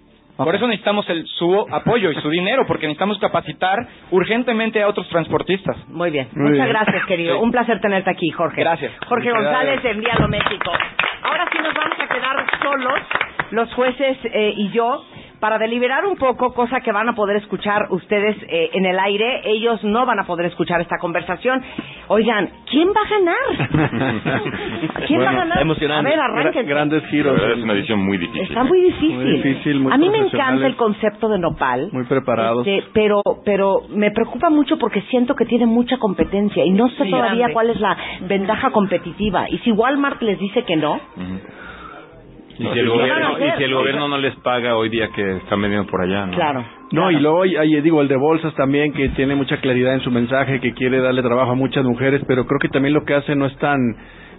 [0.44, 3.76] Por eso necesitamos el, su apoyo y su dinero, porque necesitamos capacitar
[4.10, 5.76] urgentemente a otros transportistas.
[5.88, 6.28] Muy bien.
[6.32, 6.68] Muy Muchas bien.
[6.68, 7.34] gracias, querido.
[7.36, 7.42] Sí.
[7.42, 8.60] Un placer tenerte aquí, Jorge.
[8.60, 8.92] Gracias.
[9.06, 9.82] Jorge Muchas González gracias.
[9.82, 10.72] de Envíalo México.
[11.22, 13.00] Ahora sí nos vamos a quedar solos,
[13.50, 15.04] los jueces eh, y yo,
[15.40, 19.42] para deliberar un poco, cosa que van a poder escuchar ustedes eh, en el aire.
[19.44, 21.62] Ellos no van a poder escuchar esta conversación.
[22.08, 24.42] Oigan, ¿quién va a ganar?
[25.06, 25.58] ¿Quién va a ganar?
[25.58, 26.66] A ver, arranquen.
[26.66, 27.34] grandes La giros.
[27.40, 28.42] verdad es una decisión muy difícil.
[28.42, 29.14] Está muy difícil.
[29.16, 31.88] Muy difícil, muy a mí me encanta el concepto de nopal.
[31.92, 32.66] Muy preparados.
[32.66, 37.04] Este, pero, pero me preocupa mucho porque siento que tiene mucha competencia y no sé
[37.04, 37.10] Sí.
[37.10, 37.52] todavía Grande.
[37.54, 39.48] cuál es la ventaja competitiva.
[39.48, 41.00] Y si Walmart les dice que no,
[42.58, 45.60] Y si el gobierno, y si el gobierno no les paga hoy día que están
[45.62, 46.32] vendiendo por allá, ¿no?
[46.32, 46.64] Claro.
[46.90, 50.10] No, y luego hay, digo, el de bolsas también, que tiene mucha claridad en su
[50.10, 53.36] mensaje, que quiere darle trabajo a muchas mujeres, pero creo que también lo que hace
[53.36, 53.78] no es tan,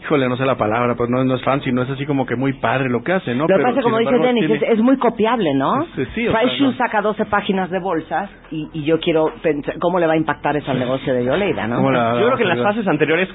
[0.02, 2.36] híjole, no sé la palabra, pero no, no es fancy, no es así como que
[2.36, 3.44] muy padre lo que hace, ¿no?
[3.44, 5.86] lo que Pero, pasa, como dice embargo, Denis, tiene- es, es muy copiable, ¿no?
[5.96, 6.74] Sí, sí, o Price no.
[6.74, 10.58] saca 12 páginas de bolsas y, y yo quiero pensar cómo le va a impactar
[10.58, 11.82] eso al negocio de Yoleida, ¿no?
[12.20, 13.30] Yo creo que en las fases anteriores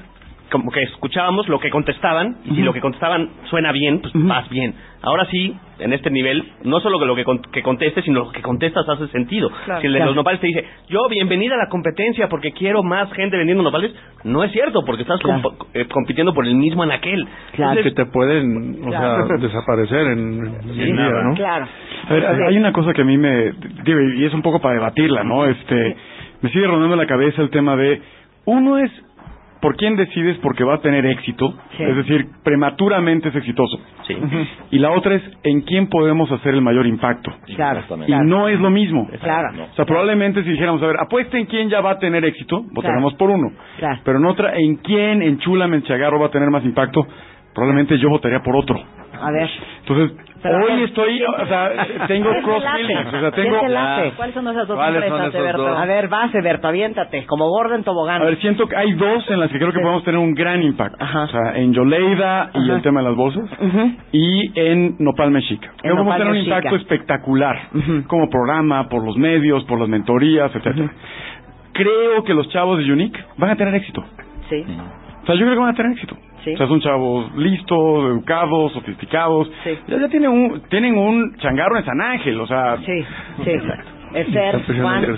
[0.51, 4.49] como que escuchábamos lo que contestaban y si lo que contestaban suena bien, pues vas
[4.51, 4.75] bien.
[5.03, 8.31] Ahora sí, en este nivel, no solo que lo que, con- que contestes, sino lo
[8.33, 9.51] que contestas hace sentido.
[9.65, 9.81] Claro.
[9.81, 10.11] si el de Claro.
[10.11, 13.93] los nopales te dice, yo bienvenida a la competencia porque quiero más gente vendiendo nopales,
[14.23, 15.43] no es cierto, porque estás Claro.
[15.43, 17.27] comp- eh, compitiendo por el mismo anaquel.
[17.83, 19.27] que te pueden, o Claro.
[19.27, 21.23] sea, desaparecer en, en Sí, día, nada.
[21.25, 21.35] ¿no?
[21.35, 21.67] Claro.
[22.09, 23.53] A ver, hay una cosa que a mí me...
[23.85, 25.47] digo, y es un poco para debatirla, ¿no?
[25.47, 25.97] Este,
[26.43, 28.01] me sigue rondando la cabeza el tema de...
[28.47, 28.91] Uno es
[29.65, 33.81] por quién decides porque va a tener éxito, es decir, prematuramente es exitoso.
[34.71, 37.33] Y la otra es en quién podemos hacer el mayor impacto.
[37.57, 37.81] Claro.
[38.07, 39.09] Y no es lo mismo.
[39.23, 39.49] Claro.
[39.73, 42.63] O sea, probablemente si dijéramos, a ver, apuesta en quién ya va a tener éxito,
[42.73, 43.53] votaríamos por uno.
[43.79, 44.03] Claro.
[44.05, 47.07] Pero en otra, en quién en Chula Menchagarro va a tener más impacto,
[47.55, 48.79] probablemente yo votaría por otro.
[49.19, 49.49] A ver.
[49.81, 51.71] Entonces, hoy estoy, ¿quién- o sea,
[52.09, 53.61] tengo ¿quién te cross feelings, o sea, ¿Quién tengo...
[53.61, 54.13] te late?
[54.17, 55.79] ¿Cuáles son esas dos ¿Cuáles son empresas, dos?
[55.79, 58.23] A ver, vas, Eberto, aviéntate, como gordo en tobogán.
[58.23, 60.63] A ver, siento que hay dos en las que creo que podemos tener un gran
[60.63, 61.05] impacto.
[61.05, 62.75] O sea, en Yoleida y Ajá.
[62.77, 63.49] el tema de las bolsas.
[64.13, 65.71] Y en Nopal Mexica.
[65.79, 67.57] Creo que podemos tener un impacto espectacular.
[68.07, 70.91] Como programa, por los medios, por las mentorías, etcétera.
[71.73, 74.05] Creo que los chavos de Unique van a tener éxito.
[74.49, 74.65] Sí.
[75.23, 76.17] O sea, yo creo que van a tener éxito.
[76.45, 76.53] Sí.
[76.55, 79.51] O sea, son chavos listos, educados, sofisticados.
[79.89, 82.77] Ya, ya tienen un tienen un changarro en San Ángel, o sea...
[82.85, 83.03] Sí,
[83.45, 83.91] sí, exacto.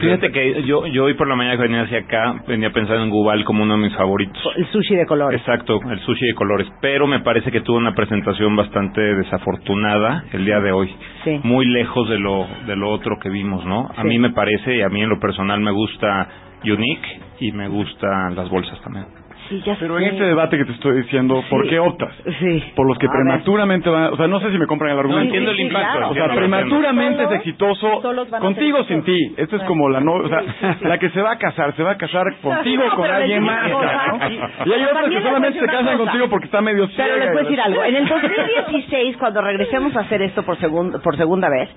[0.00, 3.10] Fíjate que yo, yo hoy por la mañana que venía hacia acá, venía pensando en
[3.10, 4.40] Gubal como uno de mis favoritos.
[4.56, 5.38] el sushi de colores.
[5.40, 6.66] Exacto, el sushi de colores.
[6.80, 10.90] Pero me parece que tuvo una presentación bastante desafortunada el día de hoy.
[11.24, 11.40] Sí.
[11.42, 13.88] Muy lejos de lo, de lo otro que vimos, ¿no?
[13.94, 14.08] A Sí.
[14.08, 16.28] mí me parece, y a mí en lo personal me gusta
[16.64, 19.04] Unique y me gustan las bolsas también.
[19.48, 20.04] Sí, ya Pero sé.
[20.04, 21.70] en este debate que te estoy diciendo, ¿por Sí.
[21.70, 22.12] qué optas?
[22.40, 22.72] Sí.
[22.74, 23.22] Por los que A ver.
[23.22, 25.20] prematuramente van, o sea, no sé si me compran el argumento.
[25.20, 28.02] No, entiendo el impacto, O sea, prematuramente es exitoso,
[28.40, 29.34] contigo sin ti.
[29.36, 30.42] Esto es como la no, o sea,
[30.80, 33.42] la que se va a casar, se va a casar contigo o No, con alguien
[33.42, 33.70] más.
[34.66, 35.98] Y hay otras que solamente se casan cosa.
[36.10, 37.04] contigo porque está medio ciega.
[37.14, 37.84] Pero les a decir algo.
[37.84, 41.68] En el 2016, cuando regresemos a hacer esto por, segun- por segunda vez,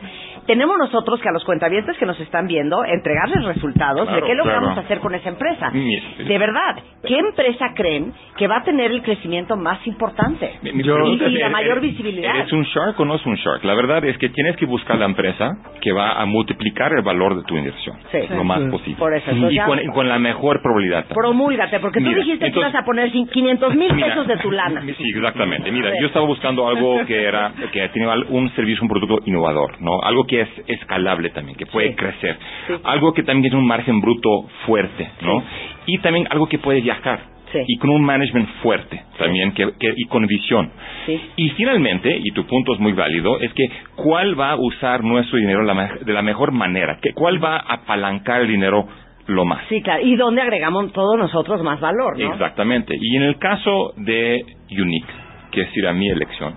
[0.48, 4.36] tenemos nosotros que a los cuentavientes que nos están viendo, entregarles resultados Claro, de qué
[4.36, 4.82] logramos claro.
[4.86, 5.70] hacer con esa empresa.
[5.72, 6.76] De verdad,
[7.06, 10.54] ¿qué empresa creen que va a tener el crecimiento más importante?
[10.62, 12.36] Mi- mi y, la mayor ¿eres- visibilidad.
[12.36, 13.64] ¿Eres un shark o no es un shark?
[13.64, 15.50] La verdad es que tienes que buscar la empresa
[15.82, 18.20] que va a multiplicar el valor de tu inversión Sí.
[18.30, 18.70] lo más Sí.
[18.70, 18.96] posible.
[18.98, 21.00] Por eso, entonces y con, con la mejor probabilidad.
[21.06, 21.16] también.
[21.16, 24.52] Promúlgate, porque tú Mira, dijiste que ibas a poner cin- 500 mil pesos de tu
[24.52, 24.82] lana.
[25.00, 25.72] Sí, exactamente.
[25.72, 30.02] Mira, yo estaba buscando algo que era que tenía un servicio, un producto innovador, ¿no?
[30.02, 31.96] Algo que es escalable también, que puede Sí.
[31.96, 32.38] crecer.
[32.68, 32.74] Sí.
[32.84, 35.44] Algo que también tiene un margen bruto fuerte, ¿no?
[35.86, 37.20] Y también algo que puede viajar.
[37.52, 37.60] Sí.
[37.68, 40.72] Y con un management fuerte también que, que- y con visión.
[41.06, 41.20] Sí.
[41.36, 45.38] Y finalmente, y tu punto es muy válido, es que cuál va a usar nuestro
[45.40, 48.88] dinero de la mejor manera, que cuál va a apalancar el dinero
[49.28, 49.64] lo más.
[49.70, 50.04] Sí, claro.
[50.06, 52.34] Y donde agregamos todos nosotros más valor, ¿no?
[52.34, 52.96] Exactamente.
[53.00, 55.12] Y en el caso de Unique,
[55.52, 56.56] que es ir a mi elección,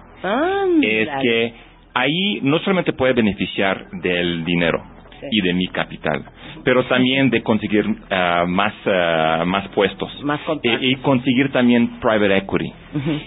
[0.82, 1.55] es que
[1.94, 4.82] ahí no solamente puede beneficiar del dinero
[5.31, 6.24] y de mi capital,
[6.64, 10.10] pero también de conseguir ah, más ah, más puestos
[10.62, 12.72] Eh, y conseguir también private equity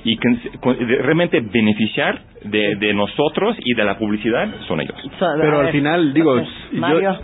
[0.03, 4.95] y con- con- de- realmente beneficiar de, de nosotros y de la publicidad son ellos.
[5.41, 7.17] Pero al final, digo, yo- Mario.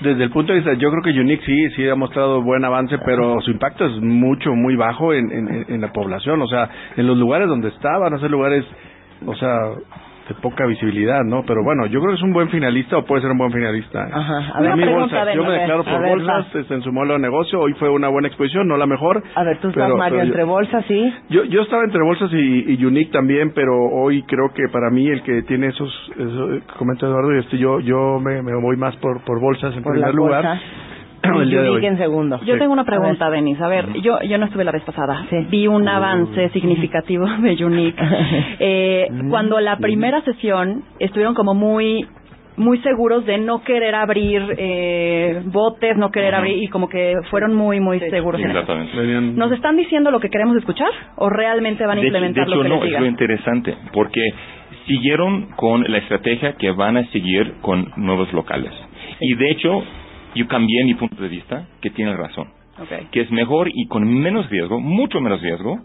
[0.00, 2.96] desde el punto de vista, yo creo que Unique sí, sí ha mostrado buen avance,
[3.04, 6.40] pero su impacto es mucho, muy bajo en, en, en la población.
[6.40, 8.64] O sea, en los lugares donde está, van a ser lugares,
[9.26, 9.72] o sea,
[10.28, 11.42] de poca visibilidad, ¿no?
[11.46, 14.04] Pero bueno, yo creo que es un buen finalista o puede ser un buen finalista.
[14.12, 14.52] Ajá.
[14.54, 14.88] A ver, ven,
[15.34, 17.60] yo me declaro por ver, bolsas, este, en su modelo de negocio.
[17.60, 19.22] Hoy fue una buena exposición, no la mejor.
[19.34, 21.14] A ver, tú estás, pero- Mario, pero yo- entre bolsas, ¿sí?
[21.30, 25.08] Yo, yo estaba entre bolsas y, y Unique también, pero hoy creo que para mí
[25.08, 28.76] el que tiene esos, eso, eh, comenta Eduardo, y este, yo, yo me, me voy
[28.76, 30.42] más por, por bolsas en Por primer lugar.
[30.44, 30.60] bolsas.
[31.22, 31.84] El día de hoy.
[31.86, 32.40] En segundo.
[32.44, 32.58] Yo Sí.
[32.60, 33.60] tengo una pregunta, Denis.
[33.60, 35.26] A ver, yo, yo no estuve la vez pasada.
[35.50, 38.02] Vi un avance significativo de Unique.
[38.60, 42.06] Eh, cuando la primera sesión estuvieron como muy
[42.56, 47.54] muy seguros de no querer abrir eh, botes, no querer abrir y como que fueron
[47.54, 48.58] muy muy seguros en eso.
[48.60, 49.38] Exactamente.
[49.38, 50.88] ¿Nos están diciendo lo que queremos escuchar
[51.18, 53.06] o realmente van a De hecho- implementar de hecho, lo que no, les es lo
[53.06, 54.20] interesante, porque
[54.88, 58.72] siguieron con la estrategia que van a seguir con nuevos locales.
[59.20, 59.84] Y de hecho,
[60.38, 62.48] yo cambié mi punto de vista, que tiene razón.
[63.10, 65.78] Que es mejor y con menos riesgo, mucho menos riesgo,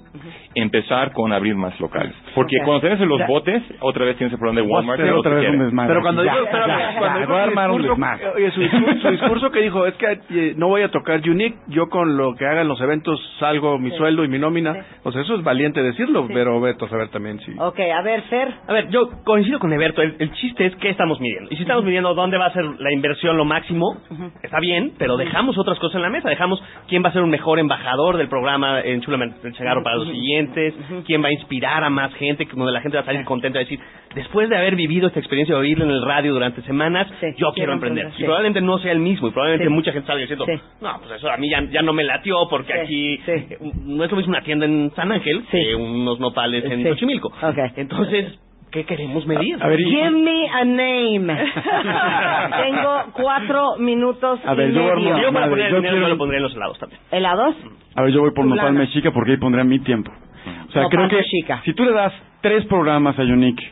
[0.56, 2.14] empezar con abrir más locales.
[2.36, 3.28] Porque cuando tienes en los Ya.
[3.28, 5.00] botes, otra vez tienes el problema de Walmart.
[5.02, 5.76] Pero otra vez un.
[5.88, 8.28] Pero cuando Ya, espérame, cuando voy a armar un desmadre.
[8.36, 11.58] oye, su discurso, su discurso que dijo es que eh, no voy a tocar Unique,
[11.68, 14.76] yo con lo que haga en los eventos salgo mi sueldo y mi nómina.
[15.04, 17.54] O sea, eso es valiente decirlo, pero Beto, a ver también sí.
[17.58, 18.54] Ok, a ver, Fer.
[18.68, 20.02] A ver, yo coincido con Eberto.
[20.02, 21.50] El, el chiste es qué estamos midiendo.
[21.52, 23.98] Y si estamos midiendo dónde va a ser la inversión lo máximo,
[24.42, 26.30] está bien, pero dejamos otras cosas en la mesa.
[26.30, 29.98] Dejamos quién va a ser un mejor embajador del programa en Chulamente el Chagarro para
[29.98, 30.74] los siguientes,
[31.06, 33.66] quién va a inspirar a más gente, donde la gente va a salir contenta de
[33.66, 33.80] decir,
[34.16, 37.52] después de haber vivido esta experiencia de oírlo en el radio durante semanas, yo quiero,
[37.54, 38.08] quiero emprender.
[38.14, 38.24] Y sí.
[38.24, 39.74] probablemente no sea el mismo, y probablemente Sí.
[39.74, 40.46] mucha gente salga diciendo,
[40.82, 44.12] no, pues eso a mí ya, ya no me latió, porque aquí eh, no es
[44.12, 46.84] lo mismo una tienda en San Ángel que unos nopales en.
[46.84, 47.32] Xochimilco.
[47.76, 48.40] Entonces,
[48.74, 49.56] ¿qué queremos medir?
[49.64, 51.28] A ver, Give me a name.
[52.64, 55.18] Tengo cuatro minutos A ver, y yo voy a medio.
[55.18, 57.02] Yo para Madre, poner el yo dinero quiero- yo lo pondría en los helados también.
[57.12, 57.56] ¿Helados?
[57.96, 58.74] A ver, yo voy por Nopal.
[58.74, 60.12] Mexica porque ahí pondría mi tiempo.
[60.12, 61.62] O sea, Nopal creo que Mexica.
[61.64, 63.64] si tú le das tres programas a Unique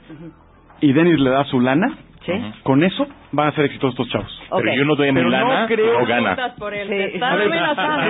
[0.81, 1.97] y Denis le da su lana,
[2.63, 4.41] con eso van a ser exitosos estos chavos.
[4.57, 5.99] Pero yo no doy mi Pero lana, no creo...
[5.99, 6.53] no gana.
[6.57, 6.87] Por él.
[7.13, 7.19] Sí.
[7.21, 8.01] A amenazando.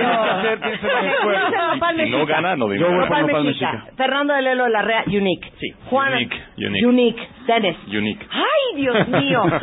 [1.74, 3.44] Nopal Si no gana, no doy Yo mi voy Nopal Nopal.
[3.44, 3.84] Mexica.
[3.96, 5.52] Fernando de Lelo Larrea, Unique.
[5.60, 6.16] Sí, Juana.
[6.16, 6.86] Unique, Unique.
[6.86, 7.28] Unique.
[7.46, 7.76] Dennis.
[7.88, 8.26] Unique.
[8.30, 9.42] ¡Ay, Dios mío!
[9.42, 9.58] ¿Qué?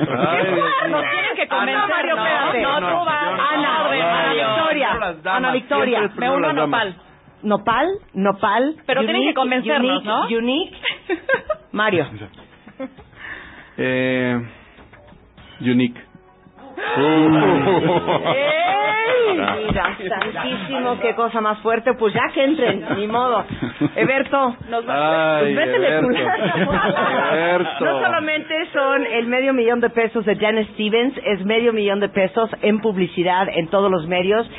[0.89, 1.09] Nos mío.
[1.11, 2.61] tienen que Ana, convencer, Mario, no, espérate.
[2.61, 3.23] no, No, tú vas.
[3.23, 3.89] Ana, Ana.
[4.33, 4.89] Victoria.
[5.35, 5.97] Ana Victoria.
[5.99, 6.95] siempre primero las damas.
[7.41, 8.75] Nopal, Nopal.
[8.85, 10.27] Pero tienen que convencernos, ¿no?
[10.27, 10.77] Unique.
[11.71, 12.05] Mario.
[13.81, 14.41] Eh,
[15.61, 16.01] unique.
[16.97, 18.59] ¡Ey!
[19.39, 21.93] Mira, santísimo, qué cosa más fuerte.
[21.93, 23.45] Pues ya que entren, ni modo.
[23.95, 26.09] Eberto, nos va Ay, pues Eberto.
[27.31, 27.85] Eberto.
[27.85, 32.09] No solamente son el medio millón de pesos de Janet Stevens, es medio millón de
[32.09, 34.49] pesos en publicidad en todos los medios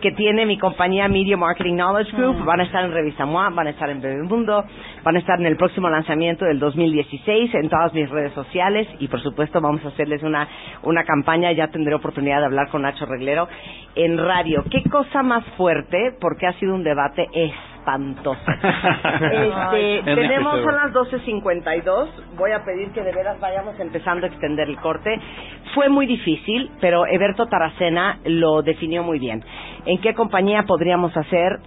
[0.00, 2.44] que tiene mi compañía Media Marketing Knowledge Group.
[2.44, 4.64] Van a estar en Revista MOA, van a estar en Bebemundo,
[5.02, 9.08] van a estar en el próximo lanzamiento del 2016 en todas mis redes sociales y
[9.08, 10.48] por supuesto vamos a hacerles una,
[10.82, 13.48] una campaña, ya tendré oportunidad de hablar con Nacho Reglero
[13.94, 14.64] en radio.
[14.70, 16.12] ¿Qué cosa más fuerte?
[16.20, 17.28] Porque ha sido un debate
[17.88, 18.40] espantoso.
[19.78, 22.08] Este, tenemos son las 12.52.
[22.36, 25.18] Voy a pedir que de veras vayamos empezando a extender el corte.
[25.74, 29.42] Fue muy difícil, pero Eberto Taracena lo definió muy bien.
[29.86, 31.58] ¿En qué compañía podríamos hacer?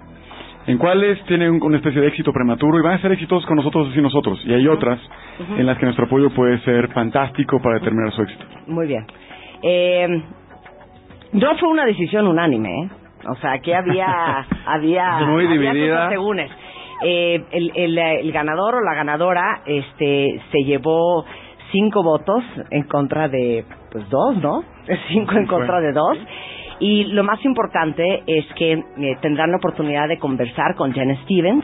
[0.68, 3.92] En cuáles tienen una especie de éxito prematuro y van a ser exitosos con nosotros
[3.96, 4.40] y nosotros.
[4.46, 5.00] Y hay otras
[5.40, 5.56] Ujú.
[5.56, 8.46] en las que nuestro apoyo puede ser fantástico para determinar su éxito.
[8.68, 9.06] Muy bien.
[9.64, 10.08] Eh,
[11.34, 12.90] no fue una decisión unánime, ¿eh?
[13.30, 16.10] O sea, que había, había, Muy había dividida.
[17.04, 21.26] Eh, el, el, el ganador o la ganadora, este, se llevó
[21.72, 24.64] cinco votos en contra de, pues dos, ¿no?
[25.10, 26.18] Cinco en contra de dos.
[26.80, 31.64] Y lo más importante es que eh, tendrán la oportunidad de conversar con Jen Stevens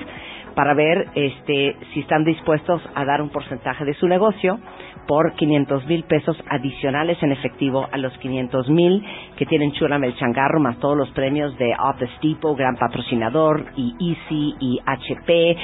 [0.55, 4.59] para ver este, si están dispuestos a dar un porcentaje de su negocio
[5.07, 9.03] por 500 mil pesos adicionales en efectivo a los 500 mil
[9.38, 13.95] que tienen Chula el Changarro, más todos los premios de Office Depot, gran patrocinador, y
[13.99, 15.57] Easy, y HP,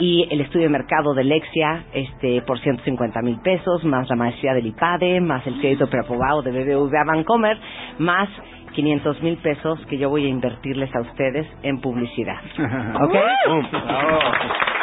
[0.00, 4.54] y el estudio de mercado de Lexia este, por 150 mil pesos, más la maestría
[4.54, 7.58] del IPADE, más el crédito preaprobado de BBVA Bancomer,
[7.98, 8.28] más
[8.74, 12.40] 500 mil pesos que yo voy a invertirles a ustedes en publicidad.
[12.58, 13.14] ¿Ok?
[13.48, 14.78] ¡No puedo!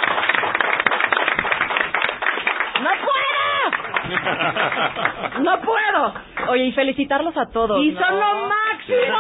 [5.42, 6.14] ¡No puedo!
[6.50, 7.84] Oye, y felicitarlos a todos.
[7.84, 8.00] ¡Y ¿no?
[8.00, 9.18] son lo máximo!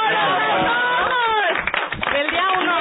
[2.15, 2.75] El día uno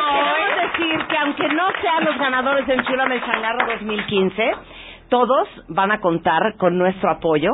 [0.63, 4.53] decir que aunque no sean los ganadores del Chula el Changarro 2015,
[5.09, 7.51] todos van a contar con nuestro apoyo,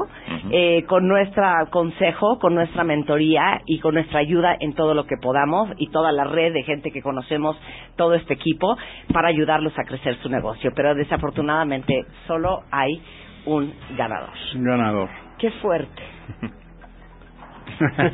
[0.50, 5.16] eh, con nuestro consejo, con nuestra mentoría y con nuestra ayuda en todo lo que
[5.20, 7.56] podamos y toda la red de gente que conocemos,
[7.96, 8.76] todo este equipo,
[9.12, 10.70] para ayudarlos a crecer su negocio.
[10.74, 13.02] Pero desafortunadamente solo hay
[13.46, 14.30] un ganador.
[14.54, 15.08] Un ganador.
[15.38, 16.02] Qué fuerte.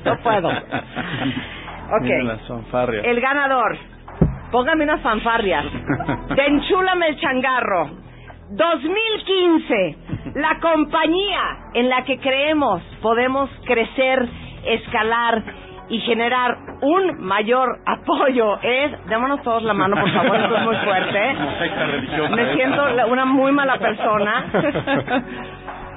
[0.04, 0.48] No puedo.
[0.48, 2.06] Ok.
[3.04, 3.76] El ganador.
[4.50, 5.64] Póngame unas fanfarrias.
[6.36, 7.90] De Enchúlame el changarro.
[8.50, 9.96] 2015.
[10.36, 11.42] La compañía
[11.74, 14.28] en la que creemos podemos crecer,
[14.64, 15.42] escalar
[15.88, 20.76] y generar un mayor apoyo es, démonos todos la mano por favor, esto es muy
[20.76, 21.30] fuerte.
[21.30, 22.28] ¿eh?
[22.30, 24.44] Me siento la- una muy mala persona.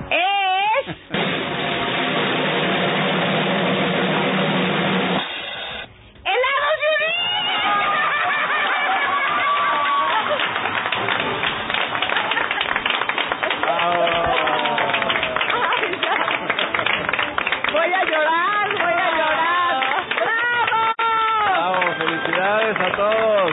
[0.09, 0.95] es
[6.25, 6.79] Helados
[22.69, 23.51] ¡Felicidades a todos!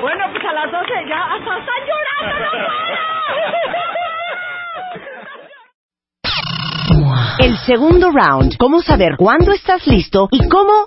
[0.00, 3.04] Bueno, pues a las 12 ya hasta están llorando, no puedo.
[7.38, 10.86] El segundo round, cómo saber cuándo estás listo y cómo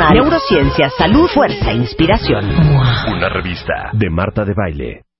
[0.09, 2.45] neurociencia, salud, fuerza, inspiración.
[3.07, 5.10] Una revista de Marta de Baile.